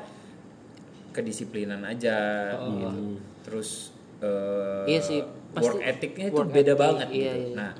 [1.16, 2.18] kedisiplinan aja
[2.60, 3.18] gitu.
[3.48, 5.20] Terus eh, Iya sih,
[5.56, 7.40] pasti work ethicnya itu work beda ethic, banget iya, gitu.
[7.40, 7.56] iya.
[7.56, 7.72] Nah,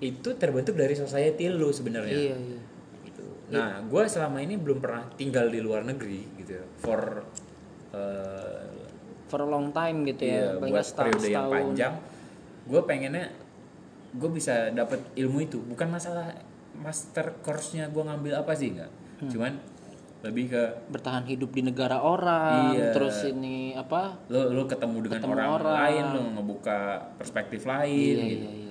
[0.00, 2.60] itu terbentuk dari society lu sebenarnya iya iya
[3.04, 3.24] gitu.
[3.52, 6.64] Nah, gue selama ini belum pernah tinggal di luar negeri gitu ya.
[6.80, 7.00] For
[7.92, 8.64] eh,
[9.30, 11.54] for a long time gitu iya, ya buat setahun periode yang setahun.
[11.54, 11.94] panjang,
[12.66, 13.26] gue pengennya
[14.10, 15.58] gue bisa dapat ilmu itu.
[15.62, 16.34] Bukan masalah
[16.80, 18.90] master course-nya gue ngambil apa sih enggak.
[19.22, 19.30] Hmm.
[19.30, 19.52] Cuman
[20.20, 22.92] lebih ke bertahan hidup di negara orang Iya.
[22.92, 25.74] terus ini apa lo lo ketemu dengan Ketemu orang, orang.
[25.74, 26.78] lain, lo ngebuka
[27.16, 28.44] perspektif lain iya gitu.
[28.44, 28.68] iya iya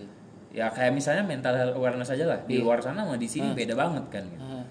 [0.50, 2.42] Ya kayak misalnya mental health awareness aja lah.
[2.42, 2.66] Di Iya.
[2.66, 4.26] luar sana sama di sini beda banget kan.
[4.26, 4.42] gitu.
[4.42, 4.66] Ah,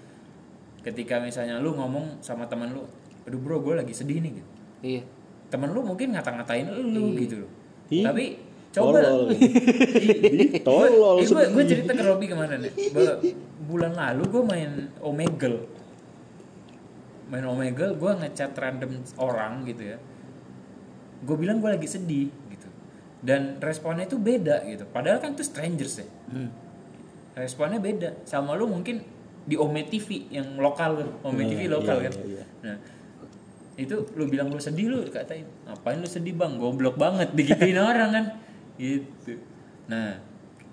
[0.81, 2.83] Ketika misalnya lu ngomong sama teman lu,
[3.23, 4.49] aduh bro gue lagi sedih nih gitu.
[4.81, 5.01] iya
[5.47, 7.51] temen lu mungkin ngata-ngatain lu gitu loh.
[7.89, 8.25] Ih, Tapi
[8.69, 9.21] coba Tolol.
[10.35, 11.15] Ih, Tolol.
[11.25, 12.71] gue cerita ke Robi ke mana nih?
[12.91, 13.13] Bahwa
[13.65, 15.57] bulan lalu gue main Omegle.
[17.29, 19.97] Main Omegle gue ngechat random orang gitu ya.
[21.25, 22.69] Gue bilang gue lagi sedih gitu.
[23.21, 24.89] Dan responnya itu beda gitu.
[24.89, 26.07] Padahal kan itu strangers ya.
[26.33, 26.49] Hmm.
[27.37, 28.25] Responnya beda.
[28.25, 29.05] Sama lu mungkin
[29.45, 31.09] di Ome TV yang lokal kan.
[31.25, 32.13] Ome TV lokal iya, kan.
[32.21, 32.45] iya, iya.
[32.65, 32.75] Nah,
[33.79, 38.11] itu lu bilang lu sedih lu katain ngapain lu sedih bang goblok banget digituin orang
[38.11, 38.25] kan
[38.75, 39.39] gitu
[39.87, 40.19] nah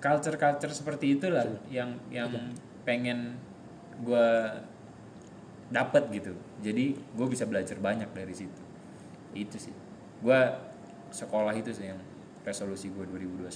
[0.02, 2.26] culture culture seperti itulah yang yang
[2.82, 3.38] pengen
[4.02, 4.58] gua
[5.70, 6.34] dapat gitu
[6.64, 8.62] jadi gue bisa belajar banyak dari situ.
[9.36, 9.74] Itu sih.
[10.24, 10.56] Gua
[11.12, 12.00] sekolah itu sih yang
[12.42, 13.46] resolusi gue 2021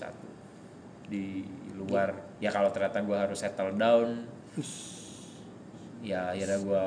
[1.10, 1.43] di
[1.74, 4.31] luar ya kalau ternyata gua harus settle down
[6.06, 6.85] ya akhirnya gua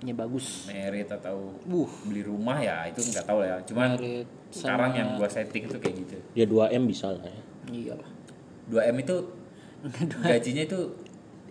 [0.00, 0.64] ini bagus.
[0.68, 1.88] merit atau Uh.
[2.08, 3.60] beli rumah ya itu nggak tahu ya.
[3.68, 6.16] Cuman Merit sekarang yang gua setting itu kayak gitu.
[6.32, 7.42] Ya 2M bisa lah ya.
[7.68, 7.96] iya.
[8.72, 9.16] 2 m itu
[10.30, 10.80] gajinya itu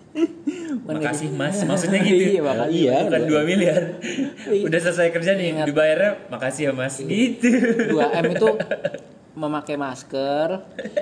[0.89, 2.73] makasih mas maksudnya gitu Iya, makasih.
[2.75, 2.95] Iya.
[3.03, 3.81] bukan 2 miliar
[4.47, 4.63] Iya.
[4.65, 5.65] udah selesai kerja nih Ingat.
[5.67, 7.47] dibayarnya makasih ya mas gitu
[7.91, 8.49] 2M itu
[9.39, 10.49] memakai masker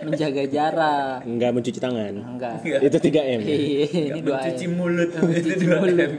[0.04, 2.14] menjaga jarak Enggak mencuci tangan.
[2.28, 2.80] enggak Enggak.
[2.84, 3.40] Itu 3M.
[3.40, 3.50] ya?
[3.50, 6.14] Iya, Nggak ini 2M mencuci mulut itu mencuci 2 mulut m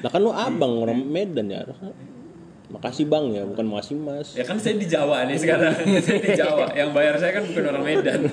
[0.00, 1.60] Lah kan lu abang orang Medan ya.
[2.66, 4.32] Makasih bang ya, bukan makasih mas.
[4.32, 7.64] ya kan saya di Jawa nih sekarang saya di Jawa yang bayar saya kan bukan
[7.68, 8.20] orang Medan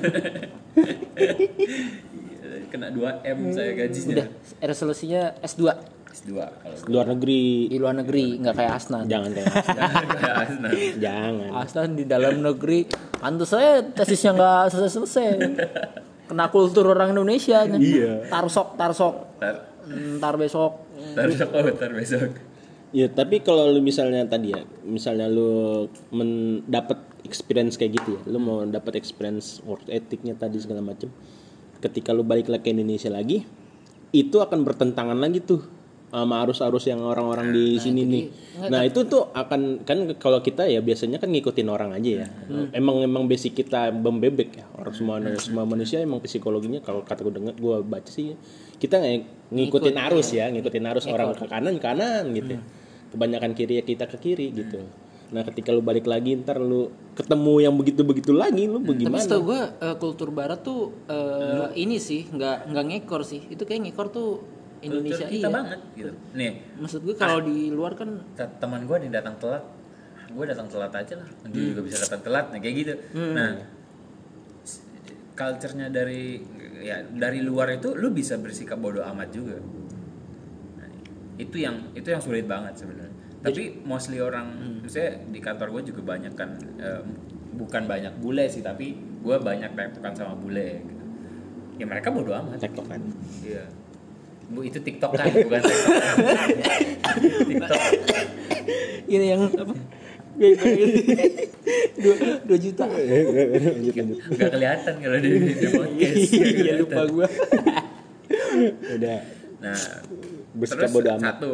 [2.72, 4.28] kena 2 m saya gajinya udah
[4.64, 5.62] resolusinya S2
[6.12, 7.68] S2 kalau Luar negeri.
[7.68, 9.54] di luar negeri nggak kayak Asnan Jangan kayak.
[10.44, 10.72] Asnan.
[11.00, 11.50] Jangan.
[11.56, 12.80] Asnan di dalam negeri
[13.20, 15.26] pantas saya tesisnya nggak selesai selesai
[16.28, 17.80] kena kultur orang Indonesia nih.
[17.80, 18.14] Iya.
[18.32, 19.56] tarsok tarsok Ntar,
[20.22, 20.74] ntar besok
[21.12, 22.30] ntar besok, oh, ntar besok.
[22.92, 28.38] Ya tapi kalau lu misalnya tadi ya, misalnya lu mendapat experience kayak gitu ya, lu
[28.38, 31.08] mau dapat experience work ethicnya tadi segala macem,
[31.82, 33.44] ketika lu balik lagi ke Indonesia lagi,
[34.14, 35.82] itu akan bertentangan lagi tuh
[36.12, 38.24] sama arus-arus yang orang-orang di sini nih.
[38.68, 42.28] Nah itu tuh akan kan kalau kita ya biasanya kan ngikutin orang aja ya.
[42.76, 44.68] Emang emang basic kita bembebek ya.
[44.76, 48.36] Orang semua semua manusia emang psikologinya kalau kata gue dengar gue baca sih
[48.76, 49.00] kita
[49.56, 52.60] ngikutin arus ya, ngikutin arus orang ke kanan kanan gitu.
[52.60, 52.62] ya.
[53.16, 54.84] Kebanyakan kiri ya kita ke kiri gitu.
[55.32, 59.24] Nah ketika lu balik lagi ntar lu ketemu yang begitu-begitu lagi lu tapi bagaimana?
[59.24, 63.88] setahu gue eh, kultur barat tuh eh, ini sih nggak nggak ngekor sih itu kayak
[63.88, 64.44] ngekor tuh
[64.82, 66.12] Indonesia kita iya banget gitu.
[66.34, 69.62] Nih, maksud gue kalau di luar kan te- teman gue yang datang telat,
[70.28, 71.30] gue datang telat aja lah.
[71.48, 72.94] Dia juga bisa datang telat, nah kayak gitu.
[73.14, 73.62] Nah,
[74.66, 74.82] s-
[75.32, 76.42] culture-nya dari
[76.82, 79.62] ya dari luar itu lu bisa bersikap bodoh amat juga.
[80.74, 80.90] Nah,
[81.38, 83.21] itu yang itu yang sulit banget sebenarnya.
[83.42, 84.54] Tapi mostly orang,
[84.86, 87.02] misalnya di kantor gue juga banyak kan, eh,
[87.58, 91.04] bukan banyak bule sih, tapi gue banyak tektokan sama bule gitu.
[91.82, 92.62] Ya mereka bodoh amat.
[92.62, 93.02] Tektokan.
[93.42, 93.66] Iya.
[94.52, 95.96] Bu itu TikTok kan, bukan TikTok.
[97.50, 97.80] TikTok.
[99.16, 99.74] ini yang apa
[102.02, 102.16] dua,
[102.46, 102.86] dua juta
[103.76, 104.18] lanjut lanjut.
[104.38, 106.18] Gak kelihatan kalau di, di podcast.
[106.32, 107.28] Nggak iya lupa gue
[108.52, 109.20] Nah, Udah.
[110.58, 111.38] Bersikap terus bodoh amat.
[111.38, 111.52] satu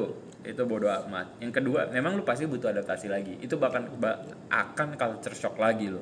[0.48, 1.44] itu bodoh amat.
[1.44, 3.36] Yang kedua, memang lu pasti butuh adaptasi lagi.
[3.44, 6.00] Itu bahkan ba- akan culture shock lagi lo.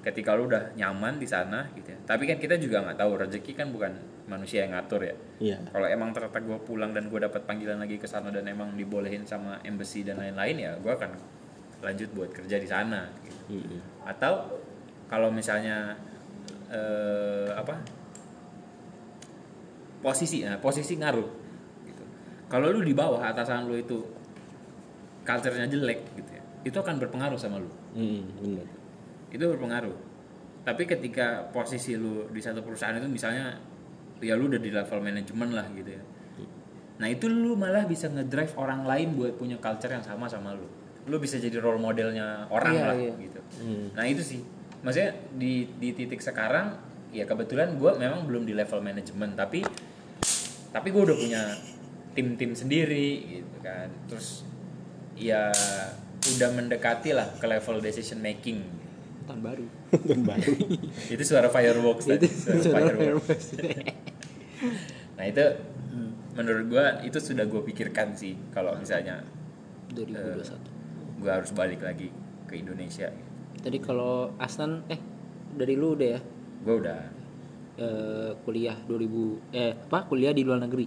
[0.00, 1.98] Ketika lu udah nyaman di sana gitu ya.
[2.04, 3.92] Tapi kan kita juga nggak tahu rezeki kan bukan
[4.24, 5.16] manusia yang ngatur ya.
[5.40, 5.58] Iya.
[5.68, 9.28] Kalau emang ternyata gue pulang dan gue dapat panggilan lagi ke sana dan emang dibolehin
[9.28, 11.12] sama embassy dan lain-lain ya, gue akan
[11.84, 13.12] lanjut buat kerja di sana.
[13.20, 13.60] Gitu.
[13.60, 14.08] Mm-mm.
[14.08, 14.60] Atau
[15.08, 15.96] kalau misalnya
[16.72, 17.80] eh, apa
[20.04, 21.43] posisi, nah posisi ngaruh.
[22.46, 23.98] Kalau lu di bawah atasan lu itu
[25.24, 27.70] culture-nya jelek gitu ya, itu akan berpengaruh sama lu.
[27.96, 28.66] Mm, bener.
[29.32, 29.96] Itu berpengaruh.
[30.64, 33.56] Tapi ketika posisi lu di satu perusahaan itu misalnya
[34.20, 36.02] ya lu udah di level manajemen lah gitu ya.
[36.94, 40.64] Nah itu lu malah bisa ngedrive orang lain buat punya culture yang sama sama lu.
[41.10, 43.12] Lu bisa jadi role modelnya orang Iya, lah iya.
[43.18, 43.40] gitu.
[43.60, 43.92] Hmm.
[43.92, 44.40] Nah itu sih,
[44.80, 46.76] maksudnya di di titik sekarang
[47.12, 49.62] ya kebetulan gue memang belum di level manajemen tapi
[50.74, 51.42] tapi gue udah punya
[52.14, 53.90] tim-tim sendiri gitu kan.
[54.08, 54.46] Terus
[55.18, 55.50] ya
[56.34, 58.64] udah mendekati lah ke level decision making.
[59.28, 59.66] Tahun baru.
[60.08, 60.54] Tahun baru.
[61.14, 63.46] itu suara fireworks tadi suara fireworks.
[65.20, 65.44] nah itu
[66.34, 69.22] menurut gue itu sudah gue pikirkan sih kalau misalnya
[69.94, 72.10] 2021 gue harus balik lagi
[72.50, 73.06] ke Indonesia
[73.62, 75.00] tadi kalau Asnan eh
[75.54, 76.20] dari lu udah ya?
[76.66, 77.00] Gue udah.
[77.74, 79.98] Eh, kuliah 2000 eh apa?
[80.06, 80.86] Kuliah di luar negeri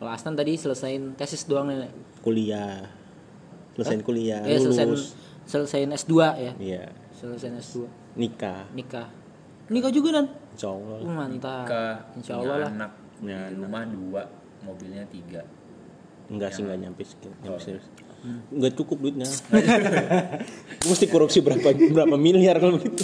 [0.00, 1.92] kalau Asnan tadi selesain tesis doang nih Nek.
[2.20, 2.88] Kuliah.
[3.72, 5.12] Selesain kuliah, eh selesain lulus.
[5.44, 6.84] selesain S2 ya Iya.
[7.10, 8.66] selesain S2 Nikah.
[8.70, 9.08] nikah
[9.66, 10.96] nikah juga dan Insya Allah.
[10.98, 11.82] Uh, mantap ke
[12.14, 13.60] insya punya Allah lah anak Punya di anak.
[13.62, 14.22] rumah dua
[14.60, 15.42] mobilnya tiga
[16.26, 17.02] Enggak sih, enggak nyampe.
[17.02, 17.32] Oh.
[17.42, 17.86] Nyampe serius.
[18.50, 19.26] Enggak cukup duitnya.
[20.88, 23.02] Mesti korupsi berapa berapa miliar kalau begitu.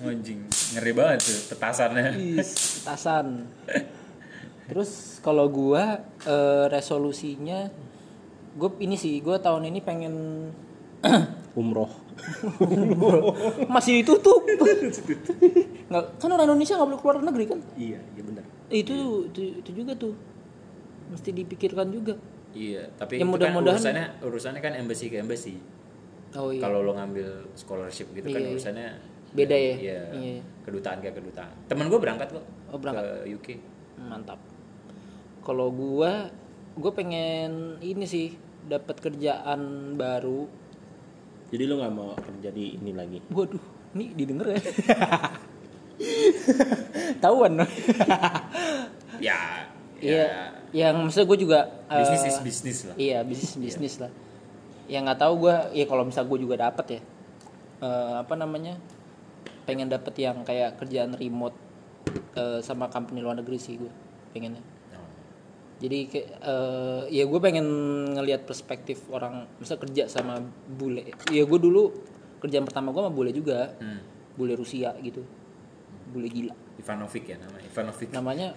[0.00, 0.40] anjing
[0.72, 3.44] ngeri banget tuh petasannya Is, tasan
[4.66, 7.68] terus kalau gua eh, resolusinya
[8.54, 10.14] gue ini sih gue tahun ini pengen
[11.54, 11.90] Umroh.
[13.68, 14.42] masih ditutup
[15.84, 18.44] nggak kan orang Indonesia nggak boleh keluar negeri kan Iya, iya benar.
[18.68, 18.96] itu,
[19.26, 20.14] itu itu juga tuh
[21.06, 22.14] mesti dipikirkan juga
[22.52, 25.58] iya tapi Ya, itu kan mudah-mudahan- urusannya urusannya kan embassy ke embassy
[26.32, 28.52] oh iya kalau lo ngambil scholarship gitu kan Iya, iya.
[28.52, 28.88] urusannya
[29.34, 29.74] Beda ya?
[29.76, 30.40] iya Iya.
[30.62, 33.02] kedutaan ke kedutaan temen gue berangkat kok Oh, berangkat.
[33.02, 33.48] ke UK
[34.00, 34.38] mantap
[35.44, 36.32] kalau gua
[36.74, 38.34] gue pengen ini sih
[38.66, 40.48] dapat kerjaan baru
[41.54, 43.22] Jadi lu nggak mau kerja di ini lagi?
[43.30, 43.62] waduh
[43.94, 44.58] ini didengar ya
[47.22, 47.60] tahuan
[49.22, 49.70] ya
[50.04, 50.28] Iya, ya
[50.74, 54.10] yang maksudnya gue juga eh, bisnis is bisnis lah Iya bisnis bisnis lah.
[54.90, 57.00] Yang nggak tahu gue, ya kalau misal gue juga dapat ya,
[57.80, 58.76] eh, apa namanya,
[59.64, 61.56] pengen dapet yang kayak kerjaan remote
[62.36, 63.88] eh, sama company luar negeri sih gue
[64.36, 64.60] pengennya.
[65.76, 67.66] Jadi kayak eh, ya gue pengen
[68.12, 70.38] ngelihat perspektif orang, misal kerja sama
[70.68, 71.02] bule.
[71.28, 71.90] Ya gue dulu
[72.38, 74.00] kerjaan pertama gue sama bule juga, Hmm.
[74.32, 75.26] bule Rusia gitu,
[76.08, 76.54] bule gila.
[76.76, 78.48] Ivanovic ya namanya Ivanovic Namanya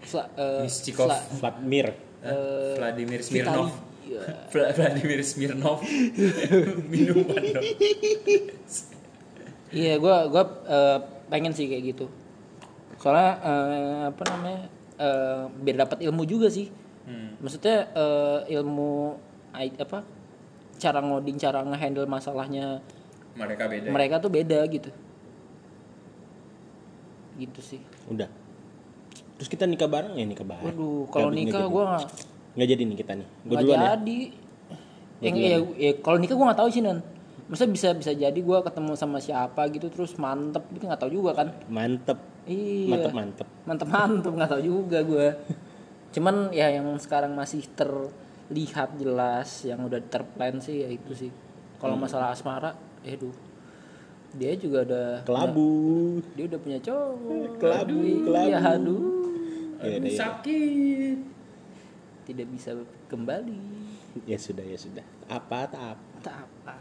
[0.00, 1.06] Sla, eh, Mischikov.
[1.06, 1.86] Sla- Vladimir.
[2.20, 3.20] Eh, Vladimir.
[3.20, 3.68] Smirnov
[4.02, 4.20] Iya.
[4.52, 5.78] Vla- Vladimir Smirnov
[6.92, 7.64] minuman dong
[9.72, 12.06] Iya, gua gua eh, pengen sih kayak gitu.
[12.98, 14.62] Soalnya eh, apa namanya?
[15.02, 16.70] Eh, biar dapat ilmu juga sih.
[17.02, 17.34] Hmm.
[17.42, 19.18] Maksudnya eh, ilmu
[19.58, 20.06] I- apa?
[20.78, 22.78] Cara ngoding, cara ngehandle masalahnya
[23.32, 23.92] mereka beda ya?
[23.92, 24.90] mereka tuh beda gitu.
[27.38, 27.80] Gitu sih.
[28.06, 28.28] Udah.
[29.40, 30.70] Terus kita nikah bareng ya nikah bareng.
[30.70, 31.74] Waduh, kalau nikah jadi.
[31.74, 32.06] nggak
[32.52, 33.28] nggak jadi nih kita nih.
[33.48, 33.86] Gue duluan ya.
[33.96, 34.20] jadi.
[35.22, 36.98] Yang ya, ya kalau nikah gua nggak tahu sih nan.
[37.46, 41.30] Maksudnya bisa bisa jadi gua ketemu sama siapa gitu terus mantep gitu nggak tahu juga
[41.34, 41.48] kan.
[41.70, 42.18] Mantep.
[42.42, 42.90] Iya.
[42.90, 43.46] Mantep mantep.
[43.62, 45.28] mantep mantep nggak tahu juga gue
[46.12, 51.30] cuman ya yang sekarang masih terlihat jelas yang udah terplan sih ya itu sih
[51.78, 53.32] kalau masalah asmara eh duh
[54.32, 55.70] dia juga udah Kelabu.
[56.34, 57.96] dia udah punya cowok Kelabu,
[58.26, 58.48] kelabu.
[58.48, 59.12] iya aduh
[59.82, 60.18] Ya, udah, ya.
[60.30, 61.18] sakit
[62.22, 62.70] tidak bisa
[63.06, 63.58] kembali
[64.22, 65.02] ya sudah ya sudah.
[65.26, 66.06] Apa tak apa.
[66.22, 66.76] tak apa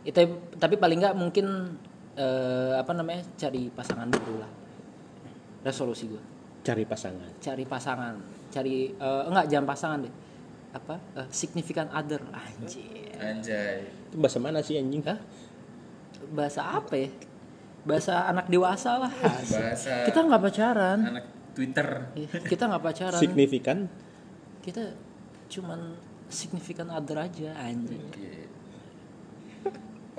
[0.00, 0.16] itu
[0.54, 1.76] tapi paling nggak mungkin
[2.14, 4.50] eh, apa namanya cari pasangan baru lah.
[5.60, 6.22] Resolusi gue
[6.60, 7.30] Cari pasangan.
[7.40, 8.14] cari pasangan.
[8.50, 10.14] Cari eh, enggak jangan pasangan deh.
[10.72, 12.20] Apa eh, significant other.
[12.32, 13.14] Anjir.
[13.20, 13.84] Anjay.
[14.10, 15.04] Itu bahasa mana sih anjing?
[15.04, 15.20] Hah?
[16.30, 17.10] bahasa apa ya?
[17.82, 19.12] Bahasa anak dewasa lah.
[19.12, 20.98] Bahasa kita nggak pacaran.
[21.00, 21.26] anak
[21.56, 21.88] Twitter.
[22.14, 23.20] Iya, kita nggak pacaran.
[23.20, 23.78] Signifikan.
[24.60, 24.92] kita
[25.48, 25.96] cuman
[26.28, 28.04] significant other aja anjing.
[28.14, 28.49] Iya.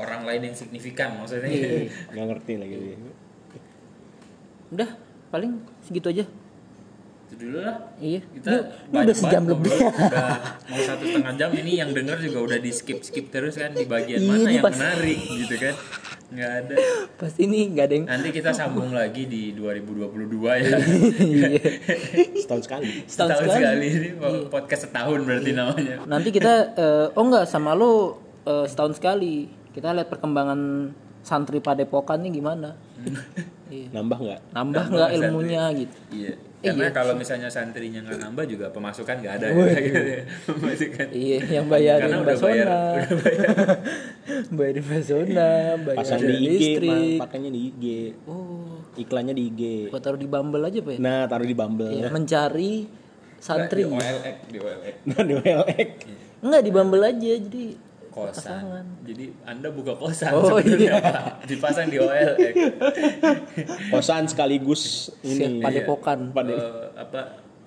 [0.02, 1.88] Orang lain yang signifikan maksudnya Iya.
[2.12, 2.76] Nggak ngerti lagi.
[2.76, 2.98] dia.
[4.72, 4.90] udah
[5.28, 5.52] paling
[5.82, 6.26] segitu aja
[7.24, 8.52] itu dulu lah iya kita
[8.88, 12.58] Ini- udah sejam banget lebih udah mau satu setengah jam ini yang denger juga udah
[12.58, 15.76] di skip skip terus kan di bagian Iya, mana yang pas- menarik gitu kan
[16.30, 16.76] nggak ada
[17.18, 20.08] pasti ini nggak ada yang nanti kita sambung lagi di 2022
[20.40, 20.68] ya
[21.20, 21.60] Iya.
[22.38, 22.88] Setahun sekali.
[23.06, 23.60] Setahun setahun sekali.
[23.60, 24.10] sekali ini
[24.48, 29.92] podcast setahun berarti namanya nanti kita eh, oh enggak sama lo eh, setahun sekali kita
[29.92, 30.92] lihat perkembangan
[31.22, 32.74] santri padepokan nih gimana
[33.68, 33.88] iya.
[33.92, 34.40] Nambah nggak?
[34.52, 35.22] nambah nggak santri.
[35.24, 36.94] ilmunya gitu iya Eh, karena iya.
[36.94, 40.22] kalau misalnya santrinya nggak nambah juga pemasukan nggak ada ya, gitu ya.
[40.46, 42.70] pemasukan iya yang bayarin Karena udah bayar-
[43.18, 43.58] bayar.
[44.58, 45.52] bayarin basona
[45.92, 47.86] Pasang bayarin di IG, listrik pakainya di IG.
[48.26, 49.62] oh Iklannya di IG.
[49.88, 51.90] buat taruh di Bumble aja pak ya Nah, taruh di Bumble.
[51.92, 52.74] Iya, mencari
[53.38, 55.90] santri di OLX di OLX Nah, di OLX.
[56.42, 57.66] enggak di Bumble aja jadi
[58.12, 58.36] kosan.
[58.36, 58.86] pasangan.
[59.02, 60.96] Jadi Anda buka kosan Oh, sebenarnya iya.
[61.00, 61.24] Pak.
[61.46, 62.54] Dipasang di OLX.
[63.90, 64.82] Kosan sekaligus
[65.22, 65.36] ini.
[65.38, 66.20] Siap padepokan.
[66.30, 67.22] Pade- Eh, apa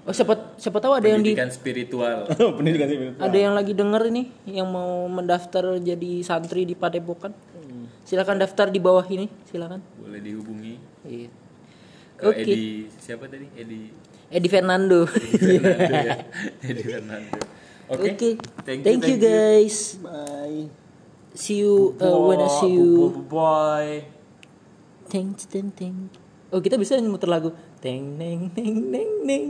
[0.05, 2.29] Oh siapa siapa tahu ada yang di pendidikan spiritual.
[2.61, 3.17] Pendidikan sipil.
[3.17, 7.33] ada yang lagi denger ini yang mau mendaftar jadi santri di Padepokan.
[8.05, 9.81] Silakan daftar di bawah ini, silakan.
[9.97, 11.33] Boleh dihubungi Iya.
[12.15, 12.37] ke Oke.
[12.39, 12.61] Edi
[12.95, 13.49] siapa tadi?
[13.57, 13.89] Edi
[14.29, 15.09] Edi Fernando.
[15.09, 16.17] Fernando ya.
[16.69, 17.39] Edi Fernando.
[17.89, 18.17] Oke.
[18.17, 18.31] Oke.
[18.65, 19.29] Thank you, Thank, you thank you.
[19.29, 19.77] guys.
[20.01, 20.73] Bye.
[21.35, 23.11] See you uh, when I see you.
[23.29, 24.09] Bye.
[25.11, 26.09] Ting ting ting.
[26.49, 27.53] Oh, kita bisa muter lagu.
[27.83, 29.49] Teng neng neng neng neng.